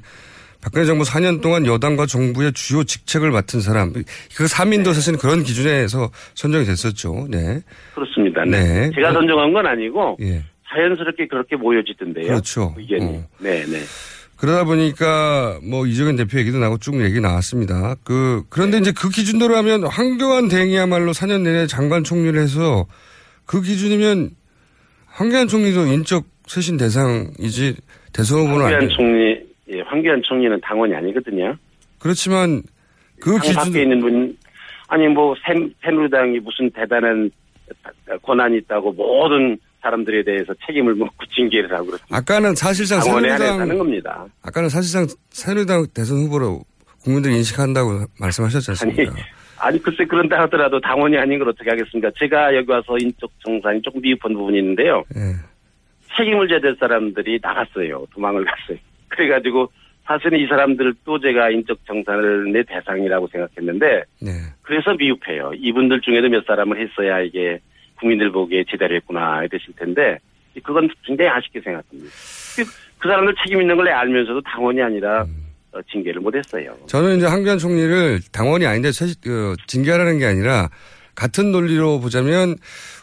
박근혜 0.61 0.85
정부 0.85 1.03
4년 1.03 1.41
동안 1.41 1.65
여당과 1.65 2.05
정부의 2.07 2.53
주요 2.53 2.83
직책을 2.83 3.29
맡은 3.29 3.59
사람. 3.59 3.93
그 3.93 4.03
3인도 4.45 4.93
사실은 4.93 5.19
그런 5.19 5.43
기준에서 5.43 6.09
선정이 6.33 6.65
됐었죠. 6.65 7.27
네. 7.29 7.61
그렇습니다. 7.93 8.43
네. 8.45 8.87
네. 8.87 8.91
제가 8.95 9.13
선정한 9.13 9.53
건 9.53 9.67
아니고 9.67 10.17
예. 10.21 10.43
자연스럽게 10.69 11.27
그렇게 11.27 11.55
모여지던데요. 11.55 12.27
그렇죠. 12.27 12.73
의견이. 12.77 13.17
어. 13.17 13.27
네, 13.39 13.65
네. 13.65 13.79
그러다 14.37 14.65
보니까 14.65 15.59
뭐 15.63 15.85
이정현 15.87 16.15
대표 16.15 16.37
얘기도 16.37 16.59
나고 16.59 16.77
쭉 16.77 17.01
얘기 17.03 17.19
나왔습니다. 17.19 17.95
그 18.03 18.43
그런데 18.49 18.77
이제 18.77 18.91
그 18.91 19.09
기준대로 19.09 19.55
하면 19.57 19.83
황교안 19.85 20.47
대행이야말로 20.47 21.11
4년 21.11 21.41
내내 21.41 21.65
장관 21.65 22.03
총리를 22.03 22.39
해서 22.39 22.85
그 23.45 23.61
기준이면 23.61 24.31
황교안 25.07 25.47
총리도 25.47 25.87
인적 25.87 26.25
쇄신 26.45 26.77
대상이지 26.77 27.75
대선 28.13 28.39
후보는 28.39 28.61
황교안 28.61 28.81
아니 28.83 28.89
총리, 28.89 29.39
예, 29.69 29.81
황교안 29.81 30.21
총리는 30.23 30.61
당원이 30.61 30.93
아니거든요. 30.93 31.55
그렇지만 31.99 32.61
그당 33.19 33.39
기준 33.41 33.55
밖에 33.55 33.81
있는 33.81 33.99
분, 33.99 34.37
아니 34.87 35.07
뭐 35.07 35.35
새, 35.45 35.53
새누리당이 35.83 36.39
무슨 36.39 36.69
대단한 36.69 37.31
권한이 38.21 38.57
있다고 38.57 38.93
모든 38.93 39.57
사람들에 39.81 40.23
대해서 40.23 40.53
책임을 40.65 40.95
묻고 40.95 41.25
징계를 41.35 41.71
하고 41.71 41.85
그렇습니다. 41.87 42.17
아까는 42.17 42.55
사실상 42.55 43.01
새누리당 43.01 43.77
겁니다. 43.77 44.25
아까는 44.43 44.69
사실상 44.69 45.07
새누리당 45.29 45.87
대선 45.93 46.17
후보로 46.19 46.61
국민들이 47.03 47.35
인식한다고 47.35 48.05
말씀하셨지 48.19 48.71
않습니까? 48.71 49.13
아니 49.59 49.81
글쎄 49.81 50.05
그런다 50.05 50.39
하더라도 50.43 50.79
당원이 50.79 51.17
아닌 51.17 51.39
걸 51.39 51.49
어떻게 51.49 51.69
하겠습니까? 51.69 52.11
제가 52.17 52.55
여기 52.55 52.71
와서 52.71 52.97
인적 52.99 53.29
정상이 53.43 53.81
조금 53.81 54.01
미흡한 54.01 54.33
부분이 54.33 54.59
있는데요. 54.59 55.03
예. 55.15 55.35
책임을 56.17 56.47
져야 56.47 56.59
될 56.59 56.75
사람들이 56.79 57.39
나갔어요. 57.41 58.05
도망을 58.13 58.45
갔어요. 58.45 58.77
그래가지고 59.09 59.71
사실은 60.05 60.39
이 60.39 60.47
사람들도 60.47 61.19
제가 61.19 61.49
인적 61.49 61.79
정산을 61.85 62.51
내 62.51 62.63
대상이라고 62.63 63.27
생각했는데 63.27 64.03
네. 64.21 64.31
그래서 64.61 64.93
미흡해요. 64.93 65.51
이분들 65.55 66.01
중에도 66.01 66.29
몇 66.29 66.45
사람을 66.45 66.79
했어야 66.79 67.21
이게 67.21 67.59
국민들 67.99 68.31
보기에 68.31 68.63
제대로 68.69 68.95
했구나 68.95 69.41
되실 69.49 69.73
텐데 69.75 70.17
그건 70.63 70.89
굉장히 71.05 71.29
아쉽게 71.29 71.61
생각합니다. 71.61 72.09
그, 72.55 72.63
그 72.99 73.07
사람들 73.07 73.35
책임 73.43 73.61
있는 73.61 73.75
걸 73.77 73.89
알면서도 73.89 74.41
당원이 74.41 74.81
아니라 74.81 75.25
어, 75.71 75.79
징계를 75.91 76.21
못했어요. 76.21 76.75
저는 76.87 77.17
이제 77.17 77.27
황교안 77.27 77.57
총리를 77.59 78.19
당원이 78.31 78.65
아닌데 78.65 78.91
체- 78.91 79.05
그, 79.23 79.53
징계하라는 79.67 80.17
게 80.19 80.25
아니라 80.25 80.69
같은 81.13 81.51
논리로 81.51 81.99
보자면 81.99 82.55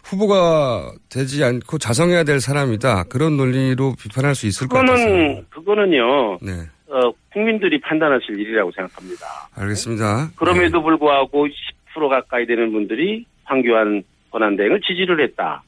후보가 0.05 0.93
되지 1.11 1.43
않고 1.45 1.79
자성해야 1.79 2.25
될 2.25 2.41
사람이다. 2.41 3.05
그런 3.05 3.37
논리로 3.37 3.95
비판할 4.01 4.35
수 4.35 4.47
있을 4.47 4.69
것 4.69 4.79
같아서. 4.79 5.05
그거는 5.05 5.47
그거는요. 5.51 6.39
네. 6.43 6.53
어, 6.89 7.13
국민들이 7.33 7.81
판단하실 7.81 8.39
일이라고 8.39 8.71
생각합니다. 8.73 9.27
알겠습니다. 9.57 10.31
그럼에도 10.37 10.83
불구하고 10.83 11.49
10% 11.97 12.09
가까이 12.09 12.47
되는 12.47 12.71
분들이 12.73 13.25
황교안 13.45 14.03
권한대행을 14.35 14.81
지지를 14.81 15.23
했다. 15.23 15.63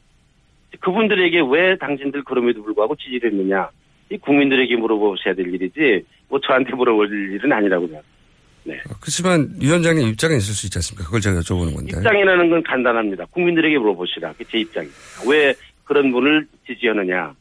그분들에게 0.81 1.41
왜 1.51 1.77
당신들 1.79 2.25
그럼에도 2.25 2.63
불구하고 2.63 2.97
지지를 2.97 3.31
했느냐. 3.31 3.71
이 4.11 4.19
국민들에게 4.19 4.77
물어보셔야 4.77 5.35
될 5.35 5.53
일이지, 5.55 6.05
뭐 6.29 6.41
저한테 6.41 6.73
물어볼 6.73 7.07
일은 7.09 7.53
아니라고 7.53 7.87
생각합니다. 7.87 8.17
네. 8.65 8.81
그렇지만 9.01 9.49
위원장님 9.61 10.09
입장에 10.09 10.37
있을 10.37 10.53
수 10.53 10.67
있지 10.67 10.79
않습니까? 10.79 11.05
그걸 11.05 11.21
제가 11.21 11.41
여쭤보는 11.41 11.75
건데. 11.75 11.97
입장이라는 11.97 12.51
건 12.51 12.63
간단합니다. 12.65 13.25
국민들에게 13.27 13.79
물어보시라. 13.79 14.33
그게 14.33 14.45
제 14.51 14.59
입장입니다. 14.59 14.99
왜 15.29 15.55
그런 15.85 16.11
분을 16.11 16.47
지지하느냐. 16.67 17.33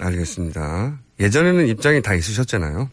알겠습니다. 0.00 0.98
예전에는 1.20 1.68
입장이 1.68 2.02
다 2.02 2.14
있으셨잖아요. 2.14 2.90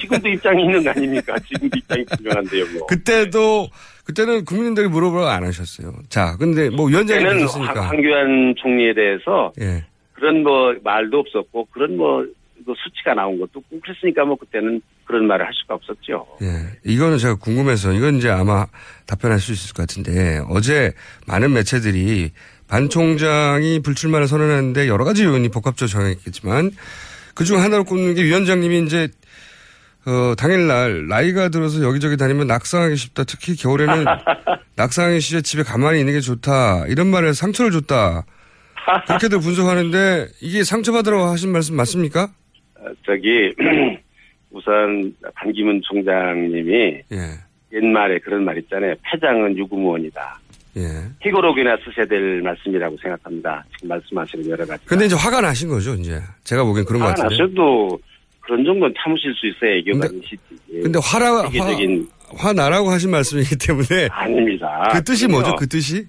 지금도 0.00 0.28
입장이 0.28 0.64
있는 0.64 0.82
거 0.82 0.90
아닙니까? 0.90 1.36
지금도 1.40 1.76
입장이 1.76 2.04
분명한데요, 2.04 2.66
뭐. 2.72 2.86
그때도 2.88 3.68
그때는 4.10 4.44
국민들이 4.44 4.88
물어보라고 4.88 5.28
안 5.28 5.44
하셨어요. 5.44 5.92
자, 6.08 6.36
근데 6.38 6.68
뭐 6.68 6.86
위원장이 6.86 7.22
되셨으니까. 7.24 7.80
황- 7.80 7.88
황교안 7.90 8.54
총리에 8.60 8.92
대해서 8.94 9.52
예. 9.60 9.84
그런 10.14 10.42
뭐 10.42 10.74
말도 10.82 11.18
없었고 11.20 11.66
그런 11.72 11.96
뭐, 11.96 12.24
뭐 12.66 12.74
수치가 12.84 13.14
나온 13.14 13.38
것도 13.40 13.62
그랬으니까 13.82 14.24
뭐 14.24 14.36
그때는 14.36 14.80
그런 15.04 15.26
말을 15.26 15.46
할 15.46 15.52
수가 15.54 15.74
없었죠. 15.74 16.26
예. 16.42 16.46
이거는 16.84 17.18
제가 17.18 17.36
궁금해서 17.36 17.92
이건 17.92 18.16
이제 18.16 18.28
아마 18.28 18.66
답변할 19.06 19.38
수 19.38 19.52
있을 19.52 19.74
것 19.74 19.86
같은데 19.86 20.40
어제 20.48 20.92
많은 21.26 21.52
매체들이 21.52 22.30
반 22.68 22.88
총장이 22.88 23.80
불출마를 23.82 24.26
선언했는데 24.28 24.88
여러 24.88 25.04
가지 25.04 25.24
요인이 25.24 25.48
복합적으로 25.48 25.88
정했겠지만 25.90 26.70
그중 27.34 27.60
하나로 27.60 27.84
꼽는 27.84 28.14
게 28.14 28.22
위원장님이 28.24 28.80
이제 28.80 29.08
어, 30.06 30.34
당일날 30.36 31.08
나이가 31.08 31.48
들어서 31.50 31.82
여기저기 31.82 32.16
다니면 32.16 32.46
낙상하기 32.46 32.96
쉽다. 32.96 33.24
특히 33.24 33.54
겨울에는 33.56 34.04
낙상하기 34.76 35.20
싫어 35.20 35.40
집에 35.42 35.62
가만히 35.62 36.00
있는 36.00 36.14
게 36.14 36.20
좋다. 36.20 36.86
이런 36.88 37.08
말에 37.08 37.32
상처를 37.32 37.70
줬다. 37.70 38.24
그렇게들 39.06 39.40
분석하는데 39.40 40.26
이게 40.40 40.64
상처받으라고 40.64 41.24
하신 41.24 41.52
말씀 41.52 41.76
맞습니까? 41.76 42.30
어, 42.76 42.84
저기 43.04 43.54
우선 44.50 45.14
반기문 45.34 45.80
총장님이 45.84 47.02
예. 47.12 47.18
옛말에 47.72 48.18
그런 48.20 48.44
말 48.44 48.58
있잖아요. 48.58 48.94
패장은 49.02 49.56
유구무원이다. 49.58 50.40
예. 50.78 50.82
희고록이나 51.20 51.76
쓰셔야 51.84 52.06
될 52.06 52.40
말씀이라고 52.42 52.96
생각합니다. 53.02 53.64
지금 53.76 53.88
말씀하시는 53.90 54.48
여러 54.48 54.64
가지. 54.66 54.84
근데 54.86 55.04
이제 55.06 55.14
화가 55.14 55.40
나신 55.40 55.68
거죠, 55.68 55.94
이제. 55.94 56.20
제가 56.44 56.64
보기엔 56.64 56.84
그런 56.86 57.00
것 57.00 57.08
화가 57.08 57.22
같은데. 57.22 57.42
나셔도 57.42 58.00
그런 58.50 58.64
정도는 58.64 58.92
참으실 58.98 59.32
수 59.34 59.46
있어야 59.46 59.76
애교가 59.76 60.06
있시지. 60.06 60.38
근데 60.82 60.98
화라, 61.00 61.42
세계적인 61.42 62.08
화, 62.36 62.48
화 62.48 62.52
나라고 62.52 62.90
하신 62.90 63.12
말씀이기 63.12 63.56
때문에. 63.64 64.08
아닙니다. 64.10 64.88
그 64.92 65.04
뜻이. 65.04 65.28
뭐죠, 65.28 65.54
그 65.54 65.68
뜻이? 65.68 66.04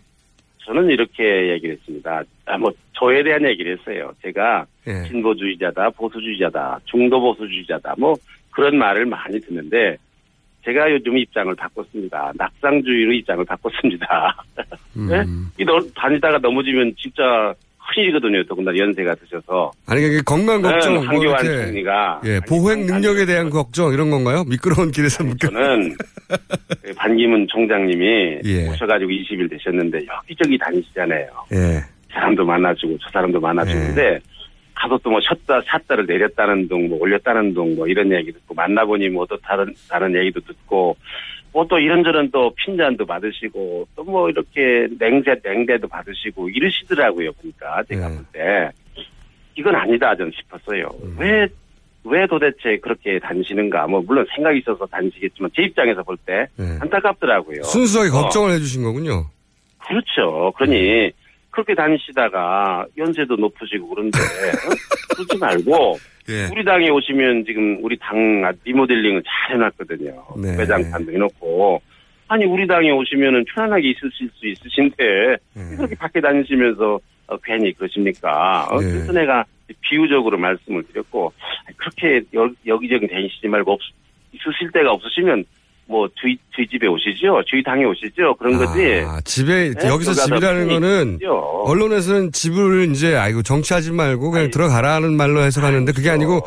저는 0.66 0.90
이렇게 0.90 1.52
얘기를 1.52 1.76
했습니다. 1.76 2.24
아, 2.48 2.58
뭐, 2.58 2.72
저에 2.94 3.22
대한 3.22 3.48
얘기를 3.48 3.78
했어요. 3.78 4.12
제가 4.24 4.66
예. 4.88 5.08
진보주의자다, 5.08 5.92
보수주의자다, 5.92 6.80
중도보수주의자다, 6.86 7.94
뭐, 8.00 8.16
그런 8.50 8.76
말을 8.76 9.06
많이 9.06 9.40
듣는데, 9.40 9.98
제가 10.66 10.92
요즘 10.92 11.20
입장을 11.20 11.54
바꿨습니다. 11.54 12.32
낙상주의로 12.38 13.14
입장을 13.14 13.46
바꿨습니다. 13.46 14.44
음. 14.98 15.08
네? 15.08 15.24
이 15.60 15.66
너, 15.66 15.80
다니다가 15.96 16.40
넘어지면 16.40 16.96
진짜 16.98 17.54
큰일이거든요. 17.94 18.46
더군다나 18.46 18.78
연세가 18.78 19.16
드셔서. 19.16 19.72
아니, 19.86 20.06
이게 20.06 20.22
건강 20.22 20.62
걱정, 20.62 20.94
네, 20.94 21.00
뭐 21.00 21.08
황교안 21.08 21.46
이렇게. 21.46 21.66
총리가 21.66 22.22
예, 22.26 22.40
보행 22.48 22.86
능력에 22.86 23.26
대한 23.26 23.50
걱정, 23.50 23.94
이런 23.94 24.10
건가요? 24.10 24.44
미끄러운 24.46 24.92
길에서 24.92 25.24
묶여. 25.24 25.50
저는 25.50 25.96
반기문 26.96 27.48
총장님이 27.48 28.40
예. 28.46 28.70
오셔가지고 28.70 29.10
20일 29.12 29.50
되셨는데 29.50 30.00
여기저기 30.06 30.58
다니시잖아요. 30.58 31.28
예. 31.54 31.58
이 32.10 32.14
사람도 32.14 32.46
만나주고 32.46 32.98
저 33.02 33.10
사람도 33.12 33.40
만나주는데 33.40 34.20
가서 34.76 34.98
또 35.00 35.10
뭐 35.12 35.20
셨다 35.22 35.62
샀다를 35.68 36.06
내렸다는 36.06 36.68
둥, 36.68 36.90
뭐 36.90 37.00
올렸다는 37.00 37.54
둥, 37.54 37.76
뭐 37.76 37.88
이런 37.88 38.12
얘기 38.12 38.32
듣고 38.32 38.54
만나보니 38.56 39.10
뭐 39.10 39.26
또 39.28 39.38
다른 39.38 39.74
다른 39.90 40.16
얘기도 40.16 40.40
듣고 40.42 40.96
뭐 41.54 41.66
또 41.68 41.78
이런저런 41.80 42.32
또 42.32 42.54
핀잔도 42.56 43.06
받으시고 43.06 43.88
또 43.96 44.04
뭐 44.04 44.30
이렇게 44.30 44.88
냉세 45.00 45.36
냉대도 45.44 45.88
받으시고 45.88 46.50
이러시더라고요 46.50 47.32
보니까 47.34 47.84
제가 47.90 48.08
볼때 48.10 48.70
이건 49.56 49.76
아니다 49.76 50.16
전 50.16 50.32
싶었어요. 50.34 50.90
왜왜 51.20 52.26
도대체 52.28 52.78
그렇게 52.82 53.20
다니시는가? 53.20 53.86
뭐 53.88 54.02
물론 54.02 54.26
생각이 54.34 54.60
있어서 54.60 54.86
다니시겠지만 54.86 55.52
제 55.56 55.64
입장에서 55.64 56.02
볼때 56.04 56.48
안타깝더라고요. 56.80 57.64
순수하게 57.64 58.10
어. 58.10 58.14
걱정을 58.14 58.52
해주신 58.54 58.82
거군요. 58.84 59.26
그렇죠. 59.86 60.54
그러니 60.58 61.12
그렇게 61.52 61.76
다니시다가 61.76 62.86
연세도 62.98 63.36
높으시고 63.36 63.90
그런데 63.90 64.18
어? 64.18 65.16
그러지 65.16 65.38
말고 65.38 66.00
예. 66.30 66.48
우리 66.52 66.64
당에 66.64 66.90
오시면 66.90 67.46
지금 67.46 67.78
우리 67.82 67.98
당 67.98 68.54
리모델링을 68.64 69.24
잘 69.24 69.56
해놨거든요. 69.56 70.26
네. 70.38 70.56
매장판도 70.58 71.12
해놓고 71.12 71.82
아니 72.28 72.46
우리 72.46 72.66
당에 72.66 72.90
오시면은 72.92 73.44
편안하게 73.54 73.90
있으실 73.90 74.30
수 74.34 74.48
있으신데 74.48 75.38
네. 75.54 75.76
그렇게 75.76 75.96
밖에 75.96 76.22
다니시면서 76.22 77.00
어, 77.28 77.38
괜히 77.44 77.74
그러십니까? 77.74 78.68
어, 78.70 78.80
네. 78.80 78.92
그래서 78.92 79.12
내가 79.12 79.44
비유적으로 79.82 80.38
말씀을 80.38 80.84
드렸고 80.88 81.34
그렇게 81.76 82.22
여, 82.34 82.50
여기저기 82.66 83.08
다니시지 83.08 83.48
말고 83.48 83.74
없, 83.74 83.80
있으실 84.34 84.72
데가 84.72 84.92
없으시면 84.92 85.44
뭐 85.92 86.08
저희 86.22 86.38
저희 86.56 86.66
집에 86.68 86.88
오시죠, 86.88 87.44
저희 87.52 87.62
당에 87.62 87.84
오시죠 87.84 88.34
그런 88.40 88.58
거지. 88.58 89.04
아, 89.06 89.20
집에, 89.26 89.74
네? 89.74 89.88
여기서 89.90 90.14
집이라는 90.14 90.68
거는 90.70 91.14
있죠. 91.16 91.36
언론에서는 91.66 92.32
집을 92.32 92.90
이제, 92.92 93.16
아이고, 93.18 93.44
정치하지 93.44 93.92
말고 93.92 94.32
그냥 94.32 94.50
들어가라는 94.50 95.18
말로 95.18 95.42
해석하는데 95.42 95.92
그게 95.92 96.10
아니고 96.10 96.40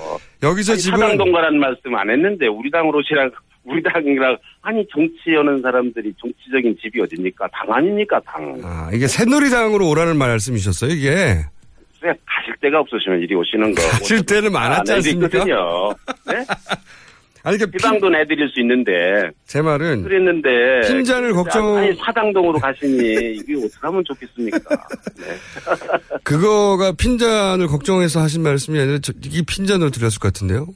여기서 0.43 0.73
아니, 0.73 0.81
집은. 0.81 0.99
사당 0.99 1.19
동가라는 1.19 1.61
말씀 1.61 1.95
안 1.95 2.09
했는데 2.09 2.47
우리 2.47 2.71
당으로 2.71 3.01
오시라 3.01 3.29
우리 3.65 3.83
당이라 3.83 4.37
아니 4.63 4.87
정치하는 4.91 5.61
사람들이 5.61 6.13
정치적인 6.21 6.77
집이 6.83 7.01
어딥니까 7.03 7.47
당 7.49 7.71
아닙니까 7.77 8.19
당. 8.25 8.59
아, 8.65 8.89
이게 8.95 9.07
새누리당으로 9.07 9.87
오라는 9.91 10.17
말씀이셨어요, 10.17 10.91
이게. 10.91 11.37
그냥 12.01 12.17
가실 12.27 12.55
데가 12.63 12.81
없으시면 12.81 13.21
이리 13.21 13.35
오시는 13.35 13.75
거. 13.75 13.83
가실 13.91 14.25
때는 14.25 14.53
많았지 14.53 14.81
아, 14.81 14.85
네, 14.85 14.93
않습니까? 14.95 15.45
네? 16.27 16.45
아니, 17.47 17.59
그러니까 17.59 17.79
지방도 17.79 18.09
내드릴 18.09 18.49
수 18.49 18.61
있는데. 18.61 19.31
제 19.45 19.61
말은 19.61 20.03
그랬는데. 20.03 20.49
핀잔을 20.89 21.35
걱정- 21.35 21.77
아니, 21.77 21.95
사당동으로 21.97 22.59
가시니, 22.59 22.97
이게 23.37 23.55
어떻게 23.57 23.79
하면 23.83 24.03
좋겠습니까? 24.07 24.59
네. 25.19 25.25
그거가 26.25 26.93
핀잔을 26.93 27.67
걱정해서 27.67 28.21
하신 28.21 28.43
말씀이 28.43 28.79
아니라 28.81 28.99
저, 29.03 29.13
이 29.23 29.43
핀잔으로 29.43 29.91
드렸을 29.91 30.21
것 30.21 30.33
같은데요. 30.33 30.67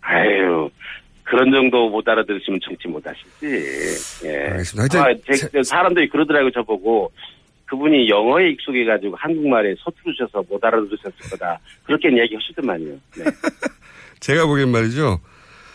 아유, 0.00 0.70
그런 1.24 1.52
정도 1.52 1.90
못 1.90 2.08
알아들으시면 2.08 2.60
정치 2.64 2.88
못 2.88 3.06
하시지. 3.06 4.24
예. 4.26 4.36
알겠습니다. 4.48 4.98
아, 4.98 5.02
하여튼 5.04 5.34
제- 5.34 5.62
사람들이 5.62 6.08
그러더라고요, 6.08 6.50
저보고. 6.52 7.12
그분이 7.66 8.08
영어에 8.08 8.48
익숙해가지고 8.50 9.14
한국말에 9.16 9.74
서투르셔서 9.84 10.42
못 10.48 10.64
알아들으셨을 10.64 11.12
거다. 11.30 11.60
그렇게 11.84 12.08
얘기하시더만요. 12.08 12.86
네. 13.16 13.24
제가 14.18 14.46
보기엔 14.46 14.70
말이죠. 14.70 15.20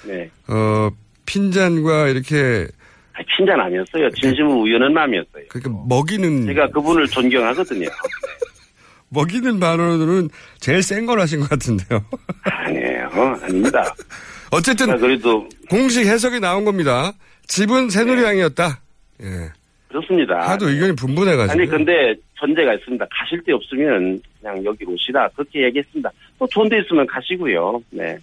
네. 0.06 0.30
어, 0.48 0.90
핀잔과 1.26 2.08
이렇게 2.10 2.68
아니, 3.14 3.26
핀잔 3.38 3.60
아니었어요. 3.60 4.10
진심으로 4.12 4.62
우연한 4.62 4.94
마음이었어요. 4.94 5.46
그러니까 5.50 5.84
먹이는 5.88 6.46
제가 6.48 6.70
그분을 6.70 7.08
존경하거든요. 7.08 7.88
먹이는 9.10 9.60
발언으로는 9.60 10.30
제일 10.60 10.82
센 10.84 11.06
걸 11.06 11.20
하신 11.22 11.40
것 11.42 11.50
같은데요. 11.50 12.04
아니에요. 12.44 13.10
어, 13.14 13.38
아닙니다. 13.44 13.94
어쨌든 14.52 14.98
그래도 15.00 15.48
공식 15.70 16.06
해석이 16.06 16.40
나온 16.40 16.66
겁니다. 16.66 17.14
집은 17.48 17.90
새누리당이었다. 17.90 18.80
예. 19.22 19.50
그렇습니다. 19.88 20.40
하도 20.50 20.68
의견이 20.70 20.94
분분해가지고. 20.96 21.52
아니 21.52 21.70
근데 21.70 22.16
전제가 22.38 22.74
있습니다. 22.74 23.06
가실 23.12 23.42
데 23.44 23.54
없으면 23.54 24.22
그냥 24.42 24.66
여기로 24.66 24.92
오시라 24.92 25.30
그렇게 25.30 25.64
얘기했습니다. 25.64 26.10
또 26.40 26.48
좋은 26.48 26.68
데 26.68 26.80
있으면 26.80 27.06
가시고요. 27.08 27.82
네. 27.92 28.18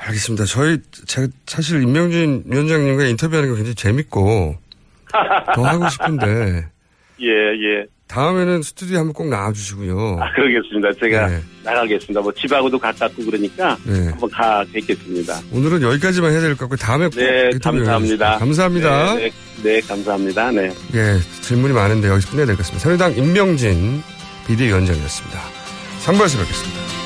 알겠습니다. 0.00 0.44
저희 0.46 0.78
제가 1.06 1.28
사실 1.46 1.82
임명진 1.82 2.44
위원장님과 2.46 3.04
인터뷰하는 3.06 3.50
거 3.50 3.54
굉장히 3.56 3.74
재밌고 3.74 4.56
더 5.54 5.62
하고 5.64 5.88
싶은데 5.88 6.66
예 7.20 7.26
예. 7.26 7.84
다음에는 8.08 8.62
스튜디오 8.62 8.98
한번 8.98 9.12
꼭 9.12 9.28
나와주시고요. 9.28 10.18
아 10.20 10.32
그러겠습니다. 10.32 10.92
제가 10.98 11.28
네. 11.28 11.40
나가겠습니다. 11.62 12.20
뭐 12.22 12.32
집하고도 12.32 12.76
가깝고 12.78 13.24
그러니까 13.24 13.76
네. 13.84 14.08
한번 14.08 14.28
가 14.30 14.64
뵙겠습니다. 14.72 15.38
오늘은 15.52 15.82
여기까지만 15.82 16.32
해야 16.32 16.40
될 16.40 16.54
것 16.56 16.60
같고 16.68 16.74
다음에 16.76 17.08
꼭네 17.08 17.50
인터뷰 17.52 17.76
감사합니다. 17.78 18.38
감사합니다. 18.38 19.14
네, 19.14 19.20
네, 19.22 19.30
네, 19.62 19.80
감사합니다. 19.82 20.50
네. 20.50 20.72
예, 20.94 21.18
질문이 21.42 21.72
많은데 21.72 22.08
여기서 22.08 22.30
끝내야 22.30 22.46
될 22.46 22.56
것 22.56 22.62
같습니다. 22.62 22.82
새누리당 22.82 23.16
임명진 23.16 24.02
비대위원장이었습니다. 24.48 25.38
상부에서 26.00 26.38
뵙겠습니다. 26.40 26.99